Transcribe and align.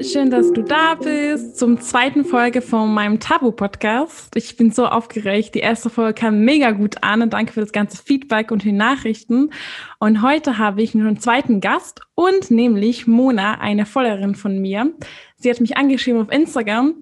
schön, 0.00 0.30
dass 0.30 0.52
du 0.52 0.62
da 0.62 0.94
bist 0.94 1.58
zum 1.58 1.80
zweiten 1.80 2.24
Folge 2.24 2.62
von 2.62 2.92
meinem 2.92 3.20
Tabu-Podcast. 3.20 4.34
Ich 4.36 4.56
bin 4.56 4.70
so 4.70 4.86
aufgeregt. 4.86 5.54
Die 5.54 5.60
erste 5.60 5.90
Folge 5.90 6.14
kam 6.14 6.44
mega 6.44 6.70
gut 6.70 7.02
an 7.02 7.22
und 7.22 7.32
danke 7.32 7.52
für 7.52 7.60
das 7.60 7.72
ganze 7.72 8.02
Feedback 8.02 8.50
und 8.50 8.64
die 8.64 8.72
Nachrichten. 8.72 9.50
Und 9.98 10.22
heute 10.22 10.58
habe 10.58 10.82
ich 10.82 10.94
einen 10.94 11.18
zweiten 11.18 11.60
Gast 11.60 12.00
und 12.14 12.50
nämlich 12.50 13.06
Mona, 13.06 13.60
eine 13.60 13.84
Followerin 13.84 14.34
von 14.34 14.60
mir. 14.60 14.92
Sie 15.36 15.50
hat 15.50 15.60
mich 15.60 15.76
angeschrieben 15.76 16.22
auf 16.22 16.32
Instagram 16.32 16.94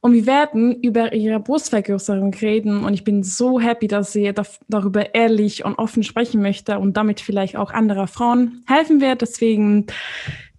und 0.00 0.14
wir 0.14 0.26
werden 0.26 0.82
über 0.82 1.12
ihre 1.12 1.38
Brustvergrößerung 1.38 2.34
reden. 2.34 2.84
Und 2.84 2.94
ich 2.94 3.04
bin 3.04 3.22
so 3.22 3.60
happy, 3.60 3.86
dass 3.86 4.12
sie 4.12 4.32
darüber 4.68 5.14
ehrlich 5.14 5.64
und 5.64 5.78
offen 5.78 6.02
sprechen 6.02 6.42
möchte 6.42 6.78
und 6.78 6.96
damit 6.96 7.20
vielleicht 7.20 7.56
auch 7.56 7.72
andere 7.72 8.08
Frauen 8.08 8.64
helfen 8.66 9.00
wird. 9.00 9.22
Deswegen 9.22 9.86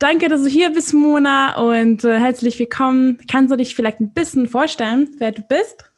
Danke, 0.04 0.28
dass 0.28 0.44
du 0.44 0.50
hier 0.50 0.70
bist, 0.70 0.94
Mona, 0.94 1.55
und 1.55 2.04
äh, 2.04 2.20
herzlich 2.20 2.59
willkommen. 2.59 3.20
Kannst 3.32 3.54
du 3.54 3.55
dich 3.55 3.73
vielleicht 3.73 4.02
ein 4.02 4.12
bisschen 4.12 4.50
vorstellen, 4.50 5.08
wer 5.18 5.32
du 5.32 5.41
bist? 5.44 5.90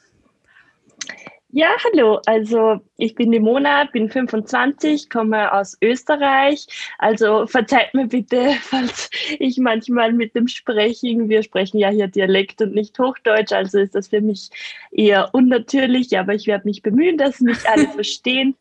Ja, 1.50 1.70
hallo. 1.84 2.20
Also 2.28 2.82
ich 2.98 3.16
bin 3.16 3.32
die 3.32 3.40
Mona, 3.40 3.86
bin 3.86 4.12
25, 4.12 5.10
komme 5.10 5.52
aus 5.52 5.76
Österreich. 5.82 6.68
Also 7.00 7.48
verzeiht 7.48 7.96
mir 7.96 8.06
bitte, 8.06 8.52
falls 8.62 9.10
ich 9.40 9.58
manchmal 9.58 10.14
mit 10.14 10.36
dem 10.36 10.48
Sprechen, 10.48 11.28
wir 11.28 11.42
sprechen 11.42 11.80
ja 11.80 11.90
hier 11.90 12.08
Dialekt 12.08 12.62
und 12.62 12.76
nicht 12.76 13.00
Hochdeutsch, 13.00 13.54
also 13.54 13.80
ist 13.80 13.96
das 13.96 14.10
für 14.10 14.22
mich 14.22 14.52
eher 14.92 15.34
unnatürlich, 15.34 16.16
aber 16.20 16.36
ich 16.36 16.46
werde 16.46 16.68
mich 16.68 16.84
bemühen, 16.84 17.18
dass 17.18 17.40
mich 17.40 17.68
alle 17.68 17.88
verstehen. 17.96 18.56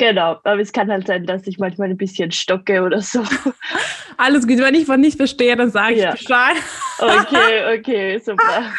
Genau, 0.00 0.38
aber 0.44 0.60
es 0.60 0.72
kann 0.72 0.90
halt 0.90 1.06
sein, 1.06 1.26
dass 1.26 1.46
ich 1.46 1.58
manchmal 1.58 1.90
ein 1.90 1.96
bisschen 1.98 2.32
stocke 2.32 2.82
oder 2.82 3.02
so. 3.02 3.22
Alles 4.16 4.48
gut, 4.48 4.56
wenn 4.56 4.74
ich 4.74 4.86
von 4.86 4.98
nicht 4.98 5.18
verstehe, 5.18 5.54
dann 5.56 5.70
sage 5.70 5.92
ich 5.92 6.00
ja. 6.00 6.12
Bescheid. 6.12 6.56
Okay, 6.98 7.78
okay, 7.78 8.18
super. 8.18 8.72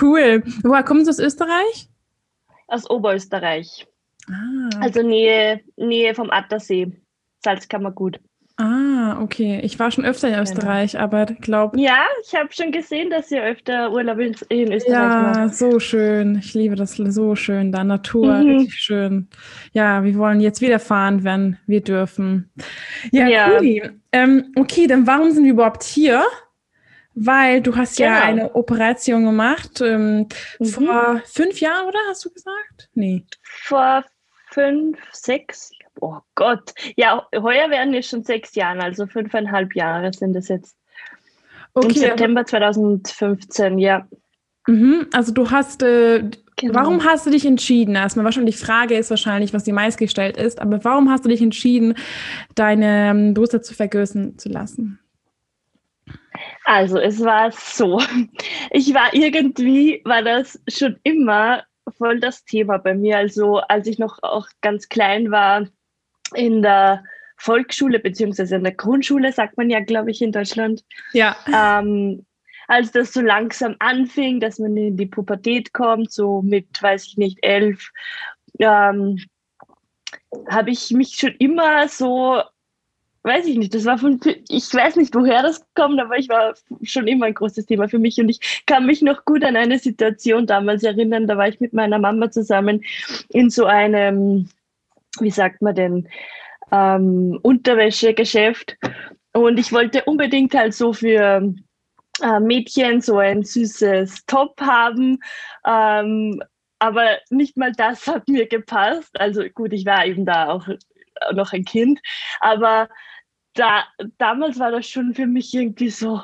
Cool. 0.00 0.42
Woher 0.64 0.82
kommst 0.82 1.06
du 1.06 1.10
aus 1.10 1.20
Österreich? 1.20 1.88
Aus 2.66 2.90
Oberösterreich. 2.90 3.86
Ah. 4.28 4.80
Also 4.80 5.02
Nähe, 5.02 5.60
Nähe 5.76 6.16
vom 6.16 6.32
Attersee. 6.32 6.90
Salzkammergut. 7.44 8.18
Ah, 8.60 9.18
okay. 9.22 9.60
Ich 9.62 9.78
war 9.78 9.90
schon 9.90 10.04
öfter 10.04 10.28
in 10.28 10.34
genau. 10.34 10.42
Österreich, 10.42 10.92
genau. 10.92 11.04
aber 11.04 11.26
glaube. 11.26 11.80
Ja, 11.80 12.04
ich 12.22 12.34
habe 12.34 12.52
schon 12.52 12.72
gesehen, 12.72 13.08
dass 13.08 13.30
ihr 13.30 13.42
öfter 13.42 13.90
Urlaub 13.90 14.18
in, 14.18 14.36
in 14.50 14.72
Österreich 14.72 14.92
ja, 14.92 15.22
macht. 15.22 15.36
Ja, 15.36 15.48
so 15.48 15.80
schön. 15.80 16.38
Ich 16.38 16.52
liebe 16.52 16.76
das 16.76 16.96
so 16.96 17.34
schön. 17.34 17.72
Da 17.72 17.84
Natur, 17.84 18.34
mhm. 18.34 18.58
richtig 18.58 18.74
schön. 18.74 19.28
Ja, 19.72 20.04
wir 20.04 20.14
wollen 20.16 20.40
jetzt 20.40 20.60
wieder 20.60 20.78
fahren, 20.78 21.24
wenn 21.24 21.56
wir 21.66 21.80
dürfen. 21.80 22.52
Ja, 23.12 23.26
ja. 23.28 23.58
cool. 23.58 23.94
Ähm, 24.12 24.52
okay, 24.56 24.86
dann 24.86 25.06
warum 25.06 25.30
sind 25.30 25.44
wir 25.44 25.52
überhaupt 25.52 25.82
hier? 25.82 26.22
Weil 27.14 27.62
du 27.62 27.74
hast 27.76 27.96
genau. 27.96 28.10
ja 28.10 28.20
eine 28.20 28.54
Operation 28.54 29.24
gemacht 29.24 29.80
ähm, 29.80 30.28
mhm. 30.58 30.64
vor 30.66 31.22
fünf 31.24 31.60
Jahren, 31.60 31.88
oder 31.88 31.98
hast 32.08 32.24
du 32.24 32.30
gesagt? 32.30 32.90
Nee. 32.94 33.24
Vor 33.42 34.04
fünf, 34.50 34.98
sechs, 35.12 35.72
oh 36.00 36.18
Gott, 36.34 36.72
ja, 36.96 37.26
heuer 37.34 37.70
werden 37.70 37.94
es 37.94 38.08
schon 38.08 38.24
sechs 38.24 38.54
Jahre, 38.54 38.80
also 38.80 39.06
fünfeinhalb 39.06 39.74
Jahre 39.74 40.12
sind 40.12 40.36
es 40.36 40.48
jetzt. 40.48 40.76
Okay. 41.74 41.86
Im 41.86 41.94
September 41.94 42.44
2015, 42.44 43.78
ja. 43.78 44.06
Mhm, 44.66 45.06
also 45.12 45.32
du 45.32 45.50
hast, 45.50 45.82
äh, 45.82 46.28
genau. 46.56 46.74
warum 46.74 47.04
hast 47.04 47.26
du 47.26 47.30
dich 47.30 47.46
entschieden? 47.46 47.94
Erstmal 47.94 48.24
wahrscheinlich 48.24 48.56
die 48.56 48.64
Frage 48.64 48.96
ist 48.96 49.10
wahrscheinlich, 49.10 49.54
was 49.54 49.64
die 49.64 49.72
meistgestellt 49.72 50.36
ist, 50.36 50.60
aber 50.60 50.84
warum 50.84 51.10
hast 51.10 51.24
du 51.24 51.28
dich 51.28 51.40
entschieden, 51.40 51.94
deine 52.54 53.10
ähm, 53.10 53.34
Brüste 53.34 53.60
zu 53.60 53.74
vergrößern 53.74 54.38
zu 54.38 54.48
lassen? 54.48 54.98
Also 56.64 56.98
es 56.98 57.20
war 57.20 57.50
so, 57.52 58.00
ich 58.70 58.92
war 58.94 59.14
irgendwie, 59.14 60.02
war 60.04 60.22
das 60.22 60.60
schon 60.68 60.96
immer 61.02 61.64
voll 61.96 62.20
das 62.20 62.44
Thema 62.44 62.78
bei 62.78 62.94
mir. 62.94 63.18
Also 63.18 63.58
als 63.58 63.86
ich 63.86 63.98
noch 63.98 64.22
auch 64.22 64.46
ganz 64.60 64.88
klein 64.88 65.30
war, 65.30 65.66
in 66.34 66.62
der 66.62 67.04
Volksschule 67.36 67.98
beziehungsweise 67.98 68.56
in 68.56 68.64
der 68.64 68.74
Grundschule, 68.74 69.32
sagt 69.32 69.56
man 69.56 69.70
ja, 69.70 69.80
glaube 69.80 70.10
ich, 70.10 70.20
in 70.20 70.32
Deutschland. 70.32 70.84
Ja. 71.12 71.36
Ähm, 71.52 72.26
als 72.68 72.92
das 72.92 73.12
so 73.12 73.20
langsam 73.20 73.74
anfing, 73.80 74.38
dass 74.38 74.58
man 74.58 74.76
in 74.76 74.96
die 74.96 75.06
Pubertät 75.06 75.72
kommt, 75.72 76.12
so 76.12 76.40
mit, 76.42 76.80
weiß 76.80 77.06
ich 77.06 77.16
nicht, 77.16 77.38
elf, 77.42 77.90
ähm, 78.60 79.18
habe 80.48 80.70
ich 80.70 80.90
mich 80.90 81.16
schon 81.16 81.34
immer 81.38 81.88
so, 81.88 82.40
weiß 83.22 83.46
ich 83.46 83.56
nicht, 83.56 83.74
das 83.74 83.86
war 83.86 83.98
von, 83.98 84.20
ich 84.48 84.72
weiß 84.72 84.96
nicht, 84.96 85.14
woher 85.14 85.42
das 85.42 85.64
kommt, 85.74 85.98
aber 86.00 86.16
ich 86.16 86.28
war 86.28 86.54
schon 86.82 87.08
immer 87.08 87.26
ein 87.26 87.34
großes 87.34 87.66
Thema 87.66 87.88
für 87.88 87.98
mich 87.98 88.20
und 88.20 88.28
ich 88.28 88.62
kann 88.66 88.86
mich 88.86 89.02
noch 89.02 89.24
gut 89.24 89.44
an 89.44 89.56
eine 89.56 89.78
Situation 89.78 90.46
damals 90.46 90.82
erinnern, 90.82 91.26
da 91.26 91.36
war 91.36 91.48
ich 91.48 91.58
mit 91.58 91.72
meiner 91.72 91.98
Mama 91.98 92.30
zusammen 92.30 92.84
in 93.30 93.50
so 93.50 93.64
einem 93.64 94.48
wie 95.18 95.30
sagt 95.30 95.62
man 95.62 95.74
denn, 95.74 96.08
ähm, 96.72 97.38
Unterwäschegeschäft. 97.42 98.76
Und 99.32 99.58
ich 99.58 99.72
wollte 99.72 100.04
unbedingt 100.04 100.54
halt 100.54 100.74
so 100.74 100.92
für 100.92 101.54
äh, 102.22 102.40
Mädchen 102.40 103.00
so 103.00 103.18
ein 103.18 103.42
süßes 103.42 104.26
Top 104.26 104.60
haben. 104.60 105.18
Ähm, 105.66 106.42
aber 106.78 107.18
nicht 107.30 107.56
mal 107.56 107.72
das 107.72 108.06
hat 108.06 108.28
mir 108.28 108.46
gepasst. 108.46 109.18
Also 109.18 109.42
gut, 109.54 109.72
ich 109.72 109.84
war 109.86 110.06
eben 110.06 110.24
da 110.24 110.48
auch 110.48 110.66
noch 111.34 111.52
ein 111.52 111.64
Kind. 111.64 112.00
Aber 112.40 112.88
da, 113.54 113.84
damals 114.18 114.58
war 114.58 114.70
das 114.70 114.88
schon 114.88 115.14
für 115.14 115.26
mich 115.26 115.52
irgendwie 115.52 115.90
so, 115.90 116.22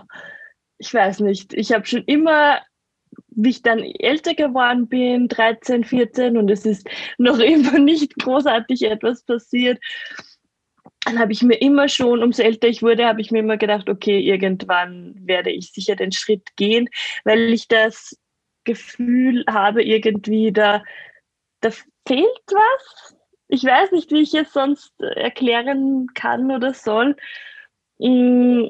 ich 0.79 0.93
weiß 0.93 1.21
nicht, 1.21 1.53
ich 1.55 1.73
habe 1.73 1.87
schon 1.87 2.05
immer 2.05 2.61
wie 3.37 3.51
ich 3.51 3.63
dann 3.63 3.79
älter 3.79 4.35
geworden 4.35 4.89
bin, 4.89 5.29
13, 5.29 5.85
14, 5.85 6.37
und 6.37 6.51
es 6.51 6.67
ist 6.67 6.89
noch 7.19 7.39
immer 7.41 7.79
nicht 7.79 8.17
großartig 8.17 8.83
etwas 8.83 9.23
passiert, 9.23 9.79
dann 11.05 11.21
habe 11.21 11.33
ich 11.33 11.43
mir 11.43 11.55
immer 11.61 11.89
schon, 11.89 12.23
umso 12.23 12.43
älter 12.43 12.67
ich 12.67 12.83
wurde, 12.83 13.07
habe 13.07 13.21
ich 13.21 13.31
mir 13.31 13.39
immer 13.39 13.57
gedacht, 13.57 13.89
okay, 13.89 14.19
irgendwann 14.19 15.15
werde 15.21 15.51
ich 15.51 15.71
sicher 15.71 15.95
den 15.95 16.11
Schritt 16.11 16.57
gehen, 16.57 16.89
weil 17.25 17.53
ich 17.53 17.69
das 17.69 18.19
Gefühl 18.65 19.45
habe, 19.49 19.85
irgendwie 19.85 20.53
da, 20.53 20.83
da 21.61 21.71
fehlt 22.07 22.27
was. 22.49 23.17
Ich 23.49 23.63
weiß 23.63 23.93
nicht, 23.93 24.11
wie 24.11 24.23
ich 24.23 24.35
es 24.35 24.53
sonst 24.53 24.93
erklären 25.01 26.09
kann 26.15 26.51
oder 26.51 26.75
soll. 26.75 27.15
Mm, 27.99 28.67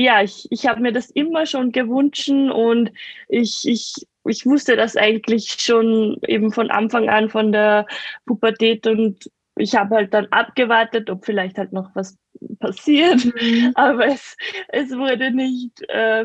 ja, 0.00 0.22
ich, 0.22 0.46
ich 0.50 0.66
habe 0.66 0.80
mir 0.80 0.92
das 0.92 1.10
immer 1.10 1.44
schon 1.44 1.72
gewünscht 1.72 2.30
und 2.30 2.90
ich, 3.28 3.64
ich, 3.66 4.06
ich 4.24 4.46
wusste 4.46 4.74
das 4.74 4.96
eigentlich 4.96 5.56
schon 5.58 6.18
eben 6.26 6.52
von 6.52 6.70
Anfang 6.70 7.10
an 7.10 7.28
von 7.28 7.52
der 7.52 7.86
Pubertät 8.24 8.86
und 8.86 9.30
ich 9.56 9.74
habe 9.74 9.96
halt 9.96 10.14
dann 10.14 10.26
abgewartet, 10.30 11.10
ob 11.10 11.26
vielleicht 11.26 11.58
halt 11.58 11.72
noch 11.72 11.90
was 11.94 12.16
passiert, 12.60 13.26
mhm. 13.26 13.72
aber 13.74 14.06
es, 14.06 14.36
es 14.68 14.90
wurde 14.90 15.32
nicht, 15.32 15.82
äh, 15.88 16.24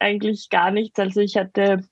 eigentlich 0.00 0.48
gar 0.50 0.72
nichts. 0.72 0.98
Also 0.98 1.20
ich 1.20 1.36
hatte 1.36 1.84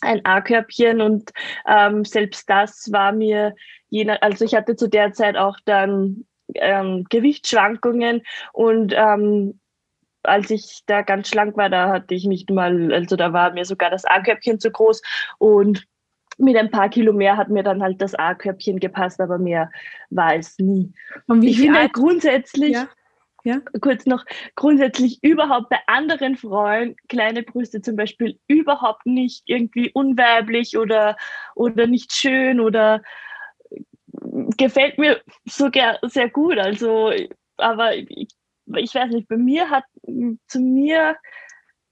ein 0.00 0.24
A-Körbchen 0.24 1.00
und 1.00 1.32
ähm, 1.66 2.04
selbst 2.04 2.48
das 2.48 2.92
war 2.92 3.10
mir, 3.10 3.56
jener, 3.88 4.22
also 4.22 4.44
ich 4.44 4.54
hatte 4.54 4.76
zu 4.76 4.88
der 4.88 5.12
Zeit 5.12 5.36
auch 5.36 5.58
dann 5.64 6.24
ähm, 6.54 7.04
Gewichtsschwankungen 7.10 8.22
und 8.52 8.94
ähm, 8.96 9.58
als 10.26 10.50
ich 10.50 10.82
da 10.86 11.02
ganz 11.02 11.28
schlank 11.28 11.56
war, 11.56 11.70
da 11.70 11.88
hatte 11.88 12.14
ich 12.14 12.24
nicht 12.24 12.50
mal, 12.50 12.92
also 12.92 13.16
da 13.16 13.32
war 13.32 13.52
mir 13.52 13.64
sogar 13.64 13.90
das 13.90 14.04
A-Körbchen 14.04 14.60
zu 14.60 14.70
groß 14.70 15.02
und 15.38 15.86
mit 16.38 16.56
ein 16.56 16.70
paar 16.70 16.88
Kilo 16.88 17.12
mehr 17.12 17.36
hat 17.36 17.48
mir 17.48 17.62
dann 17.62 17.82
halt 17.82 18.00
das 18.02 18.14
A-Körbchen 18.14 18.78
gepasst, 18.78 19.20
aber 19.20 19.38
mehr 19.38 19.70
war 20.10 20.34
es 20.34 20.58
nie. 20.58 20.92
Und 21.26 21.42
wie 21.42 21.50
ich 21.50 21.60
finde 21.60 21.80
alt? 21.80 21.92
grundsätzlich, 21.92 22.72
ja. 22.72 22.88
Ja. 23.44 23.60
kurz 23.80 24.06
noch, 24.06 24.24
grundsätzlich 24.56 25.22
überhaupt 25.22 25.68
bei 25.68 25.78
anderen 25.86 26.36
Frauen 26.36 26.96
kleine 27.08 27.44
Brüste 27.44 27.80
zum 27.80 27.94
Beispiel 27.94 28.40
überhaupt 28.48 29.06
nicht 29.06 29.44
irgendwie 29.46 29.92
unweiblich 29.92 30.76
oder, 30.76 31.16
oder 31.54 31.86
nicht 31.86 32.12
schön 32.12 32.58
oder 32.58 33.02
gefällt 34.56 34.98
mir 34.98 35.22
sogar 35.44 36.00
sehr 36.02 36.28
gut. 36.28 36.58
Also, 36.58 37.12
aber 37.56 37.94
ich 37.94 38.28
ich 38.74 38.94
weiß 38.94 39.12
nicht, 39.12 39.28
bei 39.28 39.36
mir 39.36 39.70
hat, 39.70 39.84
zu 40.46 40.60
mir, 40.60 41.16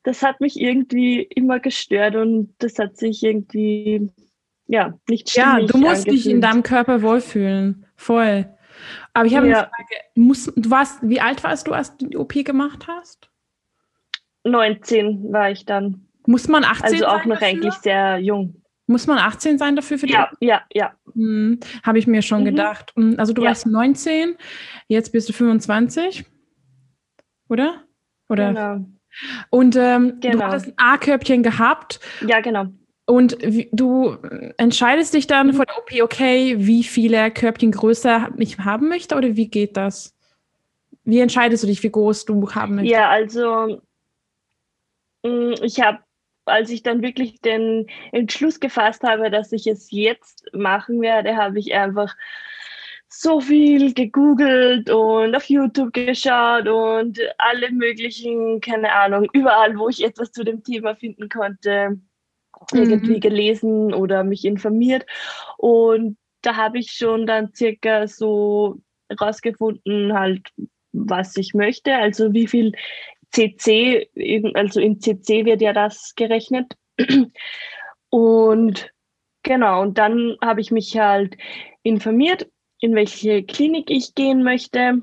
das 0.03 0.23
hat 0.23 0.41
mich 0.41 0.61
irgendwie 0.61 1.23
immer 1.23 1.61
gestört 1.61 2.17
und 2.17 2.55
das 2.59 2.79
hat 2.79 2.97
sich 2.97 3.23
irgendwie, 3.23 4.11
ja, 4.67 4.99
nicht 5.09 5.31
stimmig 5.31 5.47
Ja, 5.47 5.67
du 5.67 5.79
musst 5.79 6.07
angefühlt. 6.07 6.17
dich 6.17 6.31
in 6.31 6.41
deinem 6.41 6.63
Körper 6.63 7.03
wohlfühlen, 7.03 7.87
voll. 7.97 8.47
Aber 9.13 9.27
ich 9.27 9.37
habe 9.37 9.49
ja. 9.49 9.59
eine 9.59 9.69
Frage, 9.69 9.95
muss, 10.15 10.53
du 10.55 10.71
warst, 10.71 10.99
wie 11.03 11.21
alt 11.21 11.43
warst 11.45 11.67
du, 11.67 11.73
als 11.73 11.97
du 11.97 12.07
die 12.07 12.17
OP 12.17 12.33
gemacht 12.45 12.87
hast? 12.89 13.31
19 14.45 15.33
war 15.33 15.51
ich 15.51 15.65
dann. 15.65 16.07
Muss 16.27 16.49
man 16.49 16.65
18 16.65 16.81
sein? 16.81 16.93
Also 16.93 17.07
auch 17.07 17.25
noch 17.25 17.39
dafür? 17.39 17.49
eigentlich 17.49 17.75
sehr 17.75 18.19
jung. 18.19 18.63
Muss 18.87 19.07
man 19.07 19.19
18 19.19 19.57
sein 19.57 19.77
dafür 19.77 19.99
für 19.99 20.07
die? 20.07 20.13
Ja, 20.13 20.31
ja, 20.41 20.63
ja. 20.73 20.95
Hm, 21.15 21.59
Habe 21.83 21.99
ich 21.99 22.07
mir 22.07 22.21
schon 22.21 22.43
mhm. 22.43 22.47
gedacht. 22.47 22.93
Hm, 22.97 23.15
also 23.19 23.33
du 23.33 23.43
ja. 23.43 23.49
warst 23.49 23.67
19, 23.67 24.37
jetzt 24.89 25.13
bist 25.13 25.29
du 25.29 25.33
25 25.33 26.27
oder? 27.49 27.85
Oder? 28.35 28.53
Genau. 28.53 28.87
Und 29.51 29.77
ähm, 29.77 30.19
genau. 30.21 30.39
du 30.39 30.45
hattest 30.45 30.67
ein 30.67 30.75
A-Körbchen 30.77 31.43
gehabt. 31.43 32.01
Ja, 32.27 32.41
genau. 32.41 32.67
Und 33.07 33.37
wie, 33.43 33.69
du 33.73 34.17
entscheidest 34.57 35.13
dich 35.13 35.27
dann 35.27 35.53
vor 35.53 35.67
der 35.67 35.77
OP, 35.79 35.93
okay, 36.03 36.57
wie 36.59 36.83
viele 36.83 37.31
Körbchen 37.31 37.71
größer 37.71 38.31
ich 38.39 38.59
haben 38.59 38.89
möchte 38.89 39.15
oder 39.15 39.37
wie 39.37 39.49
geht 39.49 39.77
das? 39.77 40.17
Wie 41.05 41.21
entscheidest 41.21 41.63
du 41.63 41.67
dich, 41.67 41.83
wie 41.83 41.91
groß 41.91 42.25
du 42.25 42.51
haben 42.53 42.77
möchtest? 42.77 42.93
Ja, 42.93 43.11
also 43.11 43.83
mm, 45.23 45.53
ich 45.63 45.83
habe, 45.83 45.99
als 46.47 46.71
ich 46.71 46.83
dann 46.83 47.03
wirklich 47.03 47.41
den 47.43 47.89
Entschluss 48.13 48.59
gefasst 48.59 49.03
habe, 49.03 49.31
dass 49.31 49.53
ich 49.53 49.67
es 49.67 49.91
jetzt 49.91 50.47
machen 50.55 51.03
werde, 51.03 51.37
habe 51.37 51.59
ich 51.59 51.75
einfach 51.75 52.17
so 53.21 53.41
viel 53.41 53.95
gegoogelt 53.95 54.91
und 54.91 55.35
auf 55.35 55.49
YouTube 55.49 55.93
geschaut 55.93 56.69
und 56.69 57.19
alle 57.39 57.71
möglichen, 57.71 58.61
keine 58.61 58.93
Ahnung, 58.93 59.29
überall, 59.33 59.79
wo 59.79 59.89
ich 59.89 60.05
etwas 60.05 60.33
zu 60.33 60.45
dem 60.45 60.63
Thema 60.63 60.97
finden 60.97 61.29
konnte, 61.29 62.01
mhm. 62.73 62.79
irgendwie 62.79 63.21
gelesen 63.21 63.95
oder 63.95 64.25
mich 64.25 64.45
informiert. 64.45 65.07
Und 65.59 66.17
da 66.43 66.57
habe 66.57 66.79
ich 66.79 66.93
schon 66.93 67.27
dann 67.27 67.55
circa 67.55 68.07
so 68.07 68.81
rausgefunden, 69.21 70.13
halt, 70.13 70.49
was 70.93 71.37
ich 71.37 71.55
möchte, 71.55 71.95
also 71.95 72.33
wie 72.33 72.47
viel 72.47 72.73
CC, 73.33 74.09
also 74.55 74.81
in 74.81 75.01
CC 75.01 75.45
wird 75.45 75.61
ja 75.61 75.73
das 75.73 76.15
gerechnet. 76.15 76.75
Und 78.11 78.91
genau, 79.43 79.83
und 79.83 79.99
dann 79.99 80.37
habe 80.41 80.61
ich 80.61 80.71
mich 80.71 80.97
halt 80.97 81.37
informiert, 81.83 82.49
in 82.81 82.95
welche 82.95 83.43
Klinik 83.43 83.91
ich 83.91 84.15
gehen 84.15 84.43
möchte. 84.43 85.03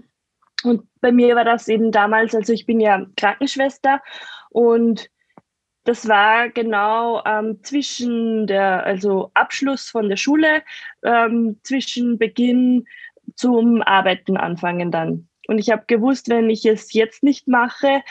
Und 0.63 0.83
bei 1.01 1.11
mir 1.11 1.35
war 1.35 1.45
das 1.45 1.67
eben 1.67 1.91
damals, 1.91 2.35
also 2.35 2.53
ich 2.53 2.65
bin 2.65 2.79
ja 2.79 3.05
Krankenschwester 3.17 4.01
und 4.51 5.09
das 5.83 6.07
war 6.07 6.49
genau 6.49 7.23
ähm, 7.25 7.63
zwischen 7.63 8.45
der, 8.45 8.85
also 8.85 9.31
Abschluss 9.33 9.89
von 9.89 10.09
der 10.09 10.17
Schule, 10.17 10.61
ähm, 11.03 11.59
zwischen 11.63 12.19
Beginn 12.19 12.85
zum 13.35 13.81
Arbeiten 13.81 14.37
anfangen 14.37 14.91
dann. 14.91 15.27
Und 15.47 15.57
ich 15.57 15.71
habe 15.71 15.85
gewusst, 15.87 16.29
wenn 16.29 16.49
ich 16.49 16.65
es 16.65 16.93
jetzt 16.93 17.23
nicht 17.23 17.47
mache, 17.47 18.03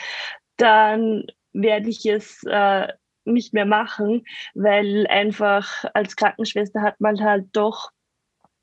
dann 0.57 1.25
werde 1.53 1.89
ich 1.89 2.05
es 2.05 2.43
äh, 2.43 2.87
nicht 3.23 3.53
mehr 3.53 3.65
machen, 3.65 4.25
weil 4.53 5.07
einfach 5.07 5.85
als 5.93 6.15
Krankenschwester 6.15 6.81
hat 6.81 6.99
man 6.99 7.21
halt 7.21 7.47
doch 7.53 7.91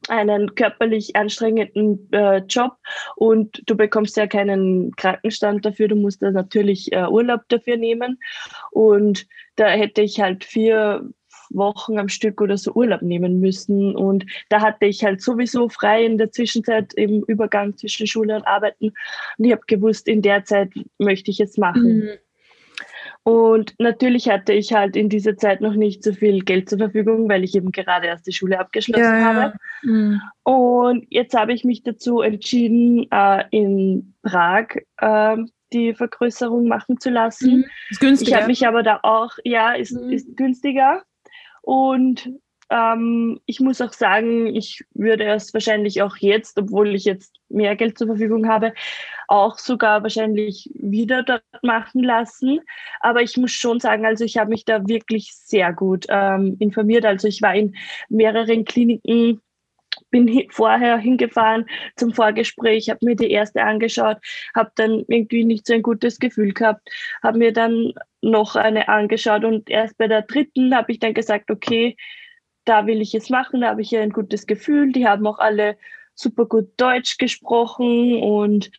einen 0.09 0.55
körperlich 0.55 1.17
anstrengenden 1.17 2.09
äh, 2.13 2.39
Job 2.49 2.73
und 3.17 3.63
du 3.67 3.77
bekommst 3.77 4.17
ja 4.17 4.27
keinen 4.27 4.95
Krankenstand 4.97 5.65
dafür, 5.67 5.89
du 5.89 5.97
musst 5.97 6.23
da 6.23 6.31
natürlich 6.31 6.93
äh, 6.93 7.07
Urlaub 7.07 7.43
dafür 7.49 7.77
nehmen 7.77 8.19
und 8.71 9.27
da 9.57 9.69
hätte 9.69 10.03
ich 10.03 10.21
halt 10.21 10.45
vier 10.45 11.09
Wochen 11.51 11.99
am 11.99 12.09
Stück 12.09 12.41
oder 12.41 12.57
so 12.57 12.73
Urlaub 12.73 13.03
nehmen 13.03 13.41
müssen. 13.41 13.97
Und 13.97 14.27
da 14.49 14.61
hatte 14.61 14.87
ich 14.87 15.05
halt 15.05 15.23
sowieso 15.23 15.69
frei 15.69 16.05
in 16.05 16.19
der 16.19 16.31
Zwischenzeit 16.31 16.93
im 16.95 17.25
Übergang 17.27 17.77
zwischen 17.77 18.07
Schule 18.07 18.37
und 18.37 18.47
Arbeiten. 18.47 18.93
Und 19.39 19.45
ich 19.45 19.53
habe 19.53 19.63
gewusst, 19.67 20.09
in 20.09 20.23
der 20.23 20.45
Zeit 20.45 20.73
möchte 20.99 21.31
ich 21.31 21.41
es 21.41 21.57
machen. 21.57 21.99
Mhm. 21.99 22.11
Und 23.25 23.75
natürlich 23.79 24.29
hatte 24.29 24.53
ich 24.53 24.73
halt 24.73 24.97
in 24.97 25.09
dieser 25.09 25.37
Zeit 25.37 25.61
noch 25.61 25.75
nicht 25.75 26.03
so 26.03 26.13
viel 26.13 26.41
Geld 26.41 26.69
zur 26.71 26.79
Verfügung, 26.79 27.29
weil 27.29 27.45
ich 27.45 27.55
eben 27.55 27.73
gerade 27.73 28.07
erst 28.07 28.27
die 28.27 28.33
Schule 28.33 28.59
abgeschlossen 28.59 29.03
ja, 29.03 29.25
habe. 29.25 29.41
Ja. 29.83 29.91
Mhm. 29.91 30.21
Und 30.45 31.07
jetzt 31.11 31.35
habe 31.35 31.53
ich 31.53 31.65
mich 31.65 31.83
dazu 31.83 32.23
entschieden, 32.23 33.07
äh, 33.11 33.45
in 33.51 34.15
Prag 34.23 34.69
äh, 34.97 35.37
die 35.73 35.95
Vergrößerung 35.95 36.69
machen 36.69 36.99
zu 37.01 37.11
lassen. 37.11 37.59
Mhm. 37.59 37.65
Ist 37.91 38.01
günstiger. 38.01 38.31
Ich 38.31 38.37
habe 38.37 38.47
mich 38.47 38.67
aber 38.67 38.83
da 38.83 39.01
auch, 39.03 39.33
ja, 39.45 39.73
ist, 39.73 39.93
mhm. 39.93 40.11
ist 40.11 40.37
günstiger. 40.37 41.03
Und 41.63 42.31
ähm, 42.71 43.41
ich 43.47 43.61
muss 43.61 43.81
auch 43.81 43.93
sagen, 43.93 44.55
ich 44.55 44.85
würde 44.95 45.25
es 45.25 45.55
wahrscheinlich 45.55 46.03
auch 46.03 46.17
jetzt, 46.19 46.59
obwohl 46.59 46.95
ich 46.95 47.05
jetzt 47.05 47.35
mehr 47.49 47.77
Geld 47.77 47.97
zur 47.99 48.09
Verfügung 48.09 48.49
habe, 48.49 48.75
auch 49.27 49.59
sogar 49.59 50.03
wahrscheinlich 50.03 50.71
wieder 50.75 51.23
dort 51.23 51.43
machen 51.63 52.03
lassen. 52.03 52.61
Aber 53.01 53.23
ich 53.23 53.37
muss 53.37 53.53
schon 53.53 53.81
sagen, 53.81 54.05
also 54.05 54.25
ich 54.25 54.37
habe 54.37 54.51
mich 54.51 54.65
da 54.65 54.87
wirklich 54.87 55.33
sehr 55.35 55.73
gut 55.73 56.07
ähm, 56.09 56.57
informiert. 56.59 57.07
Also 57.07 57.29
ich 57.29 57.43
war 57.43 57.55
in 57.55 57.75
mehreren 58.09 58.65
Kliniken 58.65 59.41
bin 60.11 60.47
vorher 60.51 60.97
hingefahren 60.99 61.67
zum 61.97 62.13
Vorgespräch, 62.13 62.89
habe 62.89 63.05
mir 63.05 63.17
die 63.17 63.31
erste 63.31 63.63
angeschaut, 63.63 64.19
habe 64.55 64.71
dann 64.77 65.05
irgendwie 65.09 65.45
nicht 65.45 65.67
so 65.67 65.75
ein 65.75 65.83
gutes 65.83 66.19
Gefühl 66.19 66.53
gehabt, 66.53 66.89
habe 67.23 67.39
mir 67.39 67.53
dann 67.53 67.93
noch 68.23 68.57
eine 68.57 68.89
angeschaut 68.89 69.45
und 69.45 69.69
erst 69.69 69.99
bei 69.99 70.09
der 70.09 70.23
dritten 70.23 70.75
habe 70.75 70.93
ich 70.93 70.99
dann 70.99 71.15
gesagt, 71.15 71.51
okay, 71.51 71.97
da 72.69 72.87
will 72.87 73.01
ich 73.01 73.15
es 73.15 73.31
machen, 73.31 73.61
da 73.61 73.69
habe 73.69 73.83
ich 73.83 73.91
ja 73.91 74.01
ein 74.01 74.11
gutes 74.11 74.47
Gefühl. 74.47 74.93
Die 74.93 75.07
haben 75.07 75.27
auch 75.27 75.39
alle 75.39 75.77
super 76.15 76.47
gut 76.47 76.69
Deutsch 76.77 77.19
gesprochen 77.19 78.21
und 78.23 78.71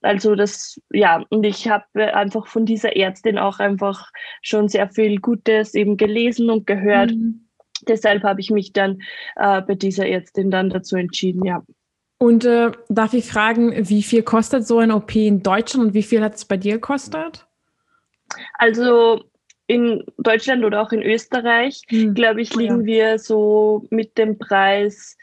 also 0.00 0.36
das, 0.36 0.80
ja, 0.92 1.24
und 1.28 1.44
ich 1.44 1.68
habe 1.68 2.14
einfach 2.14 2.46
von 2.46 2.64
dieser 2.64 2.94
Ärztin 2.94 3.36
auch 3.36 3.58
einfach 3.58 4.10
schon 4.42 4.68
sehr 4.68 4.88
viel 4.88 5.18
Gutes 5.18 5.74
eben 5.74 5.96
gelesen 5.96 6.50
und 6.50 6.66
gehört. 6.66 7.10
Mhm 7.10 7.48
deshalb 7.86 8.22
habe 8.22 8.40
ich 8.40 8.50
mich 8.50 8.72
dann 8.72 9.00
äh, 9.36 9.60
bei 9.62 9.74
dieser 9.74 10.06
Ärztin 10.06 10.50
dann 10.50 10.70
dazu 10.70 10.96
entschieden, 10.96 11.44
ja. 11.44 11.62
Und 12.18 12.44
äh, 12.44 12.72
darf 12.88 13.14
ich 13.14 13.30
fragen, 13.30 13.88
wie 13.88 14.02
viel 14.02 14.22
kostet 14.22 14.66
so 14.66 14.78
ein 14.78 14.90
OP 14.90 15.14
in 15.14 15.42
Deutschland 15.42 15.88
und 15.88 15.94
wie 15.94 16.02
viel 16.02 16.20
hat 16.20 16.34
es 16.34 16.44
bei 16.44 16.56
dir 16.56 16.74
gekostet? 16.74 17.46
Also 18.54 19.22
in 19.68 20.02
Deutschland 20.16 20.64
oder 20.64 20.82
auch 20.82 20.92
in 20.92 21.02
Österreich, 21.02 21.82
hm. 21.88 22.14
glaube 22.14 22.40
ich, 22.40 22.54
liegen 22.56 22.80
ja. 22.80 22.86
wir 22.86 23.18
so 23.18 23.86
mit 23.90 24.18
dem 24.18 24.38
Preis. 24.38 25.16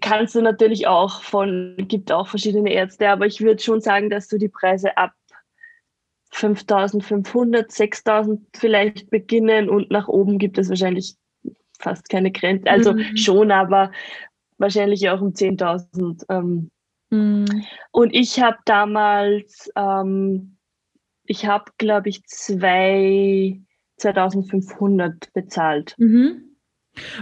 Kannst 0.00 0.34
du 0.34 0.42
natürlich 0.42 0.86
auch 0.86 1.22
von, 1.22 1.76
gibt 1.78 2.10
auch 2.10 2.26
verschiedene 2.26 2.72
Ärzte, 2.72 3.08
aber 3.08 3.26
ich 3.26 3.40
würde 3.40 3.62
schon 3.62 3.80
sagen, 3.80 4.10
dass 4.10 4.28
du 4.28 4.38
die 4.38 4.48
Preise 4.48 4.96
ab 4.96 5.12
5500, 6.30 7.70
6000 7.70 8.40
vielleicht 8.54 9.10
beginnen 9.10 9.68
und 9.68 9.90
nach 9.90 10.08
oben 10.08 10.38
gibt 10.38 10.58
es 10.58 10.68
wahrscheinlich 10.68 11.16
fast 11.78 12.08
keine 12.08 12.30
Grenze. 12.30 12.68
Also 12.70 12.94
mhm. 12.94 13.16
schon, 13.16 13.50
aber 13.50 13.92
wahrscheinlich 14.58 15.08
auch 15.08 15.20
um 15.20 15.32
10.000. 15.32 16.24
Ähm. 16.28 16.70
Mhm. 17.10 17.64
Und 17.90 18.14
ich 18.14 18.40
habe 18.40 18.58
damals, 18.64 19.70
ähm, 19.76 20.57
ich 21.28 21.46
habe, 21.46 21.70
glaube 21.78 22.08
ich, 22.08 22.24
zwei, 22.24 23.60
2500 23.98 25.32
bezahlt. 25.32 25.94
Mhm. 25.98 26.56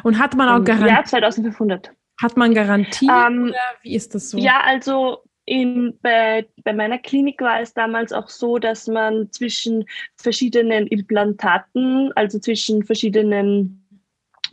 Und 0.02 0.18
hat 0.18 0.34
man 0.34 0.48
auch 0.48 0.64
Garantie? 0.64 0.94
Ja, 0.94 1.04
2500. 1.04 1.90
Hat 2.22 2.36
man 2.36 2.54
Garantie 2.54 3.10
ähm, 3.10 3.50
oder 3.50 3.58
wie 3.82 3.94
ist 3.94 4.14
das 4.14 4.30
so? 4.30 4.38
Ja, 4.38 4.60
also 4.64 5.18
in, 5.44 5.98
bei, 6.00 6.46
bei 6.64 6.72
meiner 6.72 6.98
Klinik 6.98 7.40
war 7.40 7.60
es 7.60 7.74
damals 7.74 8.12
auch 8.12 8.28
so, 8.28 8.58
dass 8.58 8.86
man 8.86 9.30
zwischen 9.32 9.84
verschiedenen 10.16 10.86
Implantaten, 10.86 12.12
also 12.14 12.38
zwischen 12.38 12.84
verschiedenen 12.84 13.86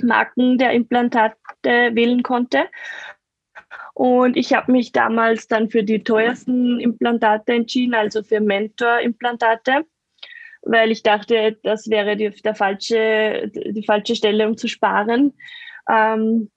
Marken 0.02 0.58
der 0.58 0.72
Implantate 0.72 1.36
wählen 1.64 2.24
konnte. 2.24 2.66
Und 3.94 4.38
ich 4.38 4.54
habe 4.54 4.72
mich 4.72 4.92
damals 4.92 5.48
dann 5.48 5.70
für 5.70 5.84
die 5.84 6.04
teuersten 6.04 6.80
Implantate 6.80 7.54
entschieden, 7.54 7.94
also 7.94 8.24
für 8.24 8.40
Mentor-Implantate, 8.40 9.86
weil 10.64 10.92
ich 10.92 11.04
dachte, 11.04 11.58
das 11.64 11.90
wäre 11.90 12.16
die, 12.16 12.30
der 12.30 12.56
falsche, 12.56 13.52
die 13.54 13.86
falsche 13.86 14.16
Stelle, 14.16 14.48
um 14.48 14.58
zu 14.58 14.68
sparen. 14.68 15.34
Ähm, 15.90 16.50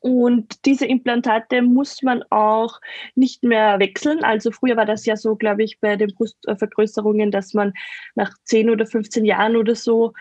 und 0.00 0.64
diese 0.64 0.86
Implantate 0.86 1.60
muss 1.60 2.02
man 2.02 2.22
auch 2.30 2.80
nicht 3.14 3.42
mehr 3.42 3.78
wechseln. 3.78 4.24
Also 4.24 4.50
früher 4.50 4.76
war 4.76 4.86
das 4.86 5.04
ja 5.04 5.16
so, 5.16 5.36
glaube 5.36 5.62
ich, 5.62 5.78
bei 5.80 5.96
den 5.96 6.14
Brustvergrößerungen, 6.14 7.30
dass 7.30 7.52
man 7.52 7.74
nach 8.14 8.32
10 8.44 8.70
oder 8.70 8.86
15 8.86 9.26
Jahren 9.26 9.56
oder 9.56 9.74
so 9.74 10.14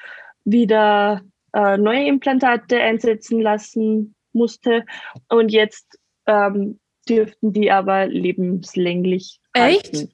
wieder 0.44 1.22
äh, 1.54 1.78
neue 1.78 2.06
Implantate 2.08 2.82
einsetzen 2.82 3.40
lassen 3.40 4.16
musste. 4.34 4.86
Und 5.30 5.50
jetzt 5.50 5.99
ähm, 6.30 6.80
dürften 7.08 7.54
die 7.54 7.72
aber 7.72 8.08
lebenslänglich. 8.08 9.40
Echt? 9.54 9.96
Halten. 9.96 10.12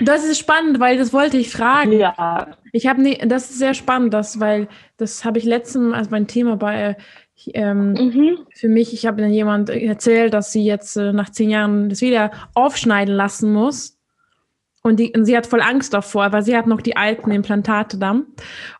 Das 0.00 0.24
ist 0.24 0.38
spannend, 0.38 0.80
weil 0.80 0.96
das 0.96 1.12
wollte 1.12 1.36
ich 1.36 1.50
fragen. 1.50 1.92
Ja. 1.92 2.56
Ich 2.72 2.86
habe 2.86 3.02
nie, 3.02 3.18
das 3.18 3.50
ist 3.50 3.58
sehr 3.58 3.74
spannend, 3.74 4.14
das, 4.14 4.40
weil 4.40 4.68
das 4.96 5.24
habe 5.24 5.38
ich 5.38 5.44
letztens 5.44 5.94
als 5.94 6.10
mein 6.10 6.26
Thema 6.26 6.56
bei 6.56 6.96
ähm, 7.54 7.92
mhm. 7.92 8.38
Für 8.52 8.68
mich, 8.68 8.92
ich 8.92 9.06
habe 9.06 9.22
dann 9.22 9.32
jemand 9.32 9.70
erzählt, 9.70 10.34
dass 10.34 10.52
sie 10.52 10.64
jetzt 10.64 10.96
äh, 10.96 11.12
nach 11.12 11.30
zehn 11.30 11.50
Jahren 11.50 11.88
das 11.88 12.00
wieder 12.00 12.32
aufschneiden 12.54 13.14
lassen 13.14 13.52
muss. 13.52 13.96
Und, 14.82 14.98
die, 14.98 15.12
und 15.14 15.24
sie 15.24 15.36
hat 15.36 15.46
voll 15.46 15.60
Angst 15.60 15.92
davor, 15.94 16.32
weil 16.32 16.42
sie 16.42 16.56
hat 16.56 16.66
noch 16.66 16.80
die 16.80 16.96
alten 16.96 17.30
Implantate 17.30 17.98
da. 17.98 18.22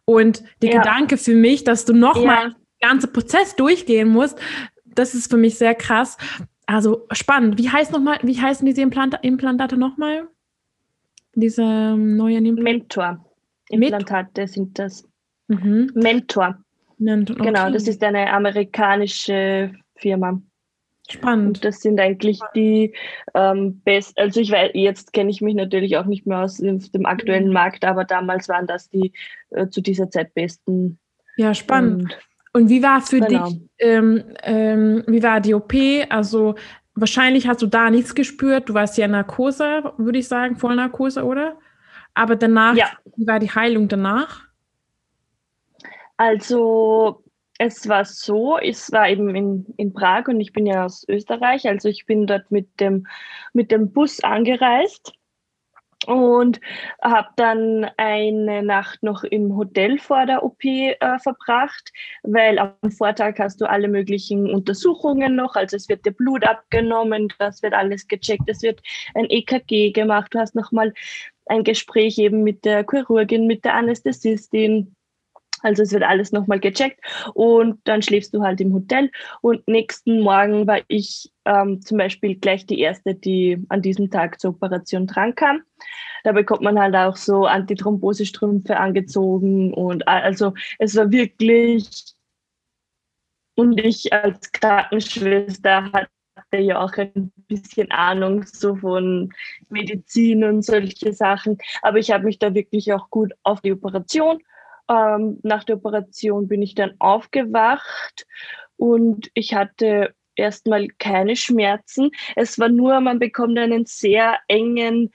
Und 0.05 0.43
der 0.63 0.73
ja. 0.73 0.79
Gedanke 0.79 1.19
für 1.19 1.35
mich, 1.35 1.65
dass 1.65 1.85
du 1.85 1.93
nochmal 1.93 2.49
ja. 2.49 2.49
den 2.49 2.89
ganzen 2.89 3.13
Prozess 3.13 3.57
durchgehen 3.57 4.09
musst, 4.09 4.39
das 4.85 5.15
ist 5.15 5.31
für 5.31 5.37
mich 5.37 5.57
sehr 5.59 5.75
krass. 5.75 6.17
Also 6.69 7.07
spannend. 7.13 7.59
Wie 7.59 7.71
heißt 7.71 7.93
noch 7.93 8.01
mal, 8.01 8.19
wie 8.23 8.41
heißen 8.41 8.67
diese 8.67 8.83
Implant 8.83 9.19
Implantate 9.23 9.77
nochmal? 9.77 10.29
diese 11.39 11.63
neuen 11.97 12.47
Implantate? 12.47 12.65
Mentor. 12.65 13.25
Implantate 13.71 14.49
sind 14.49 14.79
das. 14.79 15.09
Mhm. 15.49 15.91
Mentor. 15.95 16.59
Mentor. 16.99 17.37
Okay. 17.37 17.47
Genau, 17.47 17.71
das 17.71 17.87
ist 17.87 18.03
eine 18.03 18.31
amerikanische 18.33 19.73
Firma. 19.97 20.41
Spannend. 21.11 21.47
Und 21.47 21.65
das 21.65 21.81
sind 21.81 21.99
eigentlich 22.01 22.39
die 22.55 22.93
ähm, 23.35 23.81
besten, 23.81 24.21
also 24.21 24.41
ich 24.41 24.51
weiß, 24.51 24.73
jetzt 24.75 25.15
kenne 25.15 25.31
ich 25.31 25.41
mich 25.41 25.55
natürlich 25.55 25.97
auch 25.97 26.05
nicht 26.05 26.27
mehr 26.27 26.41
aus 26.41 26.59
dem 26.59 27.07
aktuellen 27.07 27.47
mhm. 27.47 27.55
Markt, 27.55 27.85
aber 27.85 28.05
damals 28.05 28.49
waren 28.49 28.67
das 28.67 28.91
die 28.91 29.13
äh, 29.51 29.69
zu 29.69 29.81
dieser 29.81 30.11
Zeit 30.11 30.35
besten. 30.35 30.99
Ja, 31.37 31.55
spannend. 31.55 32.03
Und, 32.03 32.19
Und 32.53 32.69
wie 32.69 32.83
war 32.83 33.01
für 33.01 33.21
genau. 33.21 33.49
dich, 33.49 33.61
ähm, 33.79 34.25
ähm, 34.43 35.05
wie 35.07 35.23
war 35.23 35.41
die 35.41 35.55
OP? 35.55 35.75
Also 36.09 36.55
wahrscheinlich 36.95 37.47
hast 37.47 37.63
du 37.63 37.67
da 37.67 37.91
nichts 37.91 38.15
gespürt. 38.15 38.69
Du 38.69 38.75
warst 38.75 38.99
ja 38.99 39.07
Narkose, 39.09 39.93
würde 39.97 40.19
ich 40.19 40.29
sagen, 40.29 40.57
Vollnarkose, 40.57 41.25
oder? 41.25 41.59
Aber 42.15 42.37
danach, 42.37 42.75
ja. 42.75 42.91
wie 43.17 43.27
war 43.27 43.39
die 43.39 43.51
Heilung 43.51 43.89
danach? 43.89 44.43
Also 46.17 47.23
es 47.59 47.89
war 47.89 48.05
so, 48.05 48.59
es 48.59 48.91
war 48.93 49.09
eben 49.09 49.35
in, 49.35 49.67
in 49.77 49.93
Prag 49.93 50.27
und 50.29 50.41
ich 50.41 50.53
bin 50.53 50.67
ja 50.67 50.85
aus 50.85 51.05
Österreich, 51.09 51.69
also 51.69 51.89
ich 51.89 52.07
bin 52.07 52.27
dort 52.27 52.51
mit 52.51 52.81
dem, 52.81 53.07
mit 53.53 53.71
dem 53.71 53.93
Bus 53.93 54.23
angereist 54.23 55.13
und 56.09 56.59
habe 57.03 57.29
dann 57.37 57.87
eine 57.99 58.63
Nacht 58.63 59.03
noch 59.03 59.25
im 59.25 59.55
Hotel 59.57 59.99
vor 59.99 60.25
der 60.25 60.43
OP 60.43 60.65
äh, 60.65 60.97
verbracht, 61.19 61.93
weil 62.23 62.59
am 62.59 62.91
Vortag 62.91 63.35
hast 63.39 63.61
du 63.61 63.69
alle 63.69 63.89
möglichen 63.89 64.51
Untersuchungen 64.51 65.37
noch, 65.37 65.55
also 65.55 65.77
es 65.77 65.91
wird 65.91 66.07
dir 66.07 66.13
Blut 66.13 66.45
abgenommen, 66.47 67.31
das 67.39 67.63
wird 67.63 67.75
alles 67.75 68.09
gecheckt, 68.09 68.49
es 68.49 68.63
wird 68.63 68.81
ein 69.15 69.27
EKG 69.29 69.91
gemacht, 69.93 70.33
du 70.33 70.39
hast 70.39 70.55
nochmal 70.55 70.95
ein 71.45 71.63
Gespräch 71.63 72.17
eben 72.19 72.43
mit 72.43 72.65
der 72.65 72.87
Chirurgin, 72.89 73.47
mit 73.47 73.67
der 73.67 73.75
Anästhesistin 73.75 74.95
also 75.63 75.83
es 75.83 75.93
wird 75.93 76.03
alles 76.03 76.33
nochmal 76.33 76.61
gecheckt 76.61 77.01
und 77.35 77.81
dann 77.85 78.03
schläfst 78.03 78.35
du 78.35 78.43
halt 78.43 78.61
im 78.61 78.73
Hotel. 78.73 79.11
Und 79.41 79.67
nächsten 79.69 80.21
Morgen 80.21 80.67
war 80.67 80.81
ich 80.89 81.31
ähm, 81.45 81.81
zum 81.83 81.99
Beispiel 81.99 82.37
gleich 82.37 82.67
die 82.67 82.81
erste, 82.81 83.15
die 83.15 83.65
an 83.69 83.83
diesem 83.83 84.11
Tag 84.11 84.41
zur 84.41 84.51
Operation 84.51 85.07
drankam. 85.07 85.63
Da 86.25 86.33
bekommt 86.33 86.63
man 86.63 86.79
halt 86.79 86.95
auch 86.95 87.17
so 87.17 87.47
Antithrombose-Strümpfe 87.47 88.77
angezogen 88.77 89.73
und 89.73 90.07
also 90.09 90.55
es 90.79 90.97
war 90.97 91.11
wirklich 91.11 92.15
und 93.55 93.81
ich 93.81 94.13
als 94.13 94.53
Krankenschwester 94.53 95.91
hatte 95.93 96.59
ja 96.59 96.81
auch 96.81 96.93
ein 96.97 97.33
bisschen 97.49 97.91
Ahnung 97.91 98.45
so 98.45 98.77
von 98.77 99.31
Medizin 99.69 100.45
und 100.45 100.63
solche 100.63 101.13
Sachen. 101.13 101.59
Aber 101.83 101.99
ich 101.99 102.11
habe 102.13 102.25
mich 102.25 102.39
da 102.39 102.55
wirklich 102.55 102.93
auch 102.93 103.11
gut 103.11 103.33
auf 103.43 103.61
die 103.61 103.73
Operation 103.73 104.41
ähm, 104.89 105.39
nach 105.43 105.65
der 105.65 105.77
Operation 105.77 106.49
bin 106.49 106.63
ich 106.63 106.75
dann 106.75 106.95
aufgewacht 106.99 108.27
und 108.77 109.31
ich 109.35 109.55
hatte 109.55 110.15
erstmal 110.37 110.89
keine 110.99 111.37
Schmerzen. 111.37 112.11
Es 112.37 112.59
war 112.59 112.69
nur, 112.69 113.01
man 113.01 113.19
bekommt 113.19 113.59
einen 113.59 113.87
sehr 113.87 114.39
engen 114.49 115.11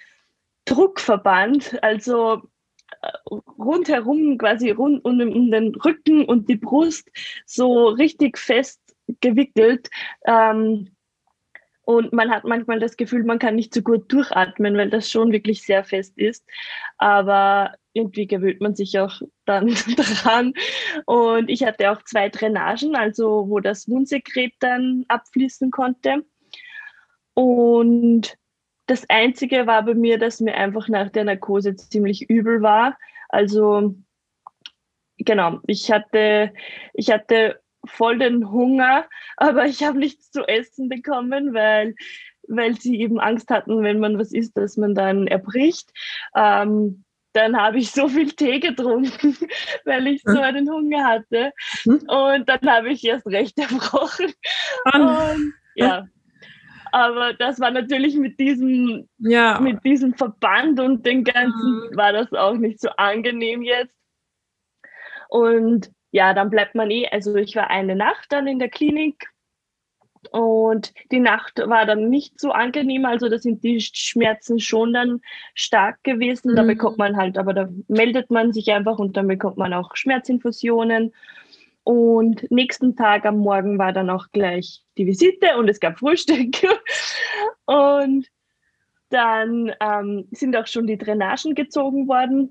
Druckverband, 0.65 1.81
also 1.83 2.41
äh, 3.01 3.35
rundherum, 3.57 4.37
quasi 4.37 4.71
rund 4.71 5.03
um, 5.03 5.19
um 5.19 5.51
den 5.51 5.75
Rücken 5.75 6.25
und 6.25 6.49
die 6.49 6.57
Brust, 6.57 7.09
so 7.45 7.87
richtig 7.87 8.37
fest 8.37 8.81
gewickelt. 9.21 9.89
Ähm, 10.25 10.89
und 11.85 12.13
man 12.13 12.31
hat 12.31 12.45
manchmal 12.45 12.79
das 12.79 12.95
Gefühl, 12.95 13.23
man 13.23 13.39
kann 13.39 13.55
nicht 13.55 13.73
so 13.73 13.81
gut 13.81 14.11
durchatmen, 14.11 14.77
weil 14.77 14.89
das 14.89 15.09
schon 15.09 15.33
wirklich 15.33 15.63
sehr 15.63 15.83
fest 15.83 16.17
ist. 16.17 16.45
Aber 16.97 17.73
irgendwie 17.93 18.27
gewöhnt 18.27 18.61
man 18.61 18.75
sich 18.75 18.99
auch 18.99 19.21
dann 19.45 19.67
dran. 19.95 20.53
Und 21.05 21.49
ich 21.49 21.63
hatte 21.63 21.91
auch 21.91 22.01
zwei 22.03 22.29
Drainagen, 22.29 22.95
also 22.95 23.47
wo 23.49 23.59
das 23.59 23.87
Wundsekret 23.87 24.53
dann 24.59 25.05
abfließen 25.07 25.71
konnte. 25.71 26.25
Und 27.33 28.37
das 28.87 29.09
Einzige 29.09 29.65
war 29.65 29.83
bei 29.83 29.93
mir, 29.93 30.17
dass 30.17 30.41
mir 30.41 30.55
einfach 30.55 30.89
nach 30.89 31.09
der 31.09 31.23
Narkose 31.23 31.75
ziemlich 31.75 32.29
übel 32.29 32.61
war. 32.61 32.97
Also 33.29 33.95
genau, 35.17 35.59
ich 35.67 35.91
hatte, 35.91 36.53
ich 36.93 37.11
hatte 37.11 37.59
voll 37.85 38.19
den 38.19 38.51
Hunger, 38.51 39.07
aber 39.37 39.65
ich 39.65 39.83
habe 39.83 39.99
nichts 39.99 40.31
zu 40.31 40.47
essen 40.47 40.89
bekommen, 40.89 41.53
weil, 41.53 41.95
weil 42.47 42.79
sie 42.79 42.99
eben 42.99 43.19
Angst 43.19 43.49
hatten, 43.49 43.83
wenn 43.83 43.99
man 43.99 44.17
was 44.17 44.31
isst, 44.31 44.57
dass 44.57 44.77
man 44.77 44.95
dann 44.95 45.27
erbricht. 45.27 45.91
Ähm, 46.35 47.03
dann 47.33 47.59
habe 47.59 47.79
ich 47.79 47.91
so 47.91 48.07
viel 48.07 48.31
Tee 48.31 48.59
getrunken, 48.59 49.35
weil 49.85 50.07
ich 50.07 50.21
so 50.23 50.39
einen 50.39 50.69
Hunger 50.69 51.05
hatte. 51.05 51.51
Hm? 51.83 52.03
Und 52.07 52.47
dann 52.47 52.61
habe 52.67 52.89
ich 52.89 53.03
erst 53.03 53.27
recht 53.27 53.57
erbrochen. 53.59 54.31
Und, 54.93 55.53
ja. 55.75 56.07
Aber 56.91 57.33
das 57.33 57.59
war 57.59 57.71
natürlich 57.71 58.15
mit 58.15 58.39
diesem, 58.39 59.09
ja. 59.17 59.59
mit 59.59 59.83
diesem 59.83 60.13
Verband 60.13 60.79
und 60.79 61.03
den 61.05 61.23
ganzen, 61.23 61.89
war 61.95 62.13
das 62.13 62.31
auch 62.33 62.53
nicht 62.53 62.79
so 62.79 62.89
angenehm 62.97 63.63
jetzt. 63.63 63.95
Und 65.27 65.89
ja, 66.11 66.35
dann 66.35 66.51
bleibt 66.51 66.75
man 66.75 66.91
eh, 66.91 67.07
also 67.11 67.35
ich 67.35 67.55
war 67.55 67.71
eine 67.71 67.95
Nacht 67.95 68.31
dann 68.31 68.45
in 68.45 68.59
der 68.59 68.69
Klinik 68.69 69.32
und 70.31 70.93
die 71.11 71.19
Nacht 71.19 71.59
war 71.59 71.85
dann 71.85 72.09
nicht 72.09 72.39
so 72.39 72.51
angenehm, 72.51 73.05
also 73.05 73.29
da 73.29 73.37
sind 73.37 73.63
die 73.63 73.79
Schmerzen 73.81 74.59
schon 74.59 74.93
dann 74.93 75.21
stark 75.53 76.03
gewesen. 76.03 76.51
Mhm. 76.51 76.55
Da 76.55 76.63
bekommt 76.63 76.97
man 76.97 77.17
halt, 77.17 77.37
aber 77.37 77.53
da 77.53 77.69
meldet 77.87 78.29
man 78.29 78.53
sich 78.53 78.71
einfach 78.71 78.99
und 78.99 79.17
dann 79.17 79.27
bekommt 79.27 79.57
man 79.57 79.73
auch 79.73 79.95
Schmerzinfusionen. 79.95 81.13
Und 81.83 82.49
nächsten 82.49 82.95
Tag 82.95 83.25
am 83.25 83.39
Morgen 83.39 83.77
war 83.77 83.91
dann 83.91 84.09
auch 84.09 84.27
gleich 84.31 84.83
die 84.97 85.05
Visite 85.05 85.57
und 85.57 85.69
es 85.69 85.79
gab 85.79 85.99
Frühstück. 85.99 86.55
und 87.65 88.27
dann 89.09 89.71
ähm, 89.79 90.27
sind 90.31 90.55
auch 90.55 90.67
schon 90.67 90.87
die 90.87 90.97
Drainagen 90.97 91.55
gezogen 91.55 92.07
worden. 92.07 92.49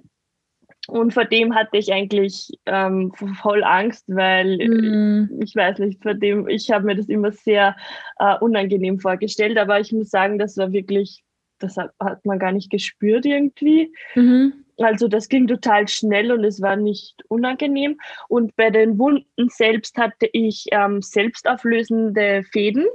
Und 0.89 1.15
vor 1.15 1.25
dem 1.25 1.55
hatte 1.55 1.77
ich 1.77 1.93
eigentlich 1.93 2.51
ähm, 2.67 3.13
voll 3.41 3.63
Angst, 3.63 4.05
weil 4.09 4.57
mm. 4.57 5.41
ich 5.43 5.55
weiß 5.55 5.79
nicht, 5.79 6.03
vor 6.03 6.15
dem, 6.15 6.49
ich 6.49 6.71
habe 6.71 6.87
mir 6.87 6.97
das 6.97 7.09
immer 7.09 7.31
sehr 7.31 7.77
äh, 8.19 8.37
unangenehm 8.39 8.99
vorgestellt, 8.99 9.59
aber 9.59 9.79
ich 9.79 9.93
muss 9.93 10.11
sagen, 10.11 10.39
das 10.39 10.57
war 10.57 10.73
wirklich, 10.73 11.23
das 11.61 11.77
hat, 11.77 11.93
hat 12.01 12.25
man 12.27 12.41
gar 12.41 12.51
nicht 12.51 12.71
gespürt 12.71 13.25
irgendwie. 13.25 13.93
Mhm. 14.17 14.65
Also 14.79 15.07
das 15.07 15.29
ging 15.29 15.47
total 15.47 15.87
schnell 15.87 16.33
und 16.33 16.45
es 16.45 16.61
war 16.61 16.77
nicht 16.77 17.23
unangenehm. 17.29 17.99
Und 18.29 18.57
bei 18.57 18.71
den 18.71 18.99
Wunden 18.99 19.49
selbst 19.49 19.97
hatte 19.97 20.29
ich 20.33 20.67
ähm, 20.73 21.01
selbstauflösende 21.01 22.43
Fäden. 22.51 22.87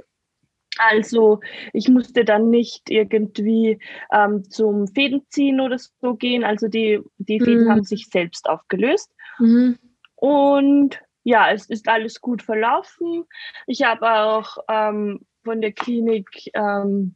Also 0.78 1.40
ich 1.72 1.88
musste 1.88 2.24
dann 2.24 2.50
nicht 2.50 2.90
irgendwie 2.90 3.78
ähm, 4.12 4.44
zum 4.50 4.86
Fädenziehen 4.88 5.60
oder 5.60 5.78
so 5.78 6.14
gehen. 6.14 6.44
Also 6.44 6.68
die, 6.68 7.00
die 7.18 7.40
Fäden 7.40 7.64
mhm. 7.64 7.70
haben 7.70 7.84
sich 7.84 8.08
selbst 8.08 8.48
aufgelöst. 8.48 9.10
Mhm. 9.38 9.78
Und 10.16 11.00
ja, 11.24 11.50
es 11.50 11.66
ist 11.66 11.88
alles 11.88 12.20
gut 12.20 12.42
verlaufen. 12.42 13.24
Ich 13.66 13.82
habe 13.82 14.10
auch 14.10 14.58
ähm, 14.68 15.20
von 15.44 15.60
der 15.60 15.72
Klinik 15.72 16.28
ähm, 16.54 17.14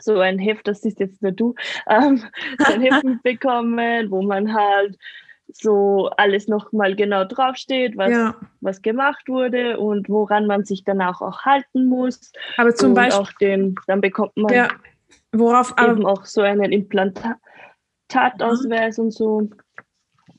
so 0.00 0.18
ein 0.18 0.38
Heft, 0.38 0.68
das 0.68 0.84
ist 0.84 1.00
jetzt 1.00 1.22
nur 1.22 1.32
du, 1.32 1.54
ähm, 1.88 2.22
so 2.58 2.72
ein 2.72 2.82
Heft 2.82 3.02
bekommen, 3.22 4.10
wo 4.10 4.22
man 4.22 4.54
halt 4.54 4.96
so 5.52 6.10
alles 6.16 6.48
nochmal 6.48 6.96
genau 6.96 7.24
draufsteht, 7.24 7.96
was, 7.96 8.10
ja. 8.10 8.34
was 8.60 8.82
gemacht 8.82 9.28
wurde 9.28 9.78
und 9.78 10.08
woran 10.08 10.46
man 10.46 10.64
sich 10.64 10.82
danach 10.84 11.20
auch 11.20 11.42
halten 11.42 11.86
muss. 11.86 12.32
Aber 12.56 12.74
zum 12.74 12.90
und 12.90 12.94
Beispiel. 12.94 13.20
Auch 13.20 13.32
den, 13.34 13.74
dann 13.86 14.00
bekommt 14.00 14.36
man 14.36 14.52
ja. 14.52 14.68
Worauf, 15.32 15.74
eben 15.80 16.04
auch 16.06 16.24
so 16.24 16.40
einen 16.40 16.72
Implantautausweis 16.72 18.98
mhm. 18.98 19.04
und 19.04 19.12
so. 19.12 19.48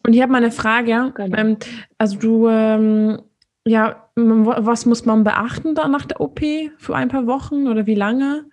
Und 0.06 0.13
ich 0.13 0.22
habe 0.22 0.32
mal 0.32 0.39
eine 0.39 0.51
Frage. 0.51 1.12
Genau. 1.15 1.38
Ähm, 1.38 1.58
also 1.98 2.18
du, 2.18 2.50
ähm, 2.50 3.22
ja, 3.65 4.10
was 4.15 4.86
muss 4.86 5.06
man 5.06 5.24
beachten 5.24 5.75
da 5.75 5.88
nach 5.88 6.06
der 6.06 6.20
OP 6.20 6.39
für 6.77 6.96
ein 6.96 7.10
paar 7.10 7.27
Wochen 7.27 7.68
oder 7.68 7.86
wie 7.86 7.96
lange? 7.96 8.46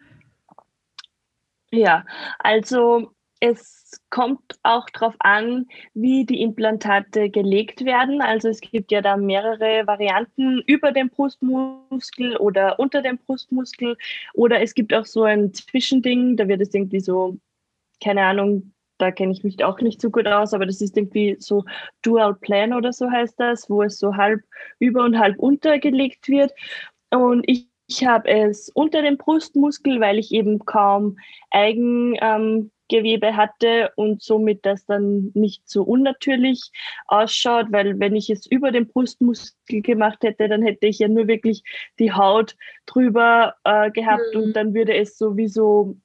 Ja, 1.71 2.05
also 2.39 3.13
es 3.41 3.78
kommt 4.11 4.59
auch 4.63 4.89
darauf 4.91 5.15
an, 5.21 5.67
wie 5.95 6.25
die 6.25 6.43
Implantate 6.43 7.31
gelegt 7.31 7.85
werden. 7.85 8.21
Also 8.21 8.49
es 8.49 8.61
gibt 8.61 8.93
ja 8.93 9.03
da 9.03 9.17
mehrere 9.17 9.87
Varianten 9.87 10.63
über 10.67 10.93
dem 10.93 11.09
Brustmuskel 11.09 12.37
oder 12.37 12.79
unter 12.79 13.03
dem 13.03 13.19
Brustmuskel. 13.19 13.97
Oder 14.35 14.61
es 14.61 14.75
gibt 14.75 14.93
auch 14.95 15.07
so 15.07 15.25
ein 15.25 15.53
Zwischending, 15.55 16.37
da 16.37 16.49
wird 16.49 16.61
es 16.61 16.75
irgendwie 16.75 17.01
so, 17.01 17.39
keine 18.03 18.25
Ahnung, 18.25 18.73
da 18.99 19.11
kenne 19.11 19.33
ich 19.33 19.45
mich 19.45 19.63
auch 19.65 19.81
nicht 19.81 20.01
so 20.01 20.11
gut 20.11 20.27
aus, 20.27 20.53
aber 20.55 20.67
das 20.67 20.81
ist 20.81 20.97
irgendwie 20.97 21.37
so 21.39 21.65
Dual 22.03 22.35
Plan 22.35 22.73
oder 22.73 22.93
so 22.93 23.11
heißt 23.11 23.39
das, 23.39 23.71
wo 23.71 23.83
es 23.83 23.99
so 23.99 24.17
halb 24.17 24.41
über 24.81 25.05
und 25.05 25.19
halb 25.19 25.39
unter 25.39 25.79
gelegt 25.79 26.29
wird. 26.29 26.53
Und 27.11 27.45
ich 27.47 27.69
ich 27.89 28.07
habe 28.07 28.29
es 28.29 28.69
unter 28.69 29.01
dem 29.03 29.17
Brustmuskel, 29.17 29.99
weil 30.01 30.19
ich 30.19 30.33
eben 30.33 30.59
kaum 30.67 31.17
Eigen, 31.51 32.17
ähm, 32.21 32.71
Gewebe 32.89 33.37
hatte 33.37 33.91
und 33.97 34.23
somit 34.23 34.65
das 34.65 34.87
dann 34.87 35.31
nicht 35.35 35.69
so 35.69 35.83
unnatürlich 35.83 36.71
ausschaut, 37.07 37.67
weil 37.71 37.99
wenn 38.01 38.17
ich 38.17 38.31
es 38.31 38.47
über 38.47 38.73
den 38.73 38.89
Brustmuskel 38.89 39.83
gemacht 39.83 40.19
hätte, 40.23 40.49
dann 40.49 40.63
hätte 40.63 40.87
ich 40.87 40.99
ja 40.99 41.09
nur 41.09 41.29
wirklich 41.29 41.63
die 41.99 42.13
Haut 42.13 42.57
drüber 42.87 43.55
äh, 43.65 43.91
gehabt 43.91 44.35
mhm. 44.35 44.41
und 44.41 44.53
dann 44.55 44.75
würde 44.75 44.95
es 44.95 45.19
sowieso 45.19 45.97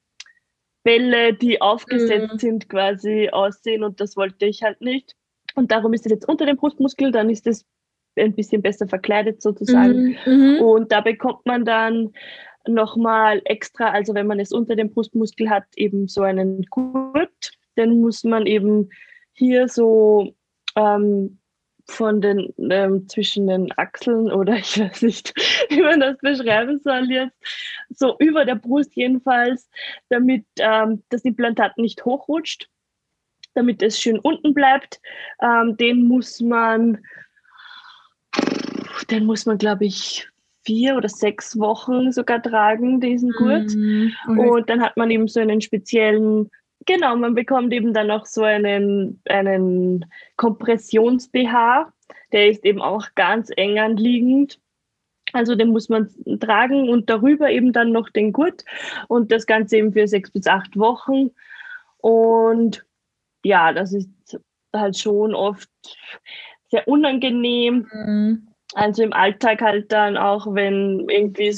Bälle, 0.84 1.34
die 1.34 1.62
aufgesetzt 1.62 2.34
mhm. 2.34 2.40
sind, 2.40 2.70
quasi 2.70 3.30
aussehen 3.32 3.84
und 3.84 4.02
das 4.02 4.18
wollte 4.18 4.46
ich 4.46 4.64
halt 4.64 4.82
nicht. 4.82 5.16
Und 5.56 5.72
darum 5.72 5.94
ist 5.94 6.06
es 6.06 6.12
jetzt 6.12 6.28
unter 6.28 6.46
dem 6.46 6.58
Brustmuskel, 6.58 7.12
dann 7.12 7.30
ist 7.30 7.48
es 7.48 7.66
ein 8.16 8.34
bisschen 8.34 8.62
besser 8.62 8.88
verkleidet 8.88 9.42
sozusagen. 9.42 10.18
Mhm. 10.26 10.56
mhm. 10.56 10.62
Und 10.62 10.92
da 10.92 11.02
bekommt 11.02 11.46
man 11.46 11.66
dann 11.66 12.14
nochmal 12.68 13.42
extra, 13.46 13.90
also 13.90 14.14
wenn 14.14 14.28
man 14.28 14.40
es 14.40 14.52
unter 14.52 14.76
dem 14.76 14.94
Brustmuskel 14.94 15.50
hat, 15.50 15.66
eben 15.76 16.08
so 16.08 16.22
einen 16.22 16.64
Gurt, 16.70 17.52
dann 17.76 18.02
muss 18.02 18.24
man 18.24 18.46
eben 18.46 18.90
hier 19.34 19.68
so 19.68 20.34
ähm, 20.76 21.40
von 21.86 22.22
den 22.22 22.54
ähm, 22.58 23.08
zwischen 23.08 23.48
den 23.48 23.72
Achseln 23.78 24.32
oder 24.32 24.56
ich 24.58 24.80
weiß 24.80 25.02
nicht, 25.02 25.34
wie 25.70 25.82
man 25.82 26.00
das 26.00 26.18
beschreiben 26.20 26.80
soll 26.80 27.12
jetzt, 27.12 27.38
so 27.90 28.16
über 28.20 28.46
der 28.46 28.56
Brust 28.56 28.96
jedenfalls, 28.96 29.70
damit 30.10 30.46
ähm, 30.60 31.04
das 31.10 31.26
Implantat 31.26 31.78
nicht 31.78 32.06
hochrutscht, 32.06 32.70
damit 33.54 33.82
es 33.82 34.00
schön 34.00 34.20
unten 34.20 34.54
bleibt. 34.54 35.02
Ähm, 35.42 35.76
den 35.78 36.08
muss 36.08 36.40
man, 36.40 37.04
den 39.10 39.26
muss 39.26 39.46
man, 39.46 39.58
glaube 39.58 39.86
ich, 39.86 40.28
vier 40.64 40.96
oder 40.96 41.10
sechs 41.10 41.58
Wochen 41.60 42.12
sogar 42.12 42.42
tragen, 42.42 43.00
diesen 43.00 43.32
Gurt. 43.32 43.72
Okay. 43.72 44.50
Und 44.50 44.70
dann 44.70 44.82
hat 44.82 44.98
man 44.98 45.12
eben 45.12 45.28
so 45.28 45.40
einen 45.40 45.62
speziellen, 45.62 46.50
genau, 46.86 47.16
man 47.16 47.36
bekommt 47.36 47.74
eben 47.74 47.94
dann 47.94 48.12
auch 48.12 48.26
so 48.26 48.44
einen, 48.44 49.22
einen 49.26 50.06
Kompressions-BH. 50.38 51.92
Der 52.32 52.50
ist 52.50 52.66
eben 52.66 52.82
auch 52.82 53.08
ganz 53.16 53.50
eng 53.56 53.80
anliegend. 53.80 54.60
Also 55.34 55.56
den 55.56 55.70
muss 55.70 55.90
man 55.90 56.10
tragen 56.40 56.90
und 56.90 57.10
darüber 57.10 57.50
eben 57.50 57.74
dann 57.74 57.92
noch 57.92 58.10
den 58.10 58.32
Gurt 58.34 58.64
und 59.08 59.32
das 59.32 59.46
Ganze 59.46 59.78
eben 59.78 59.94
für 59.94 60.08
sechs 60.08 60.30
bis 60.30 60.48
acht 60.48 60.78
Wochen. 60.78 61.32
Und 61.98 62.86
ja, 63.44 63.74
das 63.74 63.94
ist 63.94 64.10
halt 64.74 64.98
schon 64.98 65.34
oft 65.34 65.70
sehr 66.70 66.88
unangenehm. 66.88 67.88
Mhm. 67.92 68.48
Also 68.76 69.04
im 69.04 69.14
Alltag 69.14 69.62
halt 69.62 69.92
dann 69.92 70.18
auch, 70.18 70.54
wenn 70.54 71.08
irgendwie 71.10 71.56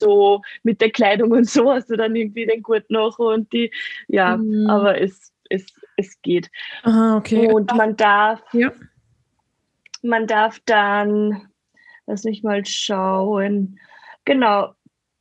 so 0.00 0.42
mit 0.62 0.80
der 0.80 0.90
Kleidung 0.90 1.30
und 1.32 1.48
so 1.48 1.72
hast 1.72 1.90
du 1.90 1.96
dann 1.96 2.16
irgendwie 2.16 2.46
den 2.46 2.62
Gurt 2.62 2.90
noch 2.90 3.18
und 3.18 3.52
die, 3.52 3.72
ja, 4.08 4.36
mhm. 4.36 4.68
aber 4.68 5.00
es, 5.00 5.32
es, 5.50 5.66
es 5.96 6.20
geht. 6.22 6.50
Aha, 6.82 7.16
okay. 7.16 7.50
Und 7.52 7.74
man 7.74 7.96
darf, 7.96 8.42
ja. 8.52 8.72
man 10.02 10.26
darf 10.26 10.60
dann, 10.66 11.48
lass 12.06 12.24
mich 12.24 12.42
mal 12.42 12.64
schauen, 12.64 13.78
genau, 14.24 14.74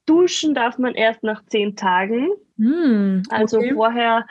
duschen 0.05 0.53
darf 0.53 0.77
man 0.77 0.95
erst 0.95 1.23
nach 1.23 1.45
zehn 1.45 1.75
Tagen. 1.75 2.29
Mhm, 2.57 3.23
okay. 3.27 3.35
Also 3.35 3.61
vorher 3.73 4.25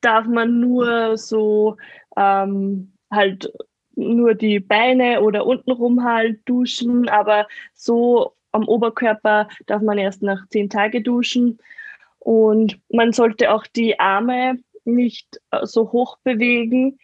darf 0.00 0.26
man 0.26 0.60
nur 0.60 1.16
so 1.16 1.76
ähm, 2.16 2.92
halt 3.10 3.52
nur 3.94 4.34
die 4.34 4.60
Beine 4.60 5.20
oder 5.20 5.46
untenrum 5.46 6.04
halt 6.04 6.40
duschen, 6.44 7.08
aber 7.08 7.46
so 7.74 8.34
am 8.52 8.68
Oberkörper 8.68 9.48
darf 9.66 9.82
man 9.82 9.98
erst 9.98 10.22
nach 10.22 10.46
zehn 10.48 10.70
Tagen 10.70 11.02
duschen. 11.02 11.58
Und 12.18 12.78
man 12.90 13.12
sollte 13.12 13.52
auch 13.52 13.66
die 13.66 13.98
Arme 13.98 14.58
nicht 14.84 15.40
äh, 15.50 15.64
so 15.64 15.92
hoch 15.92 16.18
bewegen, 16.24 16.98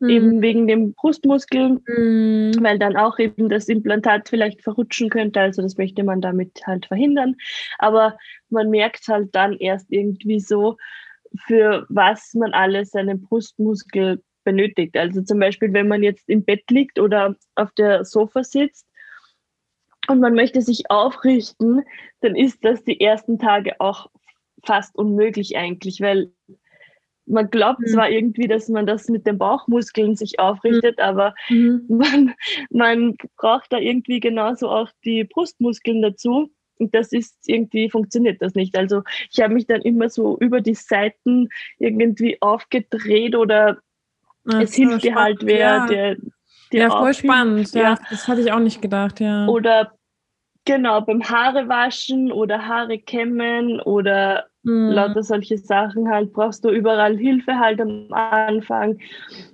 mhm. 0.00 0.08
eben 0.08 0.42
wegen 0.42 0.66
dem 0.66 0.94
Brustmuskel, 0.94 1.80
mhm. 1.86 2.52
weil 2.60 2.78
dann 2.78 2.96
auch 2.96 3.18
eben 3.18 3.48
das 3.48 3.68
Implantat 3.68 4.28
vielleicht 4.28 4.62
verrutschen 4.62 5.10
könnte. 5.10 5.40
Also 5.40 5.62
das 5.62 5.76
möchte 5.76 6.02
man 6.04 6.20
damit 6.20 6.62
halt 6.66 6.86
verhindern. 6.86 7.36
Aber 7.78 8.16
man 8.50 8.70
merkt 8.70 9.06
halt 9.08 9.34
dann 9.34 9.56
erst 9.58 9.92
irgendwie 9.92 10.40
so, 10.40 10.76
für 11.46 11.86
was 11.88 12.34
man 12.34 12.52
alles 12.52 12.90
seinen 12.90 13.20
Brustmuskel 13.20 14.22
benötigt. 14.44 14.96
Also 14.96 15.22
zum 15.22 15.38
Beispiel, 15.38 15.72
wenn 15.72 15.88
man 15.88 16.02
jetzt 16.02 16.28
im 16.28 16.44
Bett 16.44 16.70
liegt 16.70 16.98
oder 16.98 17.36
auf 17.54 17.72
der 17.72 18.04
Sofa 18.04 18.44
sitzt 18.44 18.86
und 20.08 20.20
man 20.20 20.34
möchte 20.34 20.62
sich 20.62 20.90
aufrichten, 20.90 21.82
dann 22.20 22.36
ist 22.36 22.64
das 22.64 22.84
die 22.84 23.00
ersten 23.00 23.38
Tage 23.38 23.80
auch 23.80 24.10
fast 24.64 24.96
unmöglich 24.96 25.56
eigentlich, 25.56 26.00
weil 26.00 26.32
man 27.26 27.50
glaubt 27.50 27.80
mhm. 27.80 27.86
zwar 27.86 28.10
irgendwie, 28.10 28.48
dass 28.48 28.68
man 28.68 28.86
das 28.86 29.08
mit 29.08 29.26
den 29.26 29.38
Bauchmuskeln 29.38 30.16
sich 30.16 30.38
aufrichtet, 30.38 30.98
mhm. 30.98 31.02
aber 31.02 31.34
mhm. 31.48 31.84
Man, 31.88 32.34
man 32.70 33.16
braucht 33.36 33.72
da 33.72 33.78
irgendwie 33.78 34.20
genauso 34.20 34.68
auch 34.68 34.90
die 35.04 35.24
Brustmuskeln 35.24 36.02
dazu. 36.02 36.50
Und 36.78 36.94
das 36.94 37.12
ist 37.12 37.38
irgendwie, 37.46 37.88
funktioniert 37.88 38.42
das 38.42 38.54
nicht. 38.54 38.76
Also 38.76 39.02
ich 39.30 39.40
habe 39.40 39.54
mich 39.54 39.66
dann 39.66 39.82
immer 39.82 40.08
so 40.08 40.36
über 40.38 40.60
die 40.60 40.74
Seiten 40.74 41.48
irgendwie 41.78 42.42
aufgedreht 42.42 43.36
oder 43.36 43.78
Ach, 44.48 44.60
es 44.60 44.74
hilft 44.74 45.04
dir 45.04 45.14
halt 45.14 45.38
wer, 45.44 45.58
ja. 45.58 45.86
der 45.86 46.16
dir 46.72 46.80
Ja, 46.80 46.90
voll 46.90 47.14
spannend. 47.14 47.72
Ja, 47.72 47.82
ja, 47.82 47.98
das 48.10 48.28
hatte 48.28 48.40
ich 48.40 48.52
auch 48.52 48.58
nicht 48.58 48.82
gedacht, 48.82 49.20
ja. 49.20 49.46
Oder 49.46 49.92
genau, 50.64 51.00
beim 51.00 51.22
Haare 51.22 51.68
waschen 51.68 52.32
oder 52.32 52.66
Haare 52.66 52.98
kämmen 52.98 53.80
oder 53.80 54.46
mhm. 54.62 54.90
lauter 54.90 55.22
solche 55.22 55.58
Sachen 55.58 56.08
halt, 56.08 56.32
brauchst 56.32 56.64
du 56.64 56.70
überall 56.70 57.16
Hilfe 57.16 57.58
halt 57.58 57.80
am 57.80 58.12
Anfang. 58.12 58.98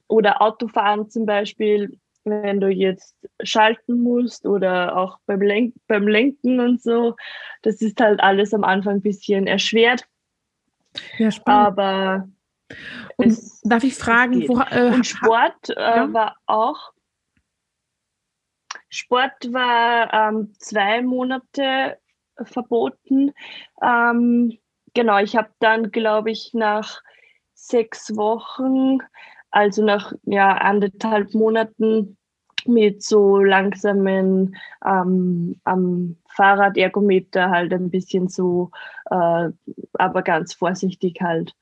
Oder 0.08 0.42
Autofahren 0.42 1.08
zum 1.08 1.26
Beispiel, 1.26 1.98
wenn 2.24 2.60
du 2.60 2.68
jetzt 2.68 3.16
schalten 3.42 4.02
musst 4.02 4.46
oder 4.46 4.96
auch 4.96 5.18
beim, 5.26 5.40
Lenk 5.40 5.74
beim 5.86 6.06
Lenken 6.06 6.60
und 6.60 6.82
so. 6.82 7.16
Das 7.62 7.80
ist 7.80 8.00
halt 8.00 8.20
alles 8.20 8.52
am 8.52 8.64
Anfang 8.64 8.96
ein 8.96 9.02
bisschen 9.02 9.46
erschwert. 9.46 10.04
Ja, 11.18 11.30
spannend. 11.30 11.78
Aber 11.78 12.28
und 13.16 13.28
es, 13.28 13.60
darf 13.62 13.84
ich 13.84 13.94
fragen, 13.94 14.48
wo, 14.48 14.60
äh, 14.70 14.92
und 14.94 15.06
Sport 15.06 15.70
äh, 15.70 15.80
ja? 15.80 16.12
war 16.12 16.36
auch. 16.46 16.92
Sport 18.88 19.52
war 19.52 20.12
ähm, 20.12 20.52
zwei 20.58 21.02
Monate 21.02 21.98
verboten. 22.42 23.32
Ähm, 23.82 24.58
genau, 24.94 25.18
ich 25.18 25.36
habe 25.36 25.50
dann, 25.60 25.90
glaube 25.90 26.30
ich, 26.30 26.52
nach 26.54 27.00
sechs 27.54 28.16
Wochen, 28.16 28.98
also 29.50 29.84
nach 29.84 30.12
ja, 30.22 30.56
anderthalb 30.56 31.34
Monaten 31.34 32.16
mit 32.66 33.02
so 33.02 33.38
langsamen 33.38 34.56
ähm, 34.84 35.60
am 35.64 36.16
Fahrradergometer 36.28 37.50
halt 37.50 37.72
ein 37.72 37.90
bisschen 37.90 38.28
so, 38.28 38.70
äh, 39.10 39.48
aber 39.94 40.22
ganz 40.22 40.54
vorsichtig 40.54 41.20
halt 41.20 41.54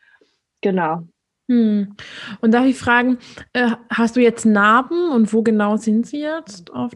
Genau. 0.60 1.02
Hm. 1.48 1.96
Und 2.40 2.52
darf 2.52 2.66
ich 2.66 2.76
fragen, 2.76 3.18
äh, 3.54 3.70
hast 3.90 4.16
du 4.16 4.20
jetzt 4.20 4.44
Narben 4.44 5.10
und 5.10 5.32
wo 5.32 5.42
genau 5.42 5.76
sind 5.76 6.06
sie 6.06 6.20
jetzt? 6.20 6.72
Auf 6.72 6.92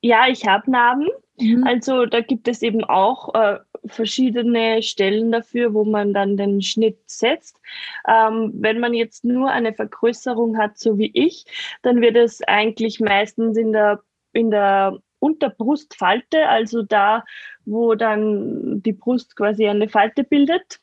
ja, 0.00 0.28
ich 0.28 0.46
habe 0.46 0.70
Narben. 0.70 1.08
Mhm. 1.40 1.64
Also 1.64 2.06
da 2.06 2.20
gibt 2.20 2.46
es 2.46 2.62
eben 2.62 2.84
auch 2.84 3.34
äh, 3.34 3.58
verschiedene 3.86 4.82
Stellen 4.82 5.32
dafür, 5.32 5.74
wo 5.74 5.84
man 5.84 6.14
dann 6.14 6.36
den 6.36 6.62
Schnitt 6.62 6.98
setzt. 7.06 7.60
Ähm, 8.08 8.52
wenn 8.54 8.78
man 8.78 8.94
jetzt 8.94 9.24
nur 9.24 9.50
eine 9.50 9.74
Vergrößerung 9.74 10.56
hat, 10.56 10.78
so 10.78 10.98
wie 10.98 11.10
ich, 11.12 11.44
dann 11.82 12.00
wird 12.00 12.16
es 12.16 12.40
eigentlich 12.42 13.00
meistens 13.00 13.56
in 13.56 13.72
der, 13.72 14.00
in 14.32 14.50
der 14.52 14.98
Unterbrustfalte, 15.18 16.48
also 16.48 16.82
da, 16.82 17.24
wo 17.64 17.96
dann 17.96 18.82
die 18.82 18.92
Brust 18.92 19.34
quasi 19.34 19.66
eine 19.66 19.88
Falte 19.88 20.22
bildet 20.22 20.78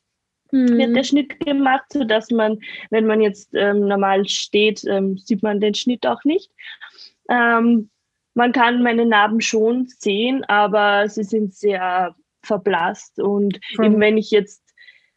mhm. 0.54 0.78
wird 0.78 0.96
der 0.96 1.04
Schnitt 1.04 1.40
gemacht, 1.40 1.86
sodass 1.92 2.32
man, 2.32 2.60
wenn 2.90 3.06
man 3.06 3.22
jetzt 3.22 3.50
ähm, 3.54 3.88
normal 3.88 4.28
steht, 4.28 4.84
ähm, 4.86 5.18
sieht 5.18 5.44
man 5.44 5.60
den 5.60 5.74
Schnitt 5.74 6.06
auch 6.06 6.24
nicht. 6.24 6.52
Ähm, 7.30 7.90
man 8.36 8.52
kann 8.52 8.82
meine 8.82 9.06
Narben 9.06 9.42
schon 9.42 9.88
sehen, 9.88 10.44
aber 10.46 11.10
sie 11.10 11.24
sind 11.24 11.54
sehr 11.54 12.16
verblasst 12.42 13.20
und 13.20 13.60
mhm. 13.78 13.84
eben 13.84 14.00
wenn 14.00 14.18
ich 14.18 14.32
jetzt 14.32 14.64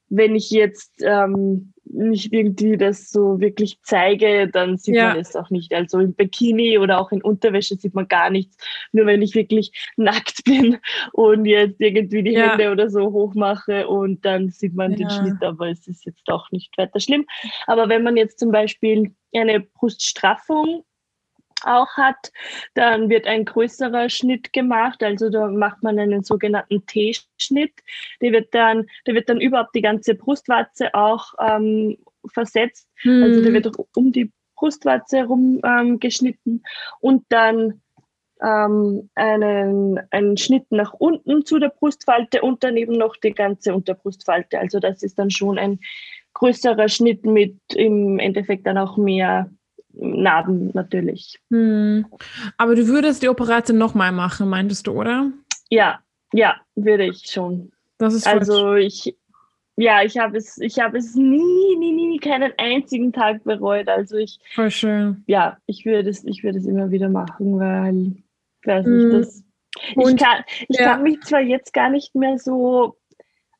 wenn 0.08 0.36
ich 0.36 0.50
jetzt 0.50 1.02
ähm, 1.02 1.72
nicht 1.96 2.32
irgendwie 2.32 2.76
das 2.76 3.10
so 3.10 3.40
wirklich 3.40 3.78
zeige, 3.82 4.48
dann 4.48 4.76
sieht 4.76 4.96
ja. 4.96 5.08
man 5.08 5.18
es 5.18 5.34
auch 5.34 5.50
nicht. 5.50 5.72
Also 5.72 5.98
im 5.98 6.14
Bikini 6.14 6.78
oder 6.78 7.00
auch 7.00 7.10
in 7.12 7.22
Unterwäsche 7.22 7.76
sieht 7.76 7.94
man 7.94 8.08
gar 8.08 8.30
nichts. 8.30 8.56
Nur 8.92 9.06
wenn 9.06 9.22
ich 9.22 9.34
wirklich 9.34 9.72
nackt 9.96 10.44
bin 10.44 10.78
und 11.12 11.46
jetzt 11.46 11.80
irgendwie 11.80 12.22
die 12.22 12.32
ja. 12.32 12.50
Hände 12.50 12.70
oder 12.70 12.90
so 12.90 13.12
hochmache 13.12 13.88
und 13.88 14.24
dann 14.24 14.50
sieht 14.50 14.74
man 14.74 14.92
ja. 14.92 14.98
den 14.98 15.10
Schnitt, 15.10 15.42
aber 15.42 15.68
es 15.68 15.86
ist 15.86 16.04
jetzt 16.04 16.28
auch 16.28 16.50
nicht 16.50 16.76
weiter 16.78 17.00
schlimm. 17.00 17.26
Aber 17.66 17.88
wenn 17.88 18.02
man 18.02 18.16
jetzt 18.16 18.38
zum 18.38 18.50
Beispiel 18.50 19.14
eine 19.34 19.60
Bruststraffung 19.60 20.84
auch 21.64 21.96
hat. 21.96 22.32
Dann 22.74 23.08
wird 23.08 23.26
ein 23.26 23.44
größerer 23.44 24.08
Schnitt 24.08 24.52
gemacht, 24.52 25.02
also 25.02 25.30
da 25.30 25.48
macht 25.48 25.82
man 25.82 25.98
einen 25.98 26.22
sogenannten 26.22 26.84
T-Schnitt. 26.86 27.72
Der 28.20 28.32
wird 28.32 28.54
dann, 28.54 28.86
der 29.06 29.14
wird 29.14 29.28
dann 29.28 29.40
überhaupt 29.40 29.74
die 29.74 29.82
ganze 29.82 30.14
Brustwarze 30.14 30.94
auch 30.94 31.34
ähm, 31.40 31.96
versetzt. 32.32 32.88
Hm. 32.96 33.22
Also 33.22 33.42
der 33.42 33.52
wird 33.52 33.70
um 33.94 34.12
die 34.12 34.32
Brustwarze 34.56 35.18
herum 35.18 35.60
ähm, 35.64 36.00
geschnitten 36.00 36.62
und 37.00 37.24
dann 37.28 37.82
ähm, 38.42 39.08
einen, 39.14 40.00
einen 40.10 40.36
Schnitt 40.36 40.70
nach 40.70 40.92
unten 40.92 41.44
zu 41.44 41.58
der 41.58 41.68
Brustfalte 41.68 42.42
und 42.42 42.62
daneben 42.64 42.94
noch 42.94 43.16
die 43.16 43.32
ganze 43.32 43.74
Unterbrustfalte. 43.74 44.58
Also 44.58 44.78
das 44.78 45.02
ist 45.02 45.18
dann 45.18 45.30
schon 45.30 45.58
ein 45.58 45.80
größerer 46.34 46.88
Schnitt 46.88 47.24
mit 47.24 47.58
im 47.74 48.18
Endeffekt 48.18 48.66
dann 48.66 48.78
auch 48.78 48.96
mehr 48.96 49.50
Narben 49.98 50.70
natürlich. 50.74 51.40
Hm. 51.50 52.06
Aber 52.56 52.74
du 52.74 52.86
würdest 52.86 53.22
die 53.22 53.28
Operation 53.28 53.78
nochmal 53.78 54.12
machen, 54.12 54.48
meintest 54.48 54.86
du, 54.86 54.92
oder? 54.92 55.32
Ja, 55.70 56.00
ja, 56.32 56.56
würde 56.74 57.06
ich 57.06 57.30
schon. 57.30 57.72
Das 57.98 58.14
ist 58.14 58.26
also 58.26 58.74
ich, 58.74 59.16
ja, 59.76 60.02
ich 60.02 60.18
habe 60.18 60.38
es, 60.38 60.58
ich 60.58 60.78
habe 60.78 60.98
es 60.98 61.14
nie, 61.14 61.76
nie, 61.78 61.92
nie, 61.92 62.18
keinen 62.18 62.52
einzigen 62.58 63.12
Tag 63.12 63.44
bereut. 63.44 63.88
Also 63.88 64.16
ich, 64.16 64.38
voll 64.54 64.70
schön. 64.70 65.22
Ja, 65.26 65.58
ich 65.66 65.84
würde 65.84 66.10
es, 66.10 66.24
ich 66.24 66.42
würde 66.44 66.58
es 66.58 66.66
immer 66.66 66.90
wieder 66.90 67.08
machen, 67.08 67.58
weil, 67.58 68.16
ich 68.60 68.66
weiß 68.66 68.86
nicht, 68.86 69.04
hm. 69.04 69.12
das. 69.12 69.44
Und, 69.94 70.14
ich 70.14 70.26
kann, 70.26 70.44
ich 70.68 70.78
ja. 70.78 70.92
kann 70.92 71.02
mich 71.02 71.20
zwar 71.20 71.40
jetzt 71.40 71.74
gar 71.74 71.90
nicht 71.90 72.14
mehr 72.14 72.38
so 72.38 72.96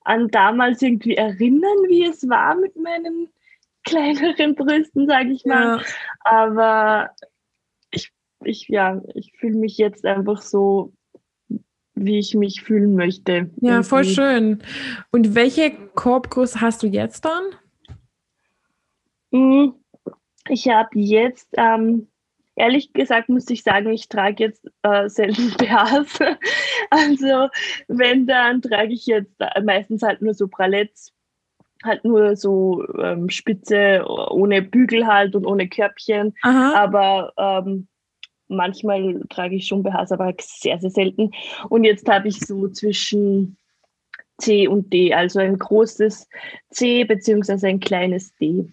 an 0.05 0.29
damals 0.29 0.81
irgendwie 0.81 1.17
erinnern, 1.17 1.77
wie 1.89 2.05
es 2.05 2.29
war 2.29 2.55
mit 2.55 2.77
meinen 2.77 3.29
kleineren 3.87 4.55
Brüsten, 4.55 5.07
sage 5.07 5.31
ich 5.31 5.45
mal. 5.47 5.79
Ja. 5.79 5.83
Aber 6.21 7.11
ich, 7.91 8.13
ich, 8.45 8.69
ja, 8.69 9.01
ich 9.15 9.33
fühle 9.39 9.57
mich 9.57 9.79
jetzt 9.79 10.05
einfach 10.05 10.43
so, 10.43 10.93
wie 11.95 12.19
ich 12.19 12.35
mich 12.35 12.63
fühlen 12.63 12.95
möchte. 12.95 13.51
Ja, 13.61 13.71
irgendwie. 13.71 13.89
voll 13.89 14.05
schön. 14.05 14.63
Und 15.11 15.35
welche 15.35 15.71
Korbgröße 15.95 16.61
hast 16.61 16.83
du 16.83 16.89
jetzt 16.89 17.25
dann? 17.25 17.45
Hm, 19.33 19.75
ich 20.49 20.69
habe 20.69 20.91
jetzt, 20.93 21.49
ähm, 21.57 22.09
ehrlich 22.55 22.93
gesagt, 22.93 23.29
muss 23.29 23.49
ich 23.49 23.63
sagen, 23.63 23.91
ich 23.93 24.09
trage 24.09 24.45
jetzt 24.45 24.69
äh, 24.83 25.09
selten 25.09 25.51
BHs. 25.59 26.19
also 26.91 27.49
wenn, 27.89 28.27
dann 28.27 28.61
trage 28.61 28.93
ich 28.93 29.07
jetzt 29.07 29.35
meistens 29.63 30.03
halt 30.03 30.23
nur 30.23 30.35
so 30.35 30.49
Bralettes 30.49 31.16
halt 31.85 32.05
nur 32.05 32.37
so 32.37 32.85
ähm, 32.99 33.29
Spitze 33.29 34.05
ohne 34.31 34.63
Bügel 34.63 35.07
halt 35.07 35.35
und 35.35 35.47
ohne 35.47 35.69
Körbchen. 35.69 36.35
Aha. 36.43 36.75
Aber 36.75 37.33
ähm, 37.37 37.87
manchmal 38.49 39.21
trage 39.29 39.57
ich 39.57 39.67
schon 39.67 39.83
BHs, 39.83 40.13
aber 40.13 40.33
sehr, 40.41 40.79
sehr 40.79 40.91
selten. 40.91 41.31
Und 41.69 41.85
jetzt 41.85 42.09
habe 42.09 42.29
ich 42.29 42.41
so 42.41 42.69
zwischen 42.69 43.57
C 44.39 44.69
und 44.69 44.93
D, 44.93 45.15
also 45.15 45.39
ein 45.39 45.59
großes 45.59 46.29
C 46.71 47.05
beziehungsweise 47.05 47.69
ein 47.69 47.81
kleines 47.81 48.35
D. 48.37 48.71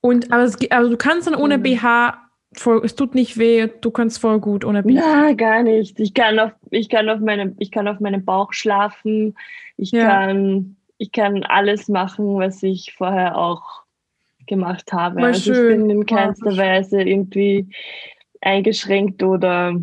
Und 0.00 0.32
aber 0.32 0.42
es, 0.42 0.56
also 0.70 0.90
du 0.90 0.96
kannst 0.96 1.26
dann 1.26 1.34
ohne 1.34 1.58
mhm. 1.58 1.62
BH 1.62 2.18
voll, 2.54 2.82
es 2.84 2.94
tut 2.94 3.14
nicht 3.14 3.38
weh, 3.38 3.68
du 3.80 3.90
kannst 3.90 4.18
voll 4.18 4.40
gut 4.40 4.64
ohne 4.64 4.82
BH. 4.82 5.00
Na, 5.00 5.32
gar 5.32 5.62
nicht. 5.62 5.98
Ich 6.00 6.14
kann 6.14 6.38
auf, 6.38 6.52
ich 6.70 6.88
kann 6.88 7.08
auf 7.08 7.20
meinem, 7.20 7.54
ich 7.58 7.70
kann 7.70 7.88
auf 7.88 8.00
meinem 8.00 8.24
Bauch 8.24 8.52
schlafen. 8.52 9.36
Ich 9.76 9.92
ja. 9.92 10.08
kann 10.08 10.76
ich 11.04 11.12
kann 11.12 11.42
alles 11.42 11.88
machen, 11.88 12.38
was 12.38 12.62
ich 12.62 12.94
vorher 12.96 13.36
auch 13.36 13.82
gemacht 14.46 14.90
habe. 14.90 15.20
Mal 15.20 15.26
also 15.26 15.52
schön. 15.52 15.70
ich 15.70 15.86
bin 15.86 15.90
in 15.90 16.06
keinster 16.06 16.52
ja. 16.52 16.56
Weise 16.56 17.02
irgendwie 17.02 17.68
eingeschränkt 18.40 19.22
oder 19.22 19.74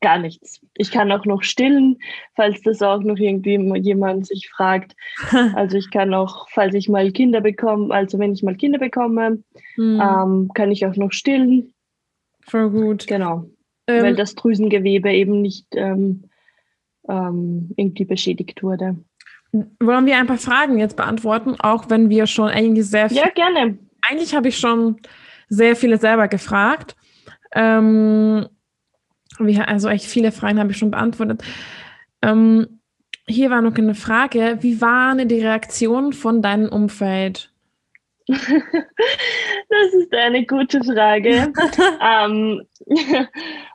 gar 0.00 0.18
nichts. 0.18 0.60
Ich 0.76 0.90
kann 0.90 1.12
auch 1.12 1.24
noch 1.26 1.44
stillen, 1.44 1.98
falls 2.34 2.60
das 2.62 2.82
auch 2.82 3.02
noch 3.02 3.18
irgendwie 3.18 3.56
jemand 3.78 4.26
sich 4.26 4.50
fragt. 4.50 4.96
Also 5.54 5.76
ich 5.76 5.90
kann 5.92 6.12
auch, 6.12 6.48
falls 6.50 6.74
ich 6.74 6.88
mal 6.88 7.12
Kinder 7.12 7.40
bekomme, 7.40 7.94
also 7.94 8.18
wenn 8.18 8.32
ich 8.32 8.42
mal 8.42 8.56
Kinder 8.56 8.80
bekomme, 8.80 9.44
hm. 9.76 10.00
ähm, 10.02 10.50
kann 10.54 10.72
ich 10.72 10.86
auch 10.86 10.96
noch 10.96 11.12
stillen. 11.12 11.72
Voll 12.40 12.70
gut. 12.70 13.06
Genau. 13.06 13.44
Ähm, 13.86 14.02
weil 14.02 14.16
das 14.16 14.34
Drüsengewebe 14.34 15.12
eben 15.12 15.40
nicht 15.40 15.66
ähm, 15.76 16.24
ähm, 17.08 17.70
irgendwie 17.76 18.06
beschädigt 18.06 18.64
wurde. 18.64 18.96
Wollen 19.52 20.06
wir 20.06 20.16
ein 20.16 20.26
paar 20.26 20.38
Fragen 20.38 20.78
jetzt 20.78 20.96
beantworten, 20.96 21.56
auch 21.58 21.90
wenn 21.90 22.08
wir 22.08 22.26
schon 22.26 22.48
eigentlich 22.48 22.86
sehr 22.86 23.08
viel. 23.08 23.18
Ja, 23.18 23.28
gerne. 23.28 23.78
Eigentlich 24.08 24.34
habe 24.34 24.48
ich 24.48 24.58
schon 24.58 25.00
sehr 25.48 25.76
viele 25.76 25.98
selber 25.98 26.28
gefragt. 26.28 26.96
Ähm, 27.52 28.48
also 29.66 29.88
echt 29.88 30.04
viele 30.04 30.32
Fragen 30.32 30.60
habe 30.60 30.70
ich 30.70 30.78
schon 30.78 30.90
beantwortet. 30.90 31.42
Ähm, 32.22 32.80
hier 33.26 33.50
war 33.50 33.62
noch 33.62 33.74
eine 33.74 33.94
Frage. 33.94 34.58
Wie 34.60 34.80
waren 34.80 35.26
die 35.28 35.40
Reaktionen 35.40 36.12
von 36.12 36.42
deinem 36.42 36.68
Umfeld? 36.68 37.52
Das 39.70 39.94
ist 39.94 40.12
eine 40.12 40.44
gute 40.44 40.82
Frage. 40.82 41.52
ähm, 42.02 42.66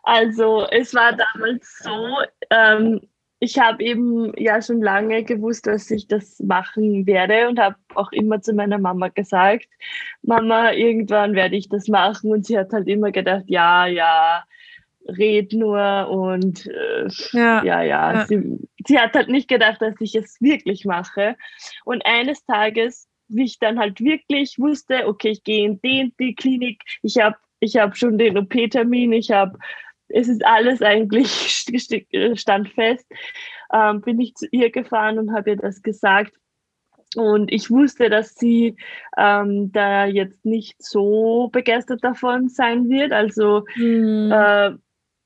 also 0.04 0.68
es 0.72 0.94
war 0.94 1.14
damals 1.14 1.80
so, 1.80 2.18
ähm, 2.50 3.00
ich 3.40 3.60
habe 3.60 3.84
eben 3.84 4.32
ja 4.38 4.62
schon 4.62 4.82
lange 4.82 5.24
gewusst, 5.24 5.68
dass 5.68 5.92
ich 5.92 6.08
das 6.08 6.40
machen 6.40 7.06
werde 7.06 7.50
und 7.50 7.60
habe 7.60 7.76
auch 7.94 8.12
immer 8.12 8.42
zu 8.42 8.54
meiner 8.54 8.78
Mama 8.78 9.10
gesagt, 9.10 9.68
Mama, 10.22 10.72
irgendwann 10.72 11.34
werde 11.34 11.56
ich 11.56 11.70
das 11.70 11.88
machen. 11.88 12.32
Und 12.32 12.46
sie 12.46 12.58
hat 12.58 12.72
halt 12.72 12.88
immer 12.88 13.12
gedacht, 13.12 13.44
ja, 13.48 13.88
ja, 13.88 14.44
red 15.08 15.54
nur 15.54 16.10
und 16.10 16.66
äh, 16.68 17.08
ja, 17.34 17.64
ja, 17.64 17.82
ja. 17.84 18.14
ja. 18.14 18.26
Sie, 18.26 18.58
sie 18.88 19.00
hat 19.00 19.14
halt 19.14 19.30
nicht 19.30 19.48
gedacht, 19.48 19.82
dass 19.82 19.96
ich 20.00 20.16
es 20.16 20.42
wirklich 20.42 20.86
mache. 20.86 21.36
Und 21.84 22.06
eines 22.06 22.44
Tages, 22.46 23.08
wie 23.28 23.44
ich 23.44 23.60
dann 23.60 23.80
halt 23.80 24.00
wirklich 24.02 24.58
wusste, 24.58 25.08
okay, 25.08 25.30
ich 25.30 25.44
gehe 25.44 25.66
in 25.66 25.82
die, 25.82 26.14
die 26.20 26.36
Klinik, 26.36 26.82
ich 27.02 27.18
habe 27.18 27.36
ich 27.60 27.78
hab 27.78 27.96
schon 27.98 28.18
den 28.18 28.38
OP-Termin, 28.38 29.14
ich 29.14 29.32
habe 29.32 29.58
es 30.16 30.30
ist 30.30 30.46
alles 30.46 30.82
eigentlich 30.82 31.30
standfest, 32.36 33.06
ähm, 33.74 34.02
bin 34.02 34.20
ich 34.20 34.34
zu 34.36 34.48
ihr 34.52 34.72
gefahren 34.72 35.20
und 35.20 35.34
habe 35.34 35.52
ihr 35.52 35.56
das 35.58 35.82
gesagt. 35.82 36.34
Und 37.16 37.52
ich 37.52 37.70
wusste, 37.70 38.10
dass 38.10 38.36
sie 38.36 38.76
ähm, 39.18 39.72
da 39.72 40.06
jetzt 40.06 40.46
nicht 40.46 40.82
so 40.82 41.50
begeistert 41.52 42.04
davon 42.04 42.50
sein 42.50 42.90
wird. 42.90 43.12
Also 43.12 43.66
mhm. 43.76 44.32
äh, 44.32 44.72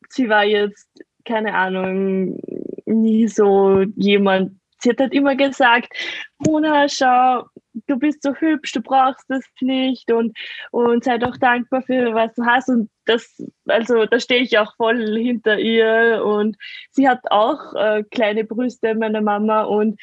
sie 0.09 0.29
war 0.29 0.43
jetzt, 0.43 0.87
keine 1.23 1.53
Ahnung, 1.53 2.39
nie 2.85 3.27
so 3.27 3.81
jemand. 3.95 4.58
Sie 4.79 4.89
hat 4.89 4.99
halt 4.99 5.13
immer 5.13 5.35
gesagt, 5.35 5.93
Mona, 6.37 6.87
schau, 6.87 7.45
du 7.87 7.97
bist 7.97 8.23
so 8.23 8.33
hübsch, 8.33 8.71
du 8.71 8.81
brauchst 8.81 9.25
das 9.27 9.43
nicht 9.61 10.11
und, 10.11 10.37
und 10.71 11.03
sei 11.03 11.17
doch 11.17 11.37
dankbar 11.37 11.81
für 11.81 12.13
was 12.13 12.33
du 12.35 12.45
hast. 12.45 12.69
Und 12.69 12.89
das, 13.05 13.43
also 13.67 14.05
da 14.05 14.19
stehe 14.19 14.41
ich 14.41 14.57
auch 14.57 14.75
voll 14.75 15.17
hinter 15.17 15.59
ihr. 15.59 16.23
Und 16.25 16.57
sie 16.91 17.07
hat 17.07 17.19
auch 17.29 17.73
äh, 17.75 18.03
kleine 18.09 18.43
Brüste, 18.43 18.95
meine 18.95 19.21
Mama, 19.21 19.63
und 19.63 19.99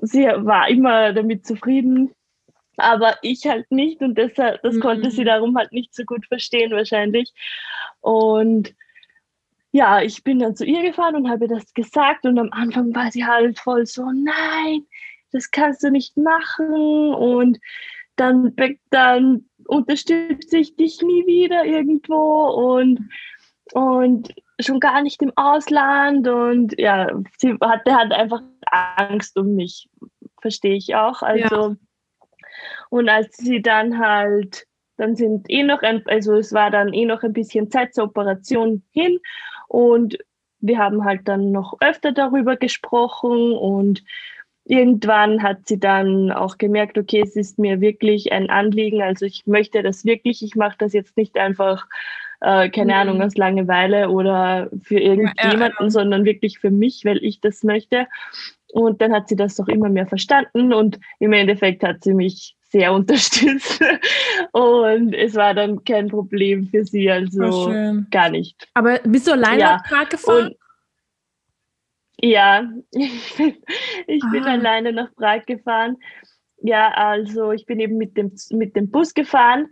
sie 0.00 0.24
war 0.24 0.68
immer 0.68 1.12
damit 1.12 1.46
zufrieden. 1.46 2.12
Aber 2.76 3.16
ich 3.22 3.44
halt 3.46 3.68
nicht 3.72 4.02
und 4.02 4.16
deshalb, 4.16 4.62
das 4.62 4.76
mhm. 4.76 4.80
konnte 4.80 5.10
sie 5.10 5.24
darum 5.24 5.56
halt 5.58 5.72
nicht 5.72 5.94
so 5.94 6.04
gut 6.04 6.26
verstehen 6.26 6.70
wahrscheinlich. 6.70 7.32
Und 8.00 8.72
ja, 9.78 10.02
ich 10.02 10.24
bin 10.24 10.40
dann 10.40 10.56
zu 10.56 10.64
ihr 10.64 10.82
gefahren 10.82 11.14
und 11.14 11.30
habe 11.30 11.46
das 11.46 11.72
gesagt 11.72 12.26
und 12.26 12.36
am 12.36 12.48
Anfang 12.50 12.92
war 12.96 13.12
sie 13.12 13.24
halt 13.24 13.60
voll 13.60 13.86
so, 13.86 14.10
nein, 14.10 14.84
das 15.30 15.52
kannst 15.52 15.84
du 15.84 15.90
nicht 15.92 16.16
machen 16.16 17.14
und 17.14 17.60
dann, 18.16 18.56
dann 18.90 19.44
unterstütze 19.68 20.58
ich 20.58 20.74
dich 20.74 21.00
nie 21.00 21.24
wieder 21.26 21.64
irgendwo 21.64 22.48
und, 22.72 23.08
und 23.72 24.34
schon 24.58 24.80
gar 24.80 25.00
nicht 25.00 25.22
im 25.22 25.32
Ausland 25.36 26.26
und 26.26 26.76
ja, 26.76 27.08
sie 27.36 27.56
hatte 27.60 27.94
halt 27.94 28.10
einfach 28.10 28.42
Angst 28.72 29.38
um 29.38 29.54
mich, 29.54 29.88
verstehe 30.42 30.74
ich 30.74 30.96
auch. 30.96 31.22
Also, 31.22 31.54
ja. 31.54 31.76
und 32.90 33.08
als 33.08 33.36
sie 33.36 33.62
dann 33.62 34.00
halt, 34.00 34.66
dann 34.96 35.14
sind 35.14 35.48
eh 35.48 35.62
noch 35.62 35.82
ein, 35.82 36.02
also 36.06 36.34
es 36.34 36.52
war 36.52 36.72
dann 36.72 36.92
eh 36.92 37.04
noch 37.04 37.22
ein 37.22 37.32
bisschen 37.32 37.70
Zeit 37.70 37.94
zur 37.94 38.06
Operation 38.06 38.82
hin 38.90 39.20
und 39.68 40.18
wir 40.60 40.78
haben 40.78 41.04
halt 41.04 41.28
dann 41.28 41.52
noch 41.52 41.76
öfter 41.80 42.12
darüber 42.12 42.56
gesprochen 42.56 43.52
und 43.52 44.02
irgendwann 44.64 45.42
hat 45.42 45.66
sie 45.66 45.78
dann 45.78 46.30
auch 46.30 46.58
gemerkt, 46.58 46.98
okay, 46.98 47.22
es 47.22 47.36
ist 47.36 47.58
mir 47.58 47.80
wirklich 47.80 48.32
ein 48.32 48.50
Anliegen, 48.50 49.02
also 49.02 49.24
ich 49.24 49.46
möchte 49.46 49.82
das 49.82 50.04
wirklich, 50.04 50.42
ich 50.42 50.56
mache 50.56 50.76
das 50.78 50.92
jetzt 50.92 51.16
nicht 51.16 51.38
einfach, 51.38 51.86
äh, 52.40 52.68
keine 52.68 52.92
mhm. 52.92 52.98
Ahnung, 52.98 53.22
aus 53.22 53.36
Langeweile 53.36 54.10
oder 54.10 54.68
für 54.82 54.98
irgendjemanden, 54.98 55.60
ja, 55.60 55.84
ja. 55.84 55.90
sondern 55.90 56.24
wirklich 56.24 56.58
für 56.58 56.70
mich, 56.70 57.04
weil 57.04 57.18
ich 57.24 57.40
das 57.40 57.62
möchte. 57.62 58.06
Und 58.72 59.00
dann 59.00 59.14
hat 59.14 59.28
sie 59.28 59.36
das 59.36 59.56
doch 59.56 59.68
immer 59.68 59.88
mehr 59.88 60.06
verstanden 60.06 60.74
und 60.74 61.00
im 61.18 61.32
Endeffekt 61.32 61.82
hat 61.82 62.04
sie 62.04 62.12
mich 62.12 62.57
sehr 62.68 62.92
unterstützt. 62.92 63.82
Und 64.52 65.14
es 65.14 65.34
war 65.34 65.54
dann 65.54 65.84
kein 65.84 66.08
Problem 66.08 66.66
für 66.66 66.84
sie, 66.84 67.10
also 67.10 67.72
gar 68.10 68.30
nicht. 68.30 68.68
Aber 68.74 68.98
bist 69.04 69.26
du 69.26 69.32
alleine 69.32 69.60
ja. 69.60 69.76
nach 69.76 69.84
Prag 69.84 70.08
gefahren? 70.08 70.48
Und 70.48 70.56
ja, 72.20 72.68
ich 72.90 73.36
bin, 73.36 73.54
ich 74.06 74.22
bin 74.32 74.44
alleine 74.44 74.92
nach 74.92 75.14
Prag 75.14 75.46
gefahren. 75.46 75.96
Ja, 76.60 76.90
also 76.90 77.52
ich 77.52 77.66
bin 77.66 77.78
eben 77.80 77.96
mit 77.96 78.16
dem, 78.16 78.32
mit 78.50 78.74
dem 78.74 78.90
Bus 78.90 79.14
gefahren 79.14 79.68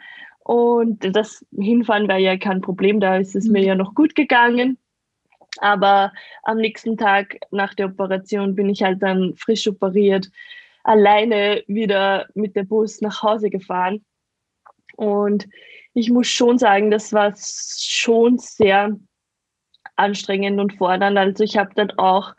und 0.47 1.17
das 1.17 1.45
Hinfahren 1.59 2.07
war 2.07 2.19
ja 2.19 2.37
kein 2.37 2.61
Problem, 2.61 3.01
da 3.01 3.17
ist 3.17 3.35
es 3.35 3.47
mhm. 3.47 3.53
mir 3.53 3.65
ja 3.65 3.75
noch 3.75 3.95
gut 3.95 4.15
gegangen. 4.15 4.79
Aber 5.59 6.13
am 6.45 6.59
nächsten 6.59 6.97
Tag 6.97 7.39
nach 7.51 7.75
der 7.75 7.87
Operation 7.87 8.55
bin 8.55 8.69
ich 8.69 8.83
halt 8.83 9.03
dann 9.03 9.35
frisch 9.37 9.67
operiert, 9.67 10.29
alleine 10.87 11.65
wieder 11.67 12.27
mit 12.35 12.55
dem 12.55 12.69
Bus 12.69 13.01
nach 13.01 13.23
Hause 13.23 13.51
gefahren. 13.51 14.05
Und 14.97 15.49
ich 15.95 16.11
muss 16.11 16.29
schon 16.29 16.59
sagen, 16.59 16.91
das 16.91 17.13
war 17.13 17.35
schon 17.37 18.39
sehr 18.39 18.97
anstrengend 19.97 20.61
und 20.61 20.75
fordernd. 20.75 21.19
Also 21.19 21.43
ich 21.43 21.59
habe 21.59 21.71
dann 21.75 21.91
auch 21.93 22.35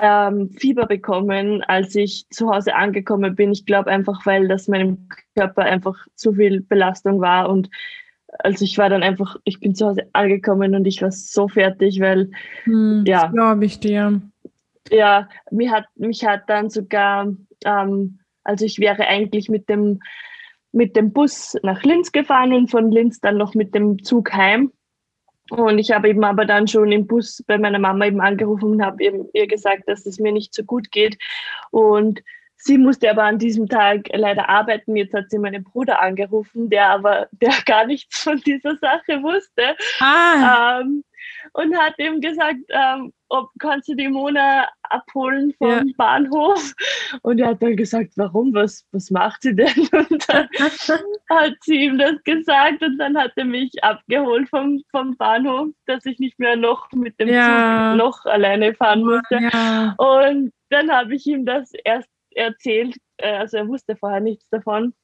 ähm, 0.00 0.50
Fieber 0.50 0.86
bekommen, 0.86 1.62
als 1.64 1.94
ich 1.94 2.26
zu 2.30 2.48
Hause 2.48 2.74
angekommen 2.74 3.34
bin. 3.34 3.52
Ich 3.52 3.66
glaube 3.66 3.90
einfach, 3.90 4.24
weil 4.24 4.48
das 4.48 4.68
meinem 4.68 5.08
Körper 5.36 5.62
einfach 5.62 5.96
zu 6.14 6.32
viel 6.32 6.62
Belastung 6.62 7.20
war 7.20 7.48
und 7.50 7.68
also 8.40 8.64
ich 8.64 8.76
war 8.76 8.90
dann 8.90 9.02
einfach, 9.02 9.36
ich 9.44 9.60
bin 9.60 9.74
zu 9.74 9.86
Hause 9.86 10.08
angekommen 10.12 10.74
und 10.74 10.86
ich 10.86 11.00
war 11.00 11.10
so 11.10 11.48
fertig, 11.48 12.00
weil 12.00 12.30
hm, 12.64 13.04
ja, 13.06 13.28
glaube 13.28 13.64
ich 13.64 13.80
dir. 13.80 14.20
Ja, 14.90 15.28
mich 15.50 15.70
hat 15.70 15.86
mich 15.94 16.24
hat 16.24 16.42
dann 16.48 16.68
sogar, 16.68 17.32
ähm, 17.64 18.20
also 18.44 18.64
ich 18.64 18.78
wäre 18.78 19.06
eigentlich 19.06 19.48
mit 19.48 19.68
dem 19.68 20.00
mit 20.72 20.94
dem 20.94 21.12
Bus 21.12 21.56
nach 21.62 21.82
Linz 21.84 22.12
gefahren 22.12 22.52
und 22.52 22.70
von 22.70 22.92
Linz 22.92 23.18
dann 23.20 23.38
noch 23.38 23.54
mit 23.54 23.74
dem 23.74 24.02
Zug 24.04 24.32
heim. 24.34 24.72
Und 25.50 25.78
ich 25.78 25.92
habe 25.92 26.08
eben 26.08 26.24
aber 26.24 26.44
dann 26.44 26.68
schon 26.68 26.92
im 26.92 27.06
Bus 27.06 27.42
bei 27.46 27.56
meiner 27.56 27.78
Mama 27.78 28.06
eben 28.06 28.20
angerufen 28.20 28.72
und 28.72 28.84
habe 28.84 29.28
ihr 29.32 29.46
gesagt, 29.46 29.84
dass 29.86 30.04
es 30.04 30.18
mir 30.18 30.32
nicht 30.32 30.52
so 30.54 30.64
gut 30.64 30.90
geht. 30.90 31.16
Und 31.70 32.22
sie 32.56 32.78
musste 32.78 33.10
aber 33.10 33.22
an 33.22 33.38
diesem 33.38 33.68
Tag 33.68 34.08
leider 34.12 34.48
arbeiten. 34.48 34.96
Jetzt 34.96 35.14
hat 35.14 35.30
sie 35.30 35.38
meinen 35.38 35.64
Bruder 35.64 36.00
angerufen, 36.00 36.68
der 36.68 36.88
aber 36.90 37.28
der 37.30 37.52
gar 37.66 37.86
nichts 37.86 38.18
von 38.18 38.38
dieser 38.40 38.76
Sache 38.76 39.22
wusste. 39.22 39.76
Ah. 40.00 40.80
Ähm, 40.80 41.04
und 41.52 41.76
hat 41.78 41.94
ihm 41.98 42.20
gesagt, 42.20 42.58
ähm, 42.68 43.12
ob 43.28 43.50
kannst 43.58 43.88
du 43.88 43.94
die 43.94 44.08
Mona 44.08 44.68
abholen 44.82 45.52
vom 45.58 45.68
ja. 45.68 45.82
Bahnhof? 45.96 46.74
Und 47.22 47.38
er 47.38 47.48
hat 47.48 47.62
dann 47.62 47.76
gesagt, 47.76 48.12
warum? 48.16 48.54
Was, 48.54 48.86
was 48.92 49.10
macht 49.10 49.42
sie 49.42 49.54
denn? 49.54 49.66
Und 49.92 50.28
dann 50.28 50.48
hat 51.30 51.54
sie 51.62 51.84
ihm 51.84 51.98
das 51.98 52.22
gesagt 52.24 52.82
und 52.82 52.98
dann 52.98 53.16
hat 53.16 53.32
er 53.36 53.44
mich 53.44 53.72
abgeholt 53.82 54.48
vom, 54.48 54.82
vom 54.90 55.16
Bahnhof, 55.16 55.68
dass 55.86 56.04
ich 56.06 56.18
nicht 56.18 56.38
mehr 56.38 56.56
noch 56.56 56.90
mit 56.92 57.18
dem 57.18 57.28
ja. 57.28 57.90
Zug 57.92 57.98
noch 57.98 58.24
alleine 58.26 58.74
fahren 58.74 59.02
musste. 59.02 59.38
Ja. 59.40 59.94
Und 59.98 60.52
dann 60.70 60.90
habe 60.90 61.14
ich 61.14 61.26
ihm 61.26 61.44
das 61.44 61.72
erst 61.84 62.08
erzählt, 62.30 62.96
äh, 63.16 63.36
also 63.36 63.56
er 63.56 63.68
wusste 63.68 63.96
vorher 63.96 64.20
nichts 64.20 64.48
davon. 64.50 64.94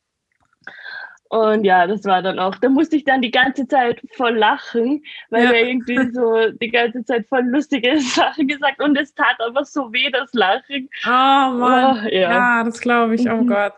Und 1.33 1.65
ja, 1.65 1.87
das 1.87 2.05
war 2.05 2.21
dann 2.21 2.39
auch, 2.39 2.57
da 2.57 2.69
musste 2.69 2.97
ich 2.97 3.05
dann 3.05 3.23
die 3.23 3.31
ganze 3.31 3.67
Zeit 3.67 4.03
voll 4.17 4.37
lachen, 4.37 5.03
weil 5.31 5.45
ja. 5.45 5.53
er 5.53 5.67
irgendwie 5.67 5.97
so 6.13 6.51
die 6.61 6.71
ganze 6.71 7.03
Zeit 7.07 7.27
voll 7.27 7.45
lustige 7.45 7.99
Sachen 8.01 8.49
gesagt 8.49 8.83
und 8.83 8.99
es 8.99 9.15
tat 9.15 9.41
aber 9.41 9.65
so 9.65 9.91
weh, 9.95 10.11
das 10.11 10.31
Lachen. 10.35 10.91
Oh 11.07 11.09
Mann, 11.09 12.03
oh, 12.05 12.09
ja. 12.09 12.33
ja. 12.33 12.65
das 12.65 12.83
glaube 12.83 13.15
ich, 13.15 13.31
oh 13.31 13.37
mhm. 13.37 13.47
Gott. 13.47 13.73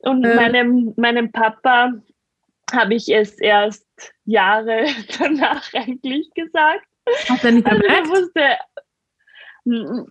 Und 0.00 0.24
äh. 0.24 0.34
meinem, 0.34 0.92
meinem 0.96 1.30
Papa 1.30 1.92
habe 2.72 2.94
ich 2.94 3.08
es 3.14 3.38
erst 3.38 3.86
Jahre 4.24 4.86
danach 5.20 5.72
eigentlich 5.72 6.28
gesagt. 6.34 6.84
Hat 7.28 7.44
er 7.44 7.52
nicht 7.52 7.66
also 7.68 7.84
er 7.84 8.08
wusste, 8.08 8.58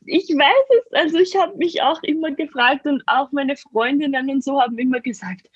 ich 0.06 0.30
weiß 0.30 0.80
es, 0.80 0.94
also 0.94 1.18
ich 1.18 1.36
habe 1.36 1.58
mich 1.58 1.82
auch 1.82 2.02
immer 2.04 2.32
gefragt 2.32 2.88
und 2.88 3.04
auch 3.08 3.30
meine 3.34 3.58
Freundinnen 3.58 4.30
und 4.30 4.42
so 4.42 4.62
haben 4.62 4.78
immer 4.78 5.02
gesagt, 5.02 5.50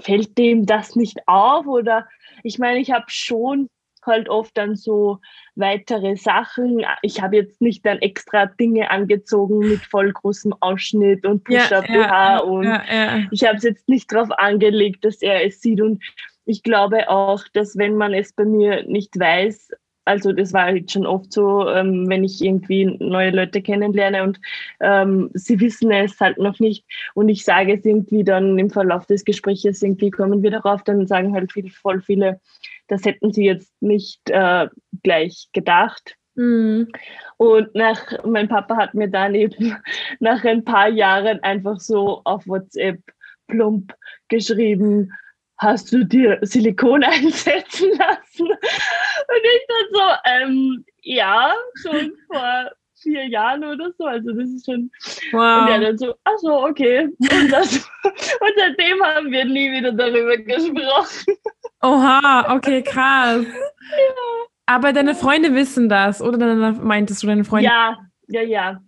fällt 0.00 0.36
dem 0.38 0.66
das 0.66 0.96
nicht 0.96 1.26
auf? 1.26 1.66
Oder 1.66 2.08
ich 2.42 2.58
meine, 2.58 2.80
ich 2.80 2.90
habe 2.90 3.06
schon 3.08 3.68
halt 4.06 4.28
oft 4.28 4.56
dann 4.56 4.76
so 4.76 5.18
weitere 5.56 6.16
Sachen. 6.16 6.84
Ich 7.02 7.20
habe 7.20 7.36
jetzt 7.36 7.60
nicht 7.60 7.84
dann 7.84 7.98
extra 7.98 8.46
Dinge 8.46 8.90
angezogen 8.90 9.58
mit 9.58 9.80
voll 9.80 10.12
großem 10.12 10.54
Ausschnitt 10.60 11.26
und 11.26 11.44
Push-Up-BH 11.44 11.94
ja, 11.94 12.36
ja, 12.36 12.38
und 12.38 12.64
ja, 12.64 13.26
ich 13.30 13.44
habe 13.44 13.56
es 13.56 13.64
jetzt 13.64 13.88
nicht 13.88 14.12
darauf 14.12 14.30
angelegt, 14.30 15.04
dass 15.04 15.22
er 15.22 15.44
es 15.44 15.60
sieht 15.60 15.80
und 15.80 16.02
ich 16.44 16.62
glaube 16.62 17.10
auch, 17.10 17.42
dass 17.52 17.76
wenn 17.76 17.96
man 17.96 18.14
es 18.14 18.32
bei 18.32 18.44
mir 18.44 18.84
nicht 18.84 19.18
weiß, 19.18 19.70
also 20.06 20.32
das 20.32 20.52
war 20.52 20.64
halt 20.64 20.90
schon 20.90 21.04
oft 21.04 21.32
so, 21.32 21.68
ähm, 21.68 22.08
wenn 22.08 22.24
ich 22.24 22.42
irgendwie 22.42 22.86
neue 23.00 23.30
Leute 23.30 23.60
kennenlerne 23.60 24.22
und 24.22 24.40
ähm, 24.80 25.30
sie 25.34 25.60
wissen 25.60 25.90
es 25.90 26.18
halt 26.20 26.38
noch 26.38 26.58
nicht 26.60 26.84
und 27.14 27.28
ich 27.28 27.44
sage 27.44 27.74
es 27.74 27.84
irgendwie 27.84 28.24
dann 28.24 28.58
im 28.58 28.70
Verlauf 28.70 29.06
des 29.06 29.24
Gesprächs 29.24 29.64
irgendwie 29.82 30.10
kommen 30.10 30.42
wir 30.42 30.50
darauf, 30.52 30.82
dann 30.84 31.06
sagen 31.06 31.34
halt 31.34 31.52
viel, 31.52 31.70
voll 31.70 32.00
viele, 32.00 32.40
das 32.86 33.04
hätten 33.04 33.32
sie 33.32 33.44
jetzt 33.44 33.72
nicht 33.82 34.20
äh, 34.30 34.68
gleich 35.02 35.48
gedacht. 35.52 36.16
Mhm. 36.36 36.88
Und 37.36 37.74
nach, 37.74 38.24
mein 38.24 38.48
Papa 38.48 38.76
hat 38.76 38.94
mir 38.94 39.08
dann 39.08 39.34
eben 39.34 39.76
nach 40.20 40.44
ein 40.44 40.64
paar 40.64 40.88
Jahren 40.88 41.42
einfach 41.42 41.80
so 41.80 42.20
auf 42.24 42.46
WhatsApp 42.46 43.00
plump 43.48 43.92
geschrieben, 44.28 45.12
hast 45.58 45.92
du 45.92 46.04
dir 46.04 46.38
Silikon 46.42 47.02
einsetzen 47.04 47.90
lassen? 47.90 48.48
Und 48.48 49.42
ich 49.42 49.66
dann 49.68 49.86
so, 49.92 50.00
ähm, 50.24 50.84
ja, 51.02 51.54
schon 51.82 52.12
vor 52.26 52.70
vier 53.00 53.26
Jahren 53.28 53.64
oder 53.64 53.92
so. 53.96 54.04
Also 54.04 54.32
das 54.32 54.48
ist 54.48 54.66
schon. 54.66 54.90
Wow. 55.32 55.62
Und 55.62 55.68
er 55.68 55.80
dann 55.80 55.98
so, 55.98 56.14
ach 56.24 56.38
so, 56.38 56.64
okay. 56.64 57.04
Und, 57.04 57.52
das, 57.52 57.76
und 58.04 58.52
seitdem 58.56 59.02
haben 59.02 59.30
wir 59.30 59.44
nie 59.44 59.70
wieder 59.72 59.92
darüber 59.92 60.36
gesprochen. 60.36 61.36
Oha, 61.82 62.54
okay, 62.54 62.82
krass. 62.82 63.44
Ja. 63.44 64.46
Aber 64.66 64.92
deine 64.92 65.14
Freunde 65.14 65.54
wissen 65.54 65.88
das, 65.88 66.20
oder 66.20 66.38
dann 66.38 66.84
meintest 66.84 67.22
du 67.22 67.28
deine 67.28 67.44
Freunde? 67.44 67.66
Ja, 67.66 67.98
ja, 68.26 68.42
ja. 68.42 68.80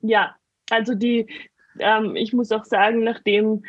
Ja. 0.00 0.34
Also 0.70 0.94
die, 0.94 1.26
ähm, 1.78 2.16
ich 2.16 2.32
muss 2.32 2.50
auch 2.50 2.64
sagen, 2.64 3.04
nachdem 3.04 3.62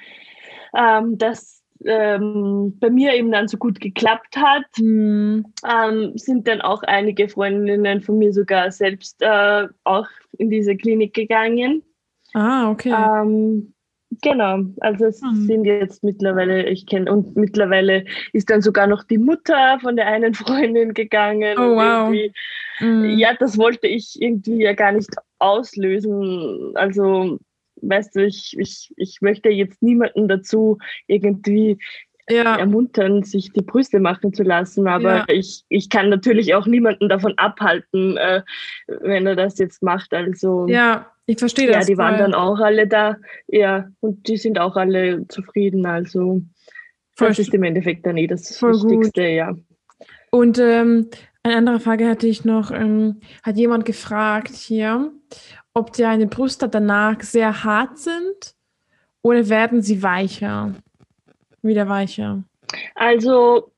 ähm, 0.76 1.18
das 1.18 1.61
ähm, 1.86 2.78
bei 2.80 2.90
mir 2.90 3.14
eben 3.14 3.32
dann 3.32 3.48
so 3.48 3.58
gut 3.58 3.80
geklappt 3.80 4.38
hat, 4.38 4.66
mhm. 4.80 5.46
ähm, 5.68 6.12
sind 6.16 6.48
dann 6.48 6.62
auch 6.62 6.84
einige 6.84 7.28
Freundinnen 7.30 8.02
von 8.02 8.18
mir 8.18 8.34
sogar 8.34 8.72
selbst 8.72 9.22
äh, 9.22 9.68
auch 9.84 10.08
in 10.38 10.50
diese 10.50 10.76
Klinik 10.76 11.14
gegangen. 11.14 11.84
Ah, 12.34 12.70
okay. 12.70 12.94
Ähm, 12.94 13.74
genau, 14.22 14.60
also 14.80 15.06
es 15.06 15.22
mhm. 15.22 15.46
sind 15.46 15.66
jetzt 15.66 16.04
mittlerweile, 16.04 16.68
ich 16.70 16.86
kenne, 16.86 17.12
und 17.12 17.36
mittlerweile 17.36 18.06
ist 18.34 18.50
dann 18.50 18.62
sogar 18.62 18.88
noch 18.88 19.04
die 19.04 19.18
Mutter 19.18 19.80
von 19.82 19.96
der 19.96 20.08
einen 20.08 20.34
Freundin 20.36 20.94
gegangen. 20.94 21.58
Oh, 21.58 21.76
wow. 21.76 22.14
Mhm. 22.80 23.18
Ja, 23.18 23.34
das 23.40 23.58
wollte 23.58 23.88
ich 23.88 24.22
irgendwie 24.22 24.62
ja 24.62 24.74
gar 24.74 24.92
nicht 24.92 25.10
auslösen. 25.40 26.72
Also 26.76 27.40
weißt 27.82 28.16
du, 28.16 28.26
ich, 28.26 28.56
ich, 28.58 28.94
ich 28.98 29.22
möchte 29.22 29.50
jetzt 29.50 29.82
niemanden 29.82 30.28
dazu 30.28 30.78
irgendwie 31.08 31.78
ja. 32.30 32.56
ermuntern, 32.58 33.24
sich 33.24 33.52
die 33.52 33.62
Brüste 33.62 34.00
machen 34.00 34.34
zu 34.34 34.44
lassen. 34.44 34.88
Aber 34.88 35.18
ja. 35.18 35.26
ich, 35.28 35.64
ich 35.70 35.90
kann 35.90 36.10
natürlich 36.10 36.54
auch 36.56 36.66
niemanden 36.66 37.10
davon 37.10 37.34
abhalten, 37.38 38.18
äh, 38.18 38.42
wenn 38.88 39.28
er 39.28 39.36
das 39.36 39.58
jetzt 39.58 39.84
macht. 39.84 40.14
Also 40.14 40.68
ja, 40.68 41.08
ich 41.26 41.40
verstehe 41.40 41.68
das. 41.68 41.76
Ja, 41.76 41.82
die 41.82 41.96
voll. 41.96 42.06
waren 42.06 42.18
dann 42.18 42.34
auch 42.34 42.60
alle 42.60 42.88
da. 42.88 43.18
Ja, 43.48 43.88
und 44.00 44.28
die 44.28 44.38
sind 44.38 44.60
auch 44.60 44.76
alle 44.76 45.28
zufrieden. 45.28 45.86
Also 45.86 46.42
voll 47.16 47.30
das 47.30 47.40
ist 47.40 47.54
im 47.54 47.64
Endeffekt 47.64 48.06
dann 48.06 48.18
eh 48.18 48.28
das 48.28 48.62
Wichtigste, 48.62 49.22
gut. 49.22 49.32
ja. 49.32 49.56
Und 50.32 50.60
ähm, 50.60 51.10
eine 51.44 51.58
andere 51.58 51.80
Frage 51.80 52.08
hatte 52.08 52.28
ich 52.28 52.46
noch. 52.46 52.72
Ähm, 52.72 53.20
hat 53.44 53.58
jemand 53.58 53.86
gefragt 53.86 54.54
hier, 54.54 55.12
ob 55.74 55.94
deine 55.94 56.28
Brüste 56.28 56.68
danach 56.68 57.22
sehr 57.22 57.64
hart 57.64 57.98
sind 57.98 58.56
oder 59.22 59.50
werden 59.50 59.82
sie 59.82 60.04
weicher? 60.04 60.74
Wieder 61.62 61.88
weicher? 61.88 62.44
Also 62.96 63.72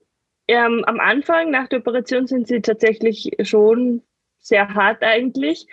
ähm, 0.48 0.84
am 0.86 1.00
Anfang 1.00 1.52
nach 1.52 1.68
der 1.68 1.80
Operation 1.80 2.28
sind 2.28 2.48
sie 2.48 2.62
tatsächlich 2.62 3.32
schon 3.44 4.02
sehr 4.40 4.74
hart 4.74 5.02
eigentlich 5.02 5.68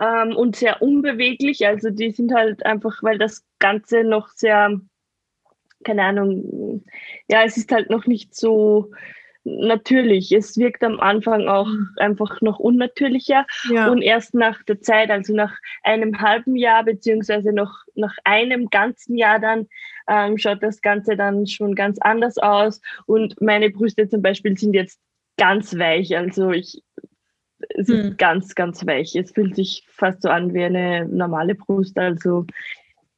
ähm, 0.00 0.36
und 0.36 0.56
sehr 0.56 0.82
unbeweglich. 0.82 1.66
Also 1.66 1.90
die 1.90 2.10
sind 2.10 2.32
halt 2.34 2.64
einfach, 2.66 3.02
weil 3.02 3.18
das 3.18 3.44
Ganze 3.58 4.02
noch 4.04 4.28
sehr, 4.28 4.80
keine 5.84 6.04
Ahnung, 6.04 6.84
ja, 7.28 7.44
es 7.44 7.56
ist 7.56 7.70
halt 7.70 7.88
noch 7.90 8.06
nicht 8.06 8.34
so 8.34 8.90
natürlich. 9.46 10.32
Es 10.32 10.56
wirkt 10.56 10.82
am 10.82 10.98
Anfang 11.00 11.46
auch 11.46 11.68
mhm. 11.68 11.90
einfach 11.96 12.40
noch 12.40 12.58
unnatürlicher 12.58 13.46
ja. 13.70 13.88
und 13.88 14.02
erst 14.02 14.34
nach 14.34 14.62
der 14.64 14.80
Zeit, 14.80 15.10
also 15.10 15.34
nach 15.34 15.54
einem 15.82 16.20
halben 16.20 16.56
Jahr 16.56 16.84
beziehungsweise 16.84 17.52
noch 17.52 17.72
nach 17.94 18.14
einem 18.24 18.68
ganzen 18.68 19.16
Jahr 19.16 19.38
dann 19.38 19.68
ähm, 20.08 20.36
schaut 20.36 20.62
das 20.62 20.82
Ganze 20.82 21.16
dann 21.16 21.46
schon 21.46 21.74
ganz 21.74 21.98
anders 22.00 22.38
aus 22.38 22.80
und 23.06 23.40
meine 23.40 23.70
Brüste 23.70 24.08
zum 24.08 24.20
Beispiel 24.20 24.56
sind 24.58 24.74
jetzt 24.74 25.00
ganz 25.38 25.78
weich, 25.78 26.16
also 26.16 26.50
ich 26.50 26.82
es 27.70 27.88
ist 27.88 28.04
hm. 28.04 28.16
ganz, 28.18 28.54
ganz 28.54 28.86
weich. 28.86 29.16
Es 29.16 29.32
fühlt 29.32 29.56
sich 29.56 29.86
fast 29.88 30.22
so 30.22 30.28
an 30.28 30.52
wie 30.52 30.64
eine 30.64 31.06
normale 31.06 31.54
Brust. 31.54 31.98
Also 31.98 32.44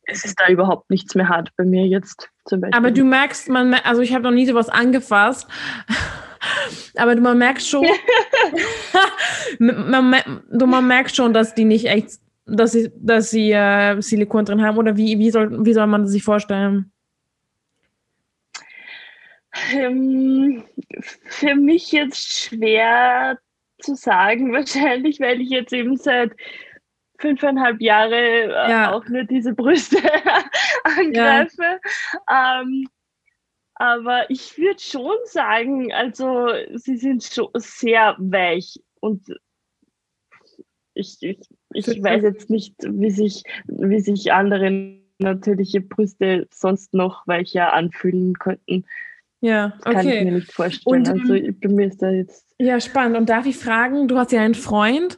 es 0.05 0.25
ist 0.25 0.41
da 0.41 0.49
überhaupt 0.49 0.91
nichts 0.91 1.15
mehr 1.15 1.29
hart 1.29 1.51
bei 1.57 1.65
mir 1.65 1.87
jetzt 1.87 2.31
zum 2.47 2.61
Beispiel. 2.63 2.79
Aber 2.79 2.91
du 2.91 3.05
merkst, 3.05 3.49
man, 3.49 3.75
also 3.75 4.01
ich 4.01 4.15
habe 4.15 4.25
noch 4.25 4.31
nie 4.31 4.47
sowas 4.47 4.69
angefasst, 4.69 5.47
aber 6.97 7.15
du, 7.15 7.21
man 7.21 7.39
merkt 7.39 7.63
schon, 7.63 7.87
man, 9.59 10.17
du, 10.51 10.67
man 10.67 10.87
merkt 10.87 11.15
schon, 11.15 11.33
dass 11.33 11.55
die 11.55 11.65
nicht 11.65 11.87
echt, 11.87 12.19
dass 12.47 12.73
sie, 12.73 12.91
dass 12.97 13.31
sie 13.31 13.53
äh, 13.53 14.01
Silikon 14.01 14.45
drin 14.45 14.63
haben 14.63 14.79
oder 14.79 14.97
wie, 14.97 15.19
wie, 15.19 15.31
soll, 15.31 15.65
wie 15.65 15.73
soll 15.73 15.87
man 15.87 16.03
das 16.03 16.13
sich 16.13 16.23
vorstellen? 16.23 16.93
Ähm, 19.73 20.65
für 21.25 21.55
mich 21.55 21.93
jetzt 21.93 22.45
schwer 22.45 23.39
zu 23.81 23.95
sagen, 23.95 24.53
wahrscheinlich, 24.53 25.21
weil 25.21 25.41
ich 25.41 25.51
jetzt 25.51 25.73
eben 25.73 25.97
seit 25.97 26.33
fünfeinhalb 27.19 27.81
Jahre 27.81 28.17
äh, 28.17 28.71
ja. 28.71 28.93
auch 28.93 29.05
nur 29.09 29.25
diese 29.25 29.53
Brüste 29.53 29.99
angreife. 30.85 31.81
Ja. 32.29 32.61
Ähm, 32.61 32.89
aber 33.79 34.29
ich 34.29 34.59
würde 34.59 34.81
schon 34.81 35.17
sagen, 35.25 35.93
also 35.93 36.49
sie 36.75 36.97
sind 36.97 37.23
schon 37.23 37.49
sehr 37.55 38.17
weich 38.19 38.81
und 39.01 39.23
ich, 40.95 41.17
ich, 41.23 41.39
ich 41.73 42.03
weiß 42.03 42.23
jetzt 42.23 42.51
nicht, 42.51 42.75
wie 42.83 43.11
sich, 43.11 43.45
wie 43.67 44.01
sich 44.01 44.33
andere 44.33 44.99
natürliche 45.19 45.81
Brüste 45.81 46.49
sonst 46.53 46.93
noch 46.93 47.27
weicher 47.27 47.73
anfühlen 47.73 48.35
könnten. 48.35 48.85
Ja, 49.41 49.75
okay. 49.81 49.93
Kann 49.93 50.09
ich 50.09 50.25
mir 50.25 50.33
nicht 50.33 50.53
vorstellen. 50.53 50.97
Und, 50.97 51.09
also 51.09 51.35
ich 51.35 51.61
bin 51.61 51.77
mir 51.77 51.89
da 51.91 52.11
jetzt. 52.11 52.53
Ja, 52.59 52.81
spannend. 52.81 53.17
Und 53.17 53.29
darf 53.29 53.47
ich 53.47 53.57
fragen, 53.57 54.09
du 54.09 54.19
hast 54.19 54.33
ja 54.33 54.41
einen 54.41 54.55
Freund 54.55 55.17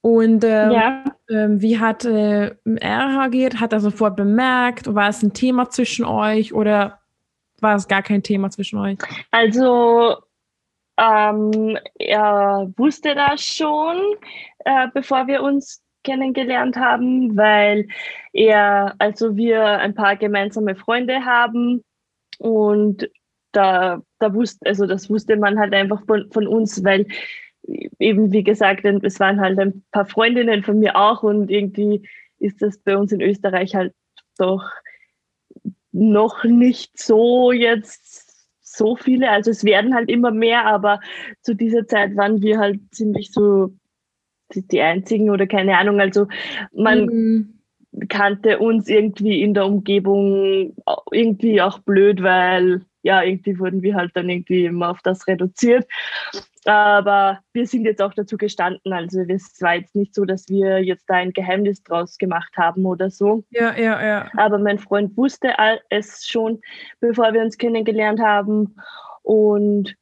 und 0.00 0.42
ähm, 0.44 0.70
ja. 0.72 1.04
ähm, 1.28 1.60
wie 1.60 1.78
hat 1.78 2.04
äh, 2.04 2.56
er 2.64 3.18
reagiert? 3.18 3.60
Hat 3.60 3.72
er 3.72 3.80
sofort 3.80 4.16
bemerkt? 4.16 4.92
War 4.92 5.10
es 5.10 5.22
ein 5.22 5.32
Thema 5.32 5.70
zwischen 5.70 6.04
euch 6.04 6.52
oder 6.52 6.99
war 7.62 7.76
es 7.76 7.88
gar 7.88 8.02
kein 8.02 8.22
Thema 8.22 8.50
zwischen 8.50 8.78
euch? 8.78 8.98
Also 9.30 10.16
ähm, 10.98 11.78
er 11.98 12.70
wusste 12.76 13.14
das 13.14 13.42
schon, 13.42 13.96
äh, 14.64 14.88
bevor 14.92 15.26
wir 15.26 15.42
uns 15.42 15.82
kennengelernt 16.04 16.76
haben, 16.76 17.36
weil 17.36 17.88
er, 18.32 18.94
also 18.98 19.36
wir 19.36 19.62
ein 19.64 19.94
paar 19.94 20.16
gemeinsame 20.16 20.74
Freunde 20.74 21.24
haben 21.24 21.84
und 22.38 23.08
da, 23.52 24.00
da 24.18 24.34
wusste, 24.34 24.66
also 24.66 24.86
das 24.86 25.10
wusste 25.10 25.36
man 25.36 25.58
halt 25.58 25.74
einfach 25.74 26.04
von, 26.06 26.30
von 26.30 26.46
uns, 26.46 26.84
weil 26.84 27.06
eben 27.98 28.32
wie 28.32 28.44
gesagt, 28.44 28.84
es 28.84 29.20
waren 29.20 29.40
halt 29.40 29.58
ein 29.58 29.84
paar 29.90 30.06
Freundinnen 30.06 30.62
von 30.62 30.78
mir 30.78 30.96
auch 30.96 31.22
und 31.22 31.50
irgendwie 31.50 32.08
ist 32.38 32.62
das 32.62 32.78
bei 32.78 32.96
uns 32.96 33.12
in 33.12 33.20
Österreich 33.20 33.74
halt 33.74 33.94
doch 34.38 34.64
noch 35.92 36.44
nicht 36.44 36.98
so 36.98 37.52
jetzt 37.52 38.30
so 38.62 38.96
viele. 38.96 39.30
Also 39.30 39.50
es 39.50 39.64
werden 39.64 39.94
halt 39.94 40.08
immer 40.08 40.30
mehr, 40.30 40.66
aber 40.66 41.00
zu 41.42 41.54
dieser 41.54 41.86
Zeit 41.86 42.16
waren 42.16 42.40
wir 42.42 42.58
halt 42.58 42.80
ziemlich 42.92 43.32
so 43.32 43.70
die, 44.54 44.66
die 44.66 44.80
einzigen 44.80 45.30
oder 45.30 45.46
keine 45.46 45.76
Ahnung. 45.76 46.00
Also 46.00 46.26
man 46.72 47.06
mhm. 47.06 47.60
kannte 48.08 48.58
uns 48.58 48.88
irgendwie 48.88 49.42
in 49.42 49.54
der 49.54 49.66
Umgebung 49.66 50.74
irgendwie 51.10 51.60
auch 51.60 51.80
blöd, 51.80 52.22
weil 52.22 52.82
ja, 53.02 53.22
irgendwie 53.22 53.58
wurden 53.58 53.82
wir 53.82 53.94
halt 53.94 54.12
dann 54.14 54.28
irgendwie 54.28 54.66
immer 54.66 54.90
auf 54.90 55.00
das 55.02 55.26
reduziert. 55.26 55.86
Aber 56.66 57.40
wir 57.52 57.66
sind 57.66 57.84
jetzt 57.84 58.02
auch 58.02 58.12
dazu 58.12 58.36
gestanden. 58.36 58.92
Also 58.92 59.20
es 59.20 59.60
war 59.60 59.76
jetzt 59.76 59.94
nicht 59.94 60.14
so, 60.14 60.24
dass 60.24 60.48
wir 60.48 60.82
jetzt 60.84 61.08
da 61.08 61.14
ein 61.14 61.32
Geheimnis 61.32 61.82
draus 61.82 62.18
gemacht 62.18 62.52
haben 62.56 62.84
oder 62.84 63.10
so. 63.10 63.44
Ja, 63.50 63.74
ja, 63.76 64.04
ja. 64.04 64.30
Aber 64.36 64.58
mein 64.58 64.78
Freund 64.78 65.16
wusste 65.16 65.54
es 65.88 66.26
schon, 66.26 66.60
bevor 67.00 67.32
wir 67.32 67.40
uns 67.40 67.56
kennengelernt 67.56 68.20
haben. 68.20 68.76
Und 69.22 69.94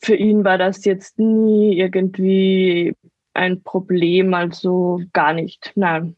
für 0.00 0.14
ihn 0.14 0.44
war 0.44 0.58
das 0.58 0.84
jetzt 0.84 1.18
nie 1.18 1.78
irgendwie 1.78 2.94
ein 3.34 3.62
Problem, 3.62 4.34
also 4.34 5.00
gar 5.12 5.32
nicht. 5.32 5.72
Nein. 5.74 6.17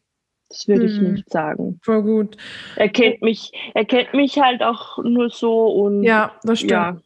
Das 0.51 0.67
würde 0.67 0.85
ich 0.85 0.97
hm. 0.97 1.13
nicht 1.13 1.29
sagen. 1.29 1.79
Voll 1.81 2.03
gut. 2.03 2.35
Er 2.75 2.89
kennt 2.89 3.21
mich, 3.21 3.53
er 3.73 3.85
kennt 3.85 4.13
mich 4.13 4.37
halt 4.37 4.61
auch 4.61 4.97
nur 4.97 5.29
so 5.29 5.67
und 5.67 6.03
ja, 6.03 6.33
das 6.43 6.59
stimmt. 6.59 6.71
Ja. 6.71 6.97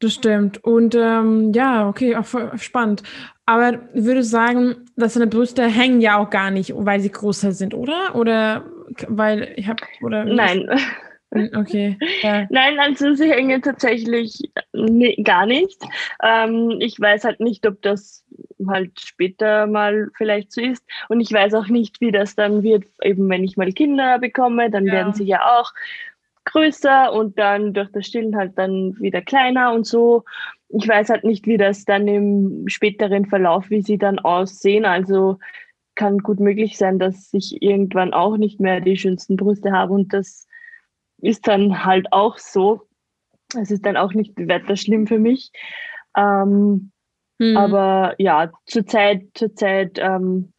Das 0.00 0.12
stimmt. 0.12 0.62
Und 0.62 0.94
ähm, 0.94 1.52
ja, 1.54 1.88
okay, 1.88 2.14
auch 2.16 2.26
voll 2.26 2.50
spannend. 2.58 3.02
Aber 3.46 3.78
ich 3.94 4.04
würde 4.04 4.22
sagen, 4.22 4.84
dass 4.96 5.14
seine 5.14 5.26
Brüste 5.26 5.66
hängen 5.66 6.02
ja 6.02 6.18
auch 6.18 6.28
gar 6.28 6.50
nicht, 6.50 6.74
weil 6.76 7.00
sie 7.00 7.10
größer 7.10 7.52
sind, 7.52 7.72
oder? 7.72 8.14
Oder 8.14 8.64
weil 9.08 9.54
ich 9.56 9.68
habe 9.68 9.82
oder 10.02 10.24
Nein. 10.24 10.68
Hm, 11.36 11.50
okay. 11.54 11.98
Ja. 12.22 12.46
Nein, 12.50 12.78
also 12.78 13.14
sie 13.14 13.30
hängen 13.30 13.62
tatsächlich 13.62 14.50
nee, 14.72 15.16
gar 15.22 15.46
nicht. 15.46 15.80
Ähm, 16.22 16.76
ich 16.80 16.98
weiß 17.00 17.24
halt 17.24 17.40
nicht, 17.40 17.66
ob 17.66 17.80
das 17.82 18.24
halt 18.66 18.98
später 19.00 19.66
mal 19.66 20.08
vielleicht 20.16 20.52
so 20.52 20.60
ist. 20.60 20.84
Und 21.08 21.20
ich 21.20 21.32
weiß 21.32 21.54
auch 21.54 21.68
nicht, 21.68 22.00
wie 22.00 22.12
das 22.12 22.34
dann 22.34 22.62
wird, 22.62 22.84
eben 23.02 23.28
wenn 23.28 23.44
ich 23.44 23.56
mal 23.56 23.72
Kinder 23.72 24.18
bekomme, 24.18 24.70
dann 24.70 24.86
ja. 24.86 24.92
werden 24.92 25.12
sie 25.12 25.24
ja 25.24 25.40
auch 25.58 25.72
größer 26.46 27.12
und 27.12 27.38
dann 27.38 27.74
durch 27.74 27.90
das 27.92 28.06
Stillen 28.06 28.36
halt 28.36 28.56
dann 28.56 28.96
wieder 28.98 29.20
kleiner 29.20 29.72
und 29.72 29.86
so. 29.86 30.24
Ich 30.68 30.86
weiß 30.86 31.10
halt 31.10 31.24
nicht, 31.24 31.46
wie 31.46 31.58
das 31.58 31.84
dann 31.84 32.08
im 32.08 32.64
späteren 32.68 33.26
Verlauf, 33.26 33.70
wie 33.70 33.82
sie 33.82 33.98
dann 33.98 34.18
aussehen. 34.18 34.84
Also 34.84 35.38
kann 35.96 36.18
gut 36.18 36.40
möglich 36.40 36.78
sein, 36.78 36.98
dass 36.98 37.30
ich 37.32 37.62
irgendwann 37.62 38.12
auch 38.12 38.36
nicht 38.36 38.60
mehr 38.60 38.80
die 38.80 38.96
schönsten 38.96 39.36
Brüste 39.36 39.72
habe 39.72 39.92
und 39.92 40.12
das 40.12 40.45
ist 41.26 41.46
dann 41.48 41.84
halt 41.84 42.12
auch 42.12 42.38
so. 42.38 42.82
Es 43.54 43.70
ist 43.70 43.84
dann 43.84 43.96
auch 43.96 44.12
nicht 44.12 44.36
weiter 44.36 44.76
schlimm 44.76 45.06
für 45.06 45.18
mich. 45.18 45.50
Ähm, 46.16 46.92
hm. 47.40 47.56
Aber 47.56 48.14
ja, 48.18 48.50
zurzeit, 48.66 49.28
zurzeit 49.34 49.98
ähm, 49.98 50.52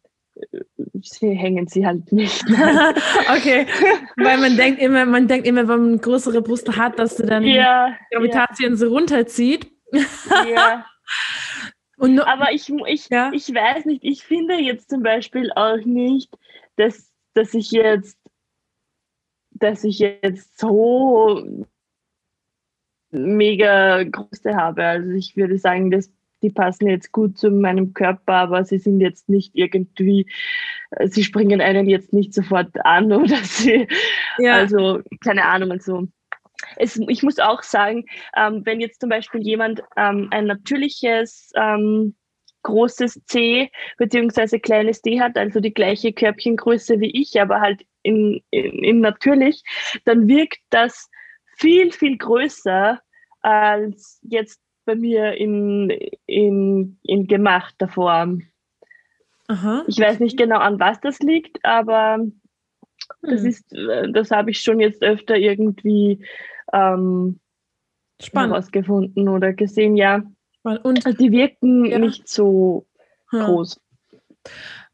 sie 1.02 1.34
hängen 1.34 1.66
sie 1.66 1.86
halt 1.86 2.12
nicht. 2.12 2.44
okay, 3.36 3.66
weil 4.16 4.38
man 4.38 4.56
denkt 4.56 4.80
immer, 4.80 5.04
man 5.06 5.26
denkt 5.26 5.46
immer, 5.46 5.66
wenn 5.68 5.80
man 5.80 6.00
größere 6.00 6.42
Brüste 6.42 6.76
hat, 6.76 6.98
dass 6.98 7.16
du 7.16 7.24
dann 7.24 7.42
ja, 7.44 7.88
die 7.88 8.16
Gravitation 8.16 8.70
ja. 8.70 8.76
so 8.76 8.88
runterzieht. 8.88 9.70
ja. 9.92 10.84
Und 11.98 12.20
Aber 12.20 12.52
ich, 12.52 12.72
ich, 12.86 13.08
ja? 13.08 13.30
ich 13.32 13.52
weiß 13.52 13.84
nicht, 13.84 14.04
ich 14.04 14.22
finde 14.22 14.54
jetzt 14.54 14.88
zum 14.88 15.02
Beispiel 15.02 15.50
auch 15.56 15.78
nicht, 15.84 16.30
dass, 16.76 17.12
dass 17.34 17.54
ich 17.54 17.72
jetzt 17.72 18.17
dass 19.58 19.84
ich 19.84 19.98
jetzt 19.98 20.58
so 20.58 21.66
mega 23.10 24.04
Größe 24.04 24.54
habe. 24.54 24.84
Also 24.84 25.10
ich 25.10 25.36
würde 25.36 25.58
sagen, 25.58 25.90
dass 25.90 26.10
die 26.42 26.50
passen 26.50 26.86
jetzt 26.88 27.12
gut 27.12 27.36
zu 27.36 27.50
meinem 27.50 27.94
Körper, 27.94 28.34
aber 28.34 28.64
sie 28.64 28.78
sind 28.78 29.00
jetzt 29.00 29.28
nicht 29.28 29.54
irgendwie, 29.54 30.26
sie 31.06 31.24
springen 31.24 31.60
einen 31.60 31.88
jetzt 31.88 32.12
nicht 32.12 32.32
sofort 32.32 32.84
an 32.84 33.12
oder 33.12 33.36
sie, 33.36 33.88
ja. 34.38 34.54
also 34.54 35.00
keine 35.22 35.44
Ahnung 35.44 35.70
und 35.70 35.82
so. 35.82 36.06
Es, 36.76 37.00
ich 37.08 37.22
muss 37.22 37.38
auch 37.38 37.62
sagen, 37.62 38.04
ähm, 38.36 38.62
wenn 38.64 38.80
jetzt 38.80 39.00
zum 39.00 39.10
Beispiel 39.10 39.42
jemand 39.42 39.80
ähm, 39.96 40.28
ein 40.30 40.46
natürliches 40.46 41.52
ähm, 41.54 42.14
großes 42.62 43.24
C 43.26 43.70
beziehungsweise 43.96 44.58
kleines 44.58 45.00
D 45.00 45.20
hat, 45.20 45.36
also 45.38 45.60
die 45.60 45.72
gleiche 45.72 46.12
Körbchengröße 46.12 47.00
wie 47.00 47.10
ich, 47.10 47.40
aber 47.40 47.60
halt 47.60 47.84
in, 48.08 48.40
in, 48.50 48.84
in 48.84 49.00
natürlich, 49.00 49.62
dann 50.04 50.26
wirkt 50.28 50.60
das 50.70 51.08
viel, 51.56 51.92
viel 51.92 52.16
größer 52.16 53.00
als 53.42 54.20
jetzt 54.22 54.60
bei 54.84 54.94
mir 54.94 55.34
in, 55.34 55.90
in, 56.26 56.98
in 57.02 57.26
gemachter 57.26 57.88
Form. 57.88 58.42
Aha. 59.48 59.84
Ich 59.86 59.98
weiß 59.98 60.20
nicht 60.20 60.38
genau, 60.38 60.58
an 60.58 60.80
was 60.80 61.00
das 61.00 61.18
liegt, 61.20 61.64
aber 61.64 62.18
das 63.22 63.40
hm. 63.40 63.48
ist, 63.48 63.64
das 64.12 64.30
habe 64.30 64.50
ich 64.50 64.60
schon 64.60 64.80
jetzt 64.80 65.02
öfter 65.02 65.36
irgendwie 65.36 66.24
ähm, 66.72 67.40
herausgefunden 68.32 69.28
oder 69.28 69.52
gesehen, 69.52 69.96
ja. 69.96 70.22
Und 70.62 71.06
also 71.06 71.12
die 71.12 71.32
wirken 71.32 71.86
ja. 71.86 71.98
nicht 71.98 72.28
so 72.28 72.86
hm. 73.30 73.40
groß. 73.40 73.80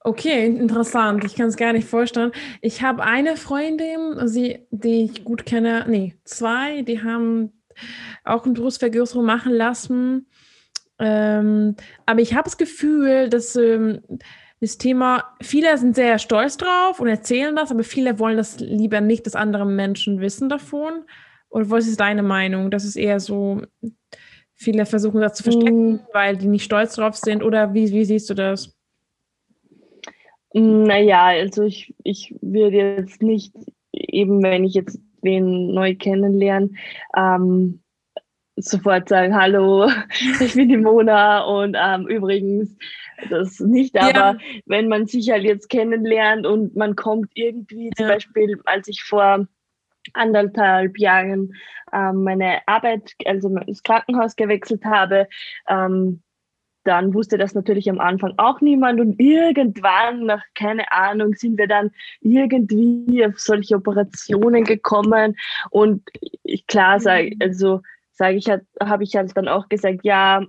Okay, 0.06 0.46
interessant. 0.46 1.24
Ich 1.24 1.34
kann 1.34 1.48
es 1.48 1.56
gar 1.56 1.72
nicht 1.72 1.88
vorstellen. 1.88 2.30
Ich 2.60 2.82
habe 2.82 3.02
eine 3.02 3.38
Freundin, 3.38 4.28
sie, 4.28 4.66
die 4.70 5.04
ich 5.06 5.24
gut 5.24 5.46
kenne, 5.46 5.86
nee, 5.88 6.14
zwei, 6.24 6.82
die 6.82 7.02
haben 7.02 7.52
auch 8.22 8.44
eine 8.44 8.52
Brustvergrößerung 8.52 9.24
machen 9.24 9.52
lassen. 9.54 10.26
Ähm, 10.98 11.76
aber 12.04 12.20
ich 12.20 12.34
habe 12.34 12.44
das 12.44 12.58
Gefühl, 12.58 13.30
dass 13.30 13.56
ähm, 13.56 14.02
das 14.60 14.76
Thema, 14.76 15.24
viele 15.40 15.76
sind 15.78 15.96
sehr 15.96 16.18
stolz 16.18 16.58
drauf 16.58 17.00
und 17.00 17.08
erzählen 17.08 17.56
das, 17.56 17.70
aber 17.70 17.82
viele 17.82 18.18
wollen 18.18 18.36
das 18.36 18.60
lieber 18.60 19.00
nicht, 19.00 19.24
dass 19.24 19.34
andere 19.34 19.64
Menschen 19.64 20.20
wissen 20.20 20.50
davon. 20.50 21.04
Oder 21.48 21.70
was 21.70 21.86
ist 21.86 22.00
deine 22.00 22.22
Meinung? 22.22 22.70
Das 22.70 22.84
ist 22.84 22.96
eher 22.96 23.20
so, 23.20 23.62
viele 24.52 24.84
versuchen 24.84 25.22
das 25.22 25.32
zu 25.32 25.44
verstecken, 25.44 25.94
mm. 25.94 26.00
weil 26.12 26.36
die 26.36 26.48
nicht 26.48 26.64
stolz 26.64 26.94
drauf 26.94 27.16
sind. 27.16 27.42
Oder 27.42 27.72
wie, 27.72 27.90
wie 27.90 28.04
siehst 28.04 28.28
du 28.28 28.34
das? 28.34 28.73
Naja, 30.56 31.24
also 31.26 31.64
ich, 31.64 31.92
ich 32.04 32.34
würde 32.40 32.76
jetzt 32.76 33.22
nicht, 33.22 33.52
eben 33.92 34.40
wenn 34.42 34.62
ich 34.62 34.74
jetzt 34.74 35.00
wen 35.20 35.74
neu 35.74 35.96
kennenlerne, 35.96 36.70
ähm, 37.16 37.82
sofort 38.56 39.08
sagen, 39.08 39.34
hallo, 39.34 39.90
ich 40.40 40.54
bin 40.54 40.68
die 40.68 40.76
Mona 40.76 41.42
und 41.42 41.76
ähm, 41.76 42.06
übrigens 42.06 42.76
das 43.30 43.58
nicht, 43.58 43.98
aber 43.98 44.12
ja. 44.12 44.36
wenn 44.66 44.86
man 44.86 45.06
sich 45.06 45.30
halt 45.30 45.42
jetzt 45.42 45.68
kennenlernt 45.68 46.46
und 46.46 46.76
man 46.76 46.94
kommt 46.94 47.30
irgendwie, 47.34 47.90
zum 47.96 48.06
ja. 48.06 48.14
Beispiel 48.14 48.60
als 48.64 48.86
ich 48.86 49.02
vor 49.02 49.48
anderthalb 50.12 50.98
Jahren 50.98 51.54
ähm, 51.92 52.22
meine 52.22 52.60
Arbeit, 52.66 53.12
also 53.24 53.48
das 53.66 53.82
Krankenhaus 53.82 54.36
gewechselt 54.36 54.84
habe, 54.84 55.26
ähm, 55.68 56.22
dann 56.84 57.14
wusste 57.14 57.38
das 57.38 57.54
natürlich 57.54 57.90
am 57.90 57.98
Anfang 57.98 58.34
auch 58.36 58.60
niemand 58.60 59.00
und 59.00 59.18
irgendwann, 59.18 60.26
nach 60.26 60.42
keine 60.54 60.90
Ahnung, 60.92 61.34
sind 61.34 61.58
wir 61.58 61.66
dann 61.66 61.90
irgendwie 62.20 63.24
auf 63.26 63.38
solche 63.38 63.76
Operationen 63.76 64.64
gekommen 64.64 65.36
und 65.70 66.02
ich, 66.42 66.66
klar 66.66 67.00
sage, 67.00 67.30
mhm. 67.34 67.38
also 67.40 67.80
sage 68.12 68.36
ich, 68.36 68.48
habe 68.48 69.02
ich 69.02 69.16
halt 69.16 69.36
dann 69.36 69.48
auch 69.48 69.68
gesagt, 69.68 70.00
ja, 70.02 70.42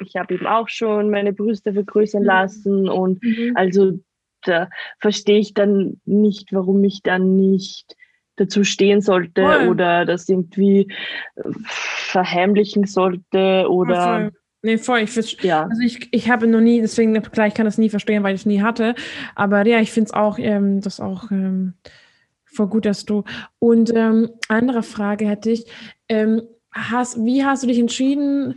ich 0.00 0.16
habe 0.16 0.34
eben 0.34 0.46
auch 0.46 0.68
schon 0.68 1.10
meine 1.10 1.32
Brüste 1.32 1.74
vergrößern 1.74 2.24
lassen 2.24 2.88
und 2.88 3.22
mhm. 3.22 3.52
also 3.54 3.98
da 4.42 4.70
verstehe 4.98 5.38
ich 5.38 5.52
dann 5.52 6.00
nicht, 6.06 6.52
warum 6.52 6.82
ich 6.84 7.02
dann 7.02 7.36
nicht 7.36 7.94
dazu 8.36 8.64
stehen 8.64 9.02
sollte 9.02 9.42
voll. 9.42 9.68
oder 9.68 10.06
das 10.06 10.28
irgendwie 10.28 10.90
verheimlichen 11.64 12.86
sollte 12.86 13.66
oder. 13.68 14.30
Nee, 14.62 14.78
voll. 14.78 15.00
Ich, 15.00 15.42
ja. 15.42 15.64
Also 15.64 15.82
ich, 15.82 16.08
ich 16.12 16.30
habe 16.30 16.46
noch 16.46 16.60
nie, 16.60 16.80
deswegen, 16.80 17.14
klar, 17.22 17.46
ich 17.46 17.54
kann 17.54 17.64
das 17.64 17.78
nie 17.78 17.88
verstehen, 17.88 18.22
weil 18.22 18.34
ich 18.34 18.42
es 18.42 18.46
nie 18.46 18.60
hatte. 18.60 18.94
Aber 19.34 19.66
ja, 19.66 19.80
ich 19.80 19.90
finde 19.90 20.08
es 20.08 20.14
auch, 20.14 20.38
ähm, 20.38 20.80
das 20.80 21.00
auch 21.00 21.30
ähm, 21.30 21.74
voll 22.44 22.68
gut, 22.68 22.84
dass 22.84 23.04
du. 23.04 23.24
Und 23.58 23.90
ähm, 23.94 24.30
andere 24.48 24.82
Frage 24.82 25.26
hätte 25.28 25.50
ich. 25.50 25.64
Ähm, 26.08 26.42
hast, 26.72 27.24
wie 27.24 27.44
hast 27.44 27.62
du 27.62 27.66
dich 27.68 27.78
entschieden, 27.78 28.54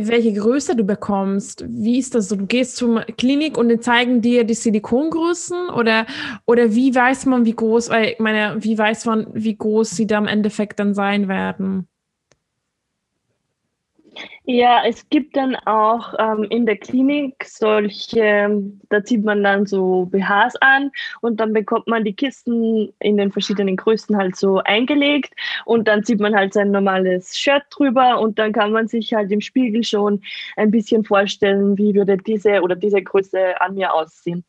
welche 0.00 0.32
Größe 0.32 0.76
du 0.76 0.84
bekommst. 0.84 1.64
Wie 1.68 1.98
ist 1.98 2.14
das 2.14 2.28
so? 2.28 2.36
Du 2.36 2.46
gehst 2.46 2.76
zur 2.76 3.02
Klinik 3.02 3.56
und 3.56 3.68
die 3.68 3.78
zeigen 3.80 4.20
dir 4.20 4.44
die 4.44 4.54
Silikongrößen 4.54 5.68
oder, 5.70 6.06
oder 6.46 6.74
wie 6.74 6.94
weiß 6.94 7.26
man, 7.26 7.44
wie 7.44 7.54
groß, 7.54 7.90
ich 7.90 8.18
meine, 8.18 8.56
wie 8.62 8.76
weiß 8.76 9.04
man, 9.06 9.26
wie 9.32 9.56
groß 9.56 9.90
sie 9.90 10.06
da 10.06 10.18
im 10.18 10.26
Endeffekt 10.26 10.80
dann 10.80 10.94
sein 10.94 11.28
werden? 11.28 11.88
Ja, 14.44 14.82
es 14.86 15.08
gibt 15.08 15.36
dann 15.36 15.56
auch 15.56 16.14
ähm, 16.18 16.44
in 16.44 16.66
der 16.66 16.76
Klinik 16.76 17.44
solche, 17.44 18.62
da 18.90 19.02
zieht 19.02 19.24
man 19.24 19.42
dann 19.42 19.66
so 19.66 20.06
BHs 20.06 20.56
an 20.60 20.90
und 21.20 21.40
dann 21.40 21.52
bekommt 21.52 21.86
man 21.86 22.04
die 22.04 22.12
Kisten 22.14 22.92
in 22.98 23.16
den 23.16 23.32
verschiedenen 23.32 23.76
Größen 23.76 24.16
halt 24.16 24.36
so 24.36 24.58
eingelegt 24.58 25.34
und 25.64 25.88
dann 25.88 26.04
zieht 26.04 26.20
man 26.20 26.34
halt 26.34 26.52
sein 26.52 26.70
normales 26.70 27.38
Shirt 27.38 27.64
drüber 27.70 28.20
und 28.20 28.38
dann 28.38 28.52
kann 28.52 28.72
man 28.72 28.86
sich 28.86 29.14
halt 29.14 29.32
im 29.32 29.40
Spiegel 29.40 29.82
schon 29.82 30.22
ein 30.56 30.70
bisschen 30.70 31.04
vorstellen, 31.04 31.78
wie 31.78 31.94
würde 31.94 32.16
diese 32.18 32.60
oder 32.60 32.76
diese 32.76 33.02
Größe 33.02 33.60
an 33.60 33.74
mir 33.74 33.92
aussehen. 33.94 34.44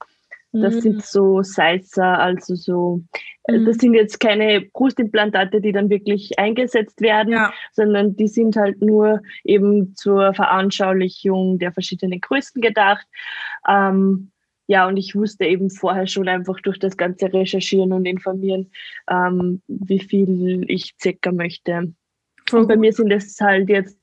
Das 0.62 0.76
mhm. 0.76 0.82
sind 0.82 1.06
so 1.06 1.42
Sizer, 1.42 2.20
also 2.20 2.56
so, 2.56 3.02
äh, 3.48 3.58
mhm. 3.58 3.66
das 3.66 3.78
sind 3.78 3.94
jetzt 3.94 4.20
keine 4.20 4.62
Brustimplantate, 4.62 5.62
die 5.62 5.72
dann 5.72 5.90
wirklich 5.90 6.38
eingesetzt 6.40 7.02
werden, 7.02 7.34
ja. 7.34 7.54
sondern 7.72 8.16
die 8.16 8.28
sind 8.28 8.56
halt 8.56 8.82
nur 8.82 9.22
eben 9.44 9.96
zur 9.96 10.34
Veranschaulichung 10.34 11.60
der 11.60 11.72
verschiedenen 11.72 12.22
Größen 12.22 12.62
gedacht. 12.62 13.06
Ähm, 13.68 14.32
ja, 14.68 14.88
und 14.88 14.98
ich 14.98 15.16
wusste 15.16 15.46
eben 15.46 15.70
vorher 15.70 16.08
schon 16.08 16.28
einfach 16.28 16.60
durch 16.62 16.80
das 16.80 16.98
ganze 16.98 17.32
Recherchieren 17.32 17.94
und 17.94 18.06
Informieren, 18.06 18.72
ähm, 19.10 19.62
wie 19.68 20.00
viel 20.00 20.64
ich 20.68 20.96
circa 21.00 21.32
möchte. 21.32 21.94
Und 22.52 22.68
bei 22.68 22.78
mir 22.78 22.94
sind 22.94 23.12
es 23.12 23.40
halt 23.42 23.70
jetzt 23.70 23.98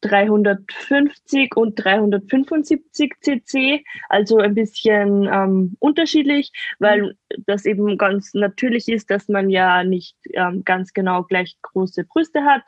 350 0.00 1.56
und 1.56 1.74
375 1.76 3.14
cc, 3.20 3.84
also 4.08 4.38
ein 4.38 4.54
bisschen 4.54 5.28
ähm, 5.32 5.76
unterschiedlich, 5.80 6.52
weil 6.78 7.16
das 7.46 7.64
eben 7.64 7.98
ganz 7.98 8.34
natürlich 8.34 8.88
ist, 8.88 9.10
dass 9.10 9.28
man 9.28 9.50
ja 9.50 9.84
nicht 9.84 10.16
ähm, 10.32 10.64
ganz 10.64 10.92
genau 10.92 11.24
gleich 11.24 11.56
große 11.62 12.04
Brüste 12.04 12.44
hat. 12.44 12.62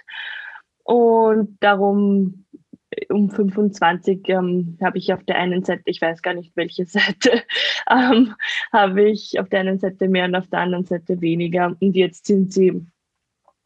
Und 0.82 1.56
darum 1.60 2.46
um 3.08 3.30
25 3.30 4.28
ähm, 4.28 4.78
habe 4.82 4.98
ich 4.98 5.12
auf 5.12 5.22
der 5.24 5.36
einen 5.36 5.62
Seite, 5.64 5.82
ich 5.84 6.00
weiß 6.00 6.22
gar 6.22 6.34
nicht 6.34 6.56
welche 6.56 6.84
Seite, 6.86 7.42
ähm, 7.88 8.34
habe 8.72 9.08
ich 9.08 9.38
auf 9.38 9.48
der 9.48 9.60
einen 9.60 9.78
Seite 9.78 10.08
mehr 10.08 10.24
und 10.24 10.34
auf 10.34 10.48
der 10.48 10.60
anderen 10.60 10.84
Seite 10.84 11.20
weniger. 11.20 11.76
Und 11.80 11.94
jetzt 11.94 12.26
sind 12.26 12.52
sie 12.52 12.84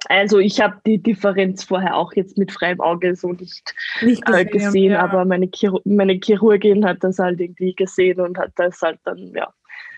also 0.09 0.39
ich 0.39 0.61
habe 0.61 0.77
die 0.87 1.03
Differenz 1.03 1.65
vorher 1.65 1.97
auch 1.97 2.13
jetzt 2.15 2.39
mit 2.39 2.53
freiem 2.53 2.81
Auge 2.81 3.15
so 3.17 3.33
nicht, 3.33 3.75
nicht 4.03 4.23
äh, 4.29 4.45
gesehen, 4.45 4.47
äh, 4.47 4.51
gesehen 4.51 4.93
ja. 4.93 5.01
aber 5.01 5.25
meine, 5.25 5.51
Chir 5.51 5.81
meine 5.85 6.21
Chirurgin 6.23 6.85
hat 6.85 7.03
das 7.03 7.19
halt 7.19 7.41
irgendwie 7.41 7.75
gesehen 7.75 8.21
und 8.21 8.39
hat 8.39 8.53
das 8.57 8.81
halt 8.83 8.99
dann 9.05 9.33
ja 9.35 9.53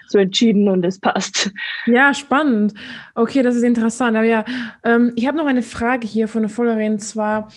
so 0.09 0.19
entschieden 0.19 0.69
und 0.69 0.85
es 0.85 0.99
passt. 1.01 1.53
Ja, 1.87 2.15
spannend. 2.15 2.75
Okay, 3.15 3.43
das 3.43 3.57
ist 3.57 3.63
interessant. 3.63 4.17
Aber 4.17 4.27
ja, 4.27 4.45
ähm, 4.85 5.13
ich 5.17 5.27
habe 5.27 5.37
noch 5.37 5.47
eine 5.47 5.63
Frage 5.63 6.07
hier 6.07 6.29
von 6.29 6.43
der 6.43 6.49
Followerin. 6.49 6.99
Zwar, 6.99 7.49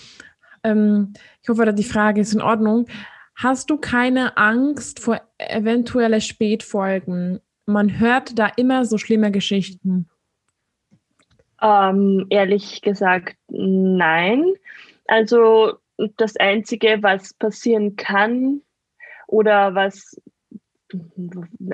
ähm, 0.63 1.13
ich 1.41 1.49
hoffe, 1.49 1.71
die 1.73 1.83
Frage 1.83 2.21
ist 2.21 2.33
in 2.33 2.41
Ordnung. 2.41 2.87
Hast 3.35 3.69
du 3.69 3.77
keine 3.77 4.37
Angst 4.37 4.99
vor 4.99 5.21
eventuelle 5.37 6.21
Spätfolgen? 6.21 7.39
Man 7.65 7.99
hört 7.99 8.37
da 8.37 8.47
immer 8.57 8.85
so 8.85 8.97
schlimme 8.97 9.31
Geschichten. 9.31 10.09
Ähm, 11.61 12.27
ehrlich 12.29 12.81
gesagt, 12.81 13.35
nein. 13.47 14.53
Also 15.07 15.73
das 16.17 16.37
Einzige, 16.37 16.99
was 17.01 17.33
passieren 17.33 17.95
kann 17.95 18.61
oder 19.27 19.75
was 19.75 20.19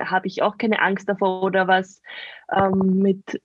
habe 0.00 0.26
ich 0.26 0.42
auch 0.42 0.58
keine 0.58 0.80
Angst 0.80 1.08
davor 1.08 1.42
oder 1.42 1.68
was 1.68 2.02
ähm, 2.52 2.98
mit, 2.98 3.40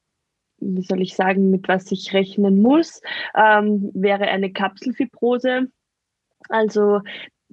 wie 0.58 0.82
soll 0.82 1.02
ich 1.02 1.16
sagen, 1.16 1.50
mit 1.50 1.68
was 1.68 1.92
ich 1.92 2.14
rechnen 2.14 2.62
muss, 2.62 3.02
ähm, 3.36 3.92
wäre 3.94 4.26
eine 4.26 4.52
Kapselfibrose. 4.52 5.68
Also 6.50 7.02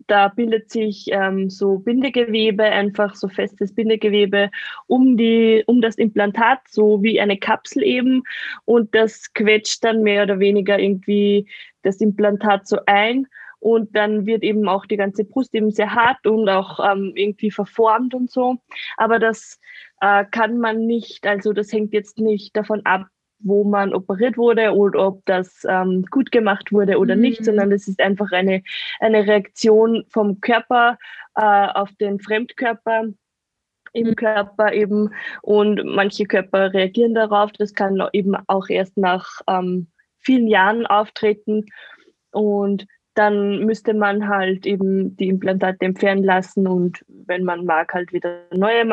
da 0.07 0.29
bildet 0.29 0.71
sich 0.71 1.07
ähm, 1.11 1.51
so 1.51 1.79
Bindegewebe, 1.79 2.65
einfach 2.65 3.15
so 3.15 3.29
festes 3.29 3.75
Bindegewebe 3.75 4.51
um, 4.87 5.17
die, 5.17 5.65
um 5.67 5.81
das 5.81 5.97
Implantat, 5.97 6.61
so 6.69 7.03
wie 7.03 7.21
eine 7.21 7.39
Kapsel 7.39 7.83
eben. 7.83 8.23
Und 8.65 8.95
das 8.95 9.33
quetscht 9.33 9.85
dann 9.85 10.03
mehr 10.03 10.23
oder 10.23 10.39
weniger 10.39 10.79
irgendwie 10.79 11.49
das 11.83 12.01
Implantat 12.01 12.67
so 12.67 12.79
ein. 12.87 13.27
Und 13.61 13.97
dann 13.97 14.25
wird 14.25 14.45
eben 14.45 14.69
auch 14.69 14.87
die 14.87 14.97
ganze 14.97 15.25
Brust 15.25 15.55
eben 15.55 15.73
sehr 15.73 15.93
hart 15.93 16.27
und 16.27 16.49
auch 16.49 16.79
ähm, 16.79 17.13
irgendwie 17.17 17.51
verformt 17.51 18.15
und 18.15 18.31
so. 18.31 18.59
Aber 18.97 19.19
das 19.19 19.59
äh, 20.01 20.25
kann 20.31 20.59
man 20.59 20.87
nicht, 20.87 21.27
also 21.27 21.53
das 21.53 21.73
hängt 21.73 21.93
jetzt 21.93 22.19
nicht 22.19 22.57
davon 22.57 22.87
ab, 22.87 23.07
wo 23.41 23.65
man 23.65 23.95
operiert 23.95 24.37
wurde 24.37 24.73
oder 24.73 25.07
ob 25.07 25.25
das 25.27 25.65
ähm, 25.69 26.05
gut 26.11 26.33
gemacht 26.33 26.73
wurde 26.73 26.99
oder 26.99 27.15
mhm. 27.15 27.23
nicht, 27.23 27.45
sondern 27.45 27.73
es 27.73 27.89
ist 27.89 28.01
einfach 28.01 28.33
eine, 28.33 28.63
eine 29.01 29.27
Reaktion 29.27 30.05
vom 30.09 30.41
Körper 30.41 30.99
äh, 31.37 31.43
auf 31.43 31.91
den 32.01 32.19
Fremdkörper 32.21 33.05
im 33.93 34.07
mhm. 34.09 34.17
Körper 34.17 34.73
eben 34.73 35.11
und 35.43 35.83
manche 35.85 36.25
Körper 36.25 36.73
reagieren 36.73 37.15
darauf. 37.15 37.53
Das 37.53 37.75
kann 37.75 38.03
eben 38.13 38.37
auch 38.47 38.69
erst 38.69 38.97
nach 38.97 39.41
ähm, 39.49 39.89
vielen 40.19 40.49
Jahren 40.49 40.87
auftreten 40.87 41.65
und 42.33 42.87
dann 43.15 43.65
müsste 43.65 43.95
man 43.95 44.29
halt 44.29 44.65
eben 44.65 45.17
die 45.17 45.29
Implantate 45.29 45.85
entfernen 45.85 46.23
lassen 46.23 46.69
und 46.69 47.05
wenn 47.09 47.43
man 47.43 47.65
mag, 47.65 47.93
halt 47.93 48.13
wieder 48.13 48.45
neue 48.53 48.85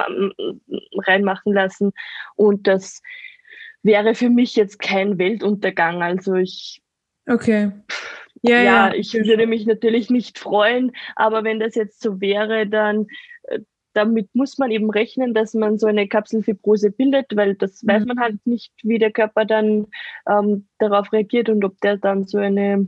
reinmachen 1.05 1.53
lassen. 1.53 1.91
Und 2.35 2.65
das 2.65 3.03
wäre 3.85 4.15
für 4.15 4.29
mich 4.29 4.55
jetzt 4.55 4.79
kein 4.79 5.17
Weltuntergang. 5.17 6.01
Also 6.01 6.35
ich. 6.35 6.81
Okay. 7.27 7.71
Ja, 8.41 8.57
ja, 8.57 8.63
ja, 8.63 8.93
ich 8.93 9.13
würde 9.13 9.47
mich 9.47 9.65
natürlich 9.65 10.09
nicht 10.09 10.37
freuen, 10.37 10.91
aber 11.15 11.43
wenn 11.43 11.59
das 11.59 11.73
jetzt 11.75 12.01
so 12.01 12.19
wäre, 12.21 12.67
dann 12.67 13.07
äh, 13.43 13.59
damit 13.93 14.29
muss 14.33 14.57
man 14.57 14.71
eben 14.71 14.89
rechnen, 14.89 15.33
dass 15.33 15.53
man 15.53 15.79
so 15.79 15.87
eine 15.87 16.07
Kapselfibrose 16.07 16.91
bildet, 16.91 17.35
weil 17.35 17.55
das 17.55 17.81
mhm. 17.81 17.87
weiß 17.87 18.05
man 18.05 18.19
halt 18.19 18.45
nicht, 18.45 18.73
wie 18.83 18.99
der 18.99 19.11
Körper 19.11 19.45
dann 19.45 19.87
ähm, 20.29 20.67
darauf 20.79 21.11
reagiert 21.13 21.49
und 21.49 21.63
ob 21.63 21.79
der 21.81 21.97
dann 21.97 22.27
so 22.27 22.37
eine 22.37 22.87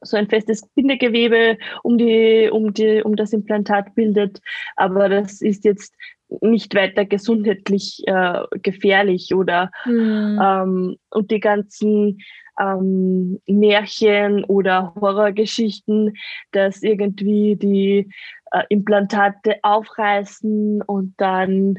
so 0.00 0.16
ein 0.16 0.28
festes 0.28 0.64
Bindegewebe 0.74 1.58
um 1.82 1.98
die, 1.98 2.48
um 2.52 2.72
die, 2.72 3.02
um 3.02 3.16
das 3.16 3.32
Implantat 3.32 3.94
bildet. 3.96 4.40
Aber 4.76 5.08
das 5.08 5.40
ist 5.40 5.64
jetzt 5.64 5.92
nicht 6.40 6.74
weiter 6.74 7.04
gesundheitlich 7.04 8.02
äh, 8.06 8.42
gefährlich 8.62 9.34
oder 9.34 9.70
mhm. 9.86 10.38
ähm, 10.42 10.96
und 11.10 11.30
die 11.30 11.40
ganzen 11.40 12.18
ähm, 12.60 13.40
Märchen 13.46 14.44
oder 14.44 14.94
Horrorgeschichten, 14.94 16.16
dass 16.52 16.82
irgendwie 16.82 17.56
die 17.56 18.10
äh, 18.52 18.62
Implantate 18.68 19.56
aufreißen 19.62 20.82
und 20.82 21.14
dann 21.16 21.78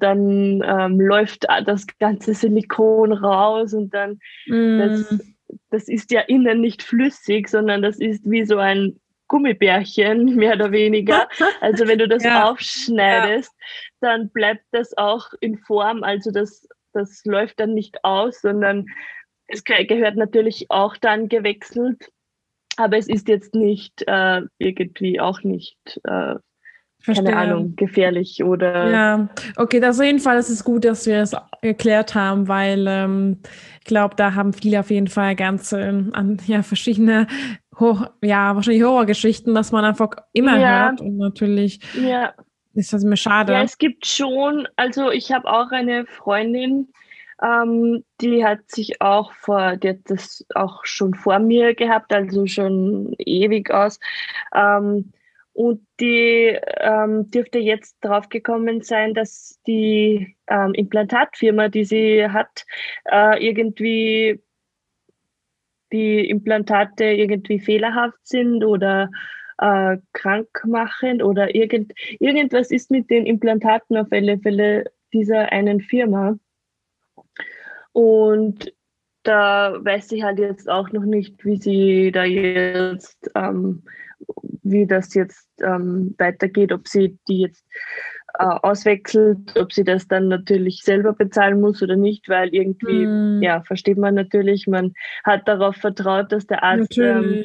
dann 0.00 0.60
ähm, 0.66 1.00
läuft 1.00 1.46
das 1.66 1.86
ganze 2.00 2.34
Silikon 2.34 3.12
raus 3.12 3.72
und 3.72 3.94
dann 3.94 4.18
mm. 4.46 4.78
das, 4.78 5.18
das 5.70 5.88
ist 5.88 6.10
ja 6.10 6.22
innen 6.22 6.60
nicht 6.60 6.82
flüssig, 6.82 7.48
sondern 7.48 7.82
das 7.82 8.00
ist 8.00 8.28
wie 8.28 8.44
so 8.44 8.58
ein 8.58 8.98
Gummibärchen, 9.28 10.36
mehr 10.36 10.54
oder 10.54 10.72
weniger. 10.72 11.28
Also 11.60 11.86
wenn 11.86 11.98
du 11.98 12.08
das 12.08 12.24
ja. 12.24 12.50
aufschneidest, 12.50 13.52
ja. 13.52 13.66
dann 14.00 14.30
bleibt 14.30 14.64
das 14.72 14.96
auch 14.96 15.28
in 15.40 15.58
Form. 15.58 16.02
Also 16.02 16.30
das, 16.30 16.66
das 16.92 17.24
läuft 17.24 17.60
dann 17.60 17.74
nicht 17.74 18.04
aus, 18.04 18.40
sondern 18.40 18.86
es 19.46 19.64
gehört 19.64 20.16
natürlich 20.16 20.66
auch 20.70 20.96
dann 20.96 21.28
gewechselt. 21.28 22.10
Aber 22.76 22.96
es 22.96 23.08
ist 23.08 23.28
jetzt 23.28 23.54
nicht 23.54 24.02
äh, 24.06 24.42
irgendwie 24.58 25.20
auch 25.20 25.42
nicht 25.42 25.78
äh, 26.04 26.34
Verstehe. 27.04 27.26
keine 27.26 27.36
Ahnung, 27.36 27.76
gefährlich 27.76 28.42
oder. 28.42 28.90
Ja, 28.90 29.28
okay, 29.56 29.78
das 29.78 30.00
auf 30.00 30.06
jeden 30.06 30.20
Fall 30.20 30.38
ist 30.38 30.48
es 30.48 30.64
gut, 30.64 30.86
dass 30.86 31.04
wir 31.04 31.18
es 31.18 31.36
erklärt 31.60 32.14
haben, 32.14 32.48
weil 32.48 32.86
ähm, 32.88 33.40
ich 33.78 33.84
glaube, 33.84 34.14
da 34.16 34.34
haben 34.34 34.54
viele 34.54 34.80
auf 34.80 34.90
jeden 34.90 35.08
Fall 35.08 35.36
ganz 35.36 35.72
ähm, 35.72 36.12
an 36.14 36.38
ja, 36.46 36.62
verschiedene, 36.62 37.26
Hor 37.78 38.14
ja, 38.22 38.54
wahrscheinlich 38.54 38.82
Horrorgeschichten, 38.82 39.54
dass 39.54 39.70
man 39.70 39.84
einfach 39.84 40.12
immer 40.32 40.58
ja. 40.58 40.88
hört 40.88 41.02
und 41.02 41.18
natürlich 41.18 41.80
ja. 41.94 42.32
ist 42.72 42.94
das 42.94 43.04
mir 43.04 43.18
schade. 43.18 43.52
Ja, 43.52 43.62
es 43.62 43.76
gibt 43.76 44.06
schon, 44.06 44.66
also 44.76 45.10
ich 45.10 45.30
habe 45.30 45.46
auch 45.46 45.72
eine 45.72 46.06
Freundin, 46.06 46.88
ähm, 47.42 48.02
die 48.22 48.42
hat 48.46 48.60
sich 48.70 49.02
auch 49.02 49.34
vor, 49.34 49.76
die 49.76 49.90
hat 49.90 49.98
das 50.04 50.42
auch 50.54 50.86
schon 50.86 51.12
vor 51.12 51.38
mir 51.38 51.74
gehabt, 51.74 52.14
also 52.14 52.46
schon 52.46 53.14
ewig 53.18 53.70
aus. 53.70 54.00
Ähm, 54.54 55.12
und 55.54 55.86
die 56.00 56.58
ähm, 56.80 57.30
dürfte 57.30 57.60
jetzt 57.60 57.96
drauf 58.00 58.28
gekommen 58.28 58.82
sein, 58.82 59.14
dass 59.14 59.60
die 59.66 60.36
ähm, 60.48 60.74
Implantatfirma, 60.74 61.68
die 61.68 61.84
sie 61.84 62.28
hat, 62.28 62.66
äh, 63.04 63.44
irgendwie 63.44 64.42
die 65.92 66.28
Implantate 66.28 67.04
irgendwie 67.04 67.60
fehlerhaft 67.60 68.18
sind 68.26 68.64
oder 68.64 69.10
äh, 69.58 69.98
krankmachend 70.12 71.22
oder 71.22 71.54
irgend, 71.54 71.92
irgendwas 72.18 72.72
ist 72.72 72.90
mit 72.90 73.08
den 73.08 73.24
Implantaten 73.24 73.96
auf 73.96 74.08
alle 74.10 74.38
Fälle 74.40 74.90
dieser 75.12 75.52
einen 75.52 75.80
Firma. 75.80 76.36
Und 77.92 78.74
da 79.22 79.78
weiß 79.84 80.10
ich 80.12 80.24
halt 80.24 80.40
jetzt 80.40 80.68
auch 80.68 80.90
noch 80.90 81.04
nicht, 81.04 81.44
wie 81.44 81.56
sie 81.56 82.10
da 82.10 82.24
jetzt 82.24 83.30
ähm, 83.36 83.84
wie 84.64 84.86
das 84.86 85.14
jetzt 85.14 85.48
ähm, 85.62 86.14
weitergeht, 86.18 86.72
ob 86.72 86.88
sie 86.88 87.18
die 87.28 87.42
jetzt 87.42 87.64
äh, 88.38 88.44
auswechselt, 88.44 89.56
ob 89.56 89.72
sie 89.72 89.84
das 89.84 90.08
dann 90.08 90.28
natürlich 90.28 90.80
selber 90.82 91.12
bezahlen 91.12 91.60
muss 91.60 91.82
oder 91.82 91.96
nicht, 91.96 92.28
weil 92.28 92.48
irgendwie, 92.52 93.06
mm. 93.06 93.42
ja, 93.42 93.62
versteht 93.62 93.98
man 93.98 94.14
natürlich, 94.14 94.66
man 94.66 94.92
hat 95.22 95.46
darauf 95.46 95.76
vertraut, 95.76 96.32
dass 96.32 96.46
der 96.46 96.64
Arzt 96.64 96.98
ähm, 96.98 97.44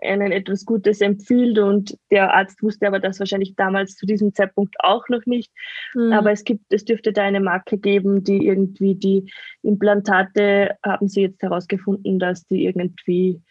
einen 0.00 0.32
etwas 0.32 0.64
Gutes 0.64 1.00
empfiehlt 1.00 1.58
und 1.58 1.98
der 2.10 2.32
Arzt 2.32 2.62
wusste 2.62 2.86
aber 2.86 3.00
das 3.00 3.18
wahrscheinlich 3.18 3.54
damals 3.54 3.96
zu 3.96 4.06
diesem 4.06 4.32
Zeitpunkt 4.32 4.74
auch 4.78 5.08
noch 5.08 5.26
nicht. 5.26 5.52
Mm. 5.94 6.12
Aber 6.12 6.32
es 6.32 6.44
gibt, 6.44 6.72
es 6.72 6.84
dürfte 6.84 7.12
da 7.12 7.22
eine 7.22 7.40
Marke 7.40 7.76
geben, 7.76 8.24
die 8.24 8.46
irgendwie 8.46 8.94
die 8.94 9.30
Implantate, 9.62 10.76
haben 10.82 11.08
sie 11.08 11.22
jetzt 11.22 11.42
herausgefunden, 11.42 12.18
dass 12.18 12.46
die 12.46 12.64
irgendwie 12.64 13.42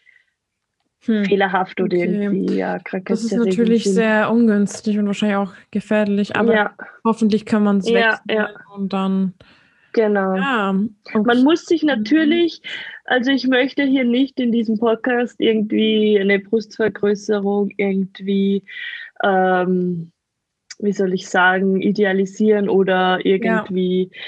hm. 1.06 1.26
fehlerhaft 1.26 1.80
oder 1.80 1.97
okay. 1.97 2.24
irgendwie 2.24 2.56
ja, 2.56 2.80
Das 3.06 3.24
ist 3.24 3.34
natürlich 3.34 3.84
sehr 3.84 4.32
ungünstig 4.32 4.97
und 4.97 5.08
wahrscheinlich 5.08 5.38
auch 5.38 5.54
gefährlich, 5.72 6.36
aber 6.36 6.54
ja. 6.54 6.74
hoffentlich 7.04 7.45
kann 7.45 7.64
man 7.64 7.78
es 7.78 7.89
ja, 7.89 8.20
wechseln 8.28 8.38
ja. 8.38 8.49
und 8.76 8.93
dann. 8.93 9.34
Genau. 9.93 10.36
Ja, 10.36 10.76
okay. 11.14 11.22
Man 11.24 11.43
muss 11.43 11.66
sich 11.66 11.84
natürlich, 11.84 12.62
also 13.06 13.32
ich 13.32 13.47
möchte 13.47 13.84
hier 13.84 14.06
nicht 14.06 14.39
in 14.39 14.51
diesem 14.51 14.80
Podcast 14.80 15.36
irgendwie 15.39 16.18
eine 16.20 16.39
Brustvergrößerung 16.39 17.70
irgendwie, 17.78 18.64
ähm, 19.24 20.12
wie 20.80 20.93
soll 20.93 21.14
ich 21.14 21.30
sagen, 21.30 21.82
idealisieren 21.82 22.70
oder 22.70 23.24
irgendwie 23.24 24.10
ja 24.12 24.20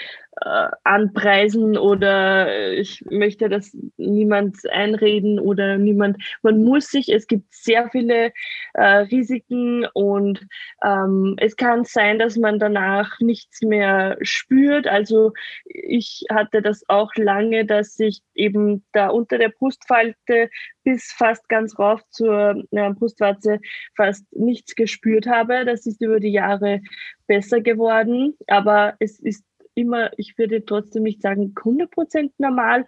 äh, 0.42 0.68
anpreisen 0.84 1.78
oder 1.78 2.74
ich 2.74 3.04
möchte 3.10 3.50
das 3.50 3.76
niemand 3.98 4.58
einreden 4.70 5.40
oder 5.40 5.78
niemand. 5.78 6.18
Man 6.42 6.64
muss 6.64 6.88
sich, 6.88 7.10
es 7.10 7.28
gibt 7.28 7.54
sehr 7.54 7.90
viele 7.90 8.34
äh, 8.74 8.84
Risiken 8.84 9.86
und 9.94 10.46
ähm, 10.84 11.36
es 11.38 11.56
kann 11.56 11.86
sein, 11.86 12.20
dass 12.20 12.38
man 12.38 12.60
danach 12.60 13.20
nichts 13.20 13.62
mehr 13.62 14.18
spürt. 14.22 14.88
Also 14.88 15.32
ich 15.66 16.26
hatte 16.30 16.62
das 16.62 16.84
auch 16.90 17.14
lange, 17.16 17.66
dass 17.66 18.00
ich 18.00 18.22
eben 18.34 18.84
da 18.92 19.08
unter 19.08 19.38
der 19.38 19.50
Brustfalte 19.50 20.50
bis 20.84 21.12
fast 21.12 21.48
ganz 21.50 21.78
rauf 21.80 22.02
zur 22.10 22.64
äh, 22.72 22.94
Brustwarze 22.94 23.60
fast 23.96 24.26
nichts 24.36 24.76
gespürt 24.76 25.28
habe. 25.28 25.66
Das 25.66 25.86
ist 25.86 26.02
über 26.02 26.20
die 26.20 26.32
Jahre 26.32 26.82
besser 27.28 27.62
geworden, 27.62 28.36
aber 28.48 28.96
es 29.00 29.20
ist 29.20 29.44
immer, 29.76 30.12
ich 30.18 30.38
würde 30.38 30.66
trotzdem 30.66 31.04
nicht 31.04 31.22
sagen 31.22 31.54
100% 31.56 32.32
normal, 32.38 32.86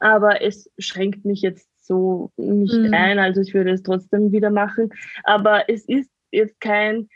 aber 0.00 0.42
es 0.42 0.70
schränkt 0.78 1.24
mich 1.24 1.42
jetzt 1.42 1.68
so 1.80 2.30
nicht 2.36 2.74
mhm. 2.74 2.94
ein, 2.94 3.18
also 3.18 3.40
ich 3.40 3.54
würde 3.54 3.70
es 3.70 3.82
trotzdem 3.82 4.32
wieder 4.32 4.50
machen. 4.50 4.90
Aber 5.24 5.68
es 5.68 5.84
ist 5.86 6.10
jetzt 6.30 6.60
kein 6.60 7.08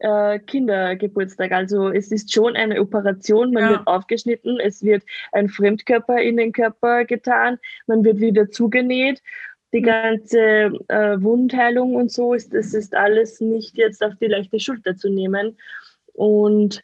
äh, 0.00 0.38
Kindergeburtstag, 0.40 1.52
also 1.52 1.90
es 1.90 2.10
ist 2.10 2.32
schon 2.32 2.56
eine 2.56 2.80
Operation, 2.80 3.52
man 3.52 3.62
ja. 3.62 3.70
wird 3.70 3.86
aufgeschnitten, 3.86 4.58
es 4.60 4.82
wird 4.82 5.04
ein 5.32 5.48
Fremdkörper 5.48 6.20
in 6.20 6.36
den 6.36 6.52
Körper 6.52 7.04
getan, 7.04 7.58
man 7.86 8.04
wird 8.04 8.20
wieder 8.20 8.50
zugenäht 8.50 9.22
die 9.72 9.80
mhm. 9.80 9.84
ganze 9.84 10.40
äh, 10.88 11.20
Wundheilung 11.20 11.96
und 11.96 12.10
so 12.10 12.34
ist, 12.34 12.54
das 12.54 12.74
ist 12.74 12.94
alles 12.94 13.40
nicht 13.40 13.76
jetzt 13.76 14.02
auf 14.02 14.14
die 14.16 14.26
leichte 14.26 14.60
Schulter 14.60 14.96
zu 14.96 15.10
nehmen. 15.10 15.56
Und 16.12 16.82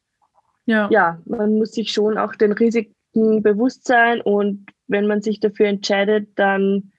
ja. 0.66 0.88
ja, 0.90 1.20
man 1.24 1.58
muss 1.58 1.72
sich 1.72 1.90
schon 1.92 2.18
auch 2.18 2.34
den 2.34 2.52
Risiken 2.52 3.42
bewusst 3.42 3.86
sein 3.86 4.20
und 4.20 4.66
wenn 4.86 5.06
man 5.06 5.22
sich 5.22 5.40
dafür 5.40 5.66
entscheidet, 5.66 6.28
dann 6.36 6.92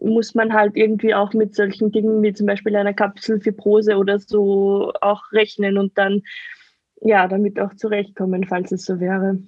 muss 0.00 0.34
man 0.34 0.52
halt 0.52 0.76
irgendwie 0.76 1.14
auch 1.14 1.32
mit 1.32 1.54
solchen 1.54 1.90
Dingen 1.90 2.22
wie 2.22 2.32
zum 2.32 2.46
Beispiel 2.46 2.76
einer 2.76 2.94
Kapselfibrose 2.94 3.96
oder 3.96 4.18
so 4.18 4.92
auch 5.00 5.32
rechnen 5.32 5.78
und 5.78 5.96
dann 5.96 6.22
ja 7.00 7.28
damit 7.28 7.60
auch 7.60 7.74
zurechtkommen, 7.74 8.44
falls 8.44 8.72
es 8.72 8.84
so 8.84 9.00
wäre. 9.00 9.38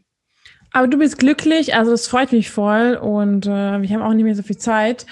Aber 0.72 0.88
du 0.88 0.98
bist 0.98 1.18
glücklich, 1.18 1.74
also 1.74 1.90
das 1.90 2.06
freut 2.06 2.32
mich 2.32 2.50
voll 2.50 2.98
und 3.00 3.46
äh, 3.46 3.80
wir 3.80 3.88
haben 3.90 4.02
auch 4.02 4.12
nicht 4.12 4.24
mehr 4.24 4.34
so 4.34 4.42
viel 4.42 4.58
Zeit. 4.58 5.06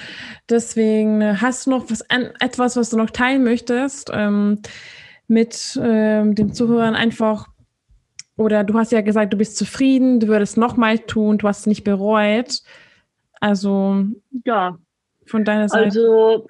Deswegen 0.51 1.41
hast 1.41 1.67
du 1.67 1.71
noch 1.71 1.91
was, 1.91 2.05
etwas, 2.41 2.77
was 2.77 2.91
du 2.91 2.97
noch 2.97 3.11
teilen 3.11 3.45
möchtest 3.45 4.11
ähm, 4.13 4.61
mit 5.27 5.79
ähm, 5.83 6.35
den 6.35 6.53
Zuhörern 6.53 6.95
einfach 6.95 7.49
oder 8.37 8.65
du 8.65 8.75
hast 8.75 8.93
ja 8.93 9.01
gesagt, 9.01 9.33
du 9.33 9.37
bist 9.37 9.57
zufrieden, 9.57 10.21
du 10.21 10.29
würdest 10.29 10.57
nochmal 10.57 10.99
tun, 10.99 11.39
du 11.39 11.49
hast 11.49 11.61
es 11.61 11.67
nicht 11.67 11.85
bereut. 11.85 12.63
Also 13.41 14.05
ja, 14.45 14.79
von 15.27 15.45
deiner 15.45 15.69
Seite. 15.69 15.85
Also 15.85 16.47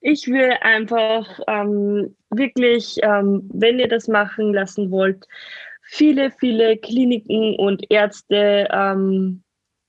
ich 0.00 0.28
will 0.28 0.52
einfach 0.60 1.40
ähm, 1.48 2.14
wirklich, 2.30 2.98
ähm, 3.02 3.48
wenn 3.52 3.78
ihr 3.78 3.88
das 3.88 4.06
machen 4.06 4.52
lassen 4.52 4.90
wollt, 4.90 5.26
viele, 5.82 6.30
viele 6.30 6.76
Kliniken 6.76 7.56
und 7.56 7.90
Ärzte 7.90 8.68
ähm, 8.70 9.42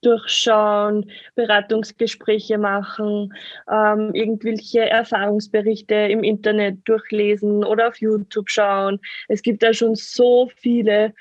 durchschauen, 0.07 1.11
Beratungsgespräche 1.35 2.57
machen, 2.57 3.33
ähm, 3.69 4.11
irgendwelche 4.13 4.89
Erfahrungsberichte 4.89 5.95
im 5.95 6.23
Internet 6.23 6.77
durchlesen 6.85 7.63
oder 7.63 7.89
auf 7.89 7.97
YouTube 7.97 8.49
schauen. 8.49 8.99
Es 9.27 9.41
gibt 9.41 9.63
da 9.63 9.73
schon 9.73 9.95
so 9.95 10.49
viele 10.55 11.13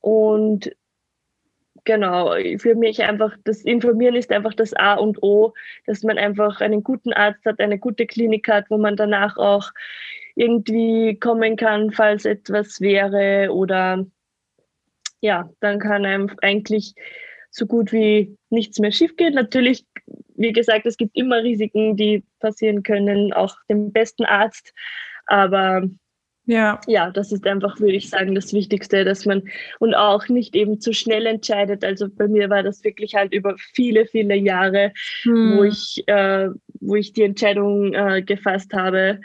und 0.00 0.70
genau, 1.84 2.34
für 2.58 2.74
mich 2.74 3.02
einfach 3.02 3.34
das 3.44 3.62
Informieren 3.62 4.16
ist 4.16 4.30
einfach 4.30 4.52
das 4.52 4.74
A 4.74 4.94
und 4.94 5.22
O, 5.22 5.54
dass 5.86 6.02
man 6.02 6.18
einfach 6.18 6.60
einen 6.60 6.82
guten 6.82 7.14
Arzt 7.14 7.44
hat, 7.46 7.58
eine 7.60 7.78
gute 7.78 8.06
Klinik 8.06 8.48
hat, 8.48 8.66
wo 8.68 8.76
man 8.76 8.96
danach 8.96 9.38
auch 9.38 9.70
irgendwie 10.34 11.18
kommen 11.18 11.56
kann, 11.56 11.90
falls 11.90 12.26
etwas 12.26 12.82
wäre 12.82 13.50
oder 13.52 14.04
ja, 15.20 15.48
dann 15.60 15.78
kann 15.78 16.04
einem 16.04 16.30
eigentlich 16.42 16.94
so 17.56 17.66
gut 17.66 17.92
wie 17.92 18.36
nichts 18.50 18.78
mehr 18.78 18.92
schiefgehen. 18.92 19.34
Natürlich, 19.34 19.86
wie 20.36 20.52
gesagt, 20.52 20.84
es 20.86 20.96
gibt 20.96 21.16
immer 21.16 21.42
Risiken, 21.42 21.96
die 21.96 22.22
passieren 22.38 22.82
können, 22.82 23.32
auch 23.32 23.56
dem 23.70 23.92
besten 23.92 24.24
Arzt. 24.24 24.74
Aber 25.26 25.88
ja. 26.44 26.80
ja, 26.86 27.10
das 27.10 27.32
ist 27.32 27.46
einfach, 27.46 27.80
würde 27.80 27.96
ich 27.96 28.10
sagen, 28.10 28.34
das 28.34 28.52
Wichtigste, 28.52 29.04
dass 29.04 29.24
man 29.24 29.42
und 29.80 29.94
auch 29.94 30.28
nicht 30.28 30.54
eben 30.54 30.80
zu 30.80 30.92
schnell 30.92 31.26
entscheidet. 31.26 31.82
Also 31.82 32.08
bei 32.08 32.28
mir 32.28 32.50
war 32.50 32.62
das 32.62 32.84
wirklich 32.84 33.14
halt 33.14 33.32
über 33.32 33.56
viele, 33.56 34.06
viele 34.06 34.36
Jahre, 34.36 34.92
hm. 35.22 35.56
wo 35.56 35.64
ich, 35.64 36.04
äh, 36.06 36.50
wo 36.80 36.94
ich 36.94 37.14
die 37.14 37.24
Entscheidung 37.24 37.94
äh, 37.94 38.22
gefasst 38.22 38.74
habe. 38.74 39.20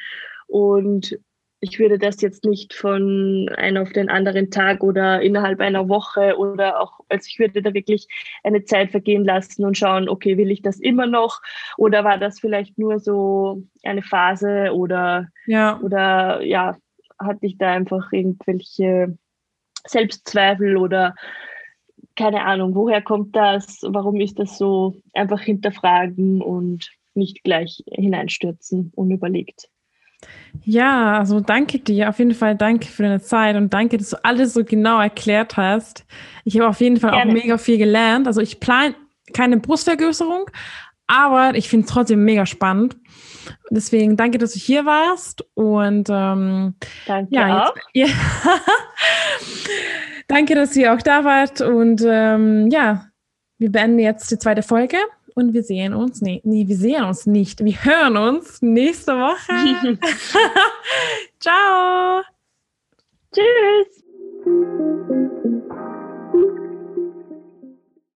Und 0.47 1.19
ich 1.63 1.77
würde 1.77 1.99
das 1.99 2.21
jetzt 2.21 2.43
nicht 2.43 2.73
von 2.73 3.47
einem 3.55 3.83
auf 3.83 3.93
den 3.93 4.09
anderen 4.09 4.49
Tag 4.49 4.83
oder 4.83 5.21
innerhalb 5.21 5.59
einer 5.59 5.87
Woche 5.87 6.35
oder 6.37 6.81
auch, 6.81 7.01
also 7.07 7.27
ich 7.27 7.37
würde 7.37 7.61
da 7.61 7.73
wirklich 7.75 8.07
eine 8.43 8.65
Zeit 8.65 8.89
vergehen 8.89 9.23
lassen 9.23 9.63
und 9.63 9.77
schauen, 9.77 10.09
okay, 10.09 10.37
will 10.37 10.49
ich 10.49 10.63
das 10.63 10.79
immer 10.79 11.05
noch 11.05 11.39
oder 11.77 12.03
war 12.03 12.17
das 12.17 12.39
vielleicht 12.39 12.79
nur 12.79 12.99
so 12.99 13.63
eine 13.83 14.01
Phase 14.01 14.73
oder 14.73 15.27
ja, 15.45 15.79
oder, 15.81 16.41
ja 16.41 16.77
hatte 17.19 17.45
ich 17.45 17.59
da 17.59 17.71
einfach 17.71 18.11
irgendwelche 18.11 19.15
Selbstzweifel 19.85 20.77
oder 20.77 21.13
keine 22.15 22.43
Ahnung, 22.43 22.73
woher 22.73 23.03
kommt 23.03 23.35
das, 23.35 23.81
warum 23.87 24.19
ist 24.19 24.39
das 24.39 24.57
so, 24.57 24.95
einfach 25.13 25.41
hinterfragen 25.41 26.41
und 26.41 26.91
nicht 27.13 27.43
gleich 27.43 27.83
hineinstürzen, 27.87 28.91
unüberlegt. 28.95 29.69
Ja, 30.63 31.17
also 31.17 31.39
danke 31.39 31.79
dir. 31.79 32.09
Auf 32.09 32.19
jeden 32.19 32.33
Fall 32.33 32.55
danke 32.55 32.87
für 32.87 33.03
deine 33.03 33.21
Zeit 33.21 33.55
und 33.55 33.73
danke, 33.73 33.97
dass 33.97 34.09
du 34.09 34.23
alles 34.23 34.53
so 34.53 34.63
genau 34.63 34.99
erklärt 34.99 35.57
hast. 35.57 36.05
Ich 36.43 36.57
habe 36.57 36.67
auf 36.67 36.81
jeden 36.81 36.97
Fall 36.97 37.11
Gerne. 37.11 37.31
auch 37.31 37.33
mega 37.33 37.57
viel 37.57 37.77
gelernt. 37.77 38.27
Also 38.27 38.41
ich 38.41 38.59
plane 38.59 38.95
keine 39.33 39.57
Brustvergrößerung, 39.57 40.49
aber 41.07 41.55
ich 41.55 41.69
finde 41.69 41.85
es 41.85 41.91
trotzdem 41.91 42.23
mega 42.23 42.45
spannend. 42.45 42.97
Deswegen 43.69 44.17
danke, 44.17 44.37
dass 44.37 44.53
du 44.53 44.59
hier 44.59 44.85
warst 44.85 45.43
und 45.55 46.09
ähm, 46.11 46.75
danke 47.07 47.35
ja, 47.35 47.63
auch. 47.63 47.75
Jetzt, 47.93 48.11
ja. 48.45 48.59
danke, 50.27 50.53
dass 50.53 50.75
ihr 50.75 50.93
auch 50.93 51.01
da 51.01 51.23
wart 51.23 51.61
und 51.61 52.03
ähm, 52.05 52.69
ja, 52.69 53.07
wir 53.57 53.71
beenden 53.71 53.99
jetzt 53.99 54.29
die 54.31 54.37
zweite 54.37 54.63
Folge 54.63 54.97
und 55.35 55.53
wir 55.53 55.63
sehen 55.63 55.93
uns, 55.93 56.21
nee, 56.21 56.41
nee, 56.43 56.67
wir 56.67 56.77
sehen 56.77 57.03
uns 57.03 57.25
nicht. 57.25 57.63
Wir 57.63 57.83
hören 57.83 58.17
uns 58.17 58.61
nächste 58.61 59.13
Woche. 59.13 59.97
Ciao. 61.39 62.21
Tschüss. 63.33 64.03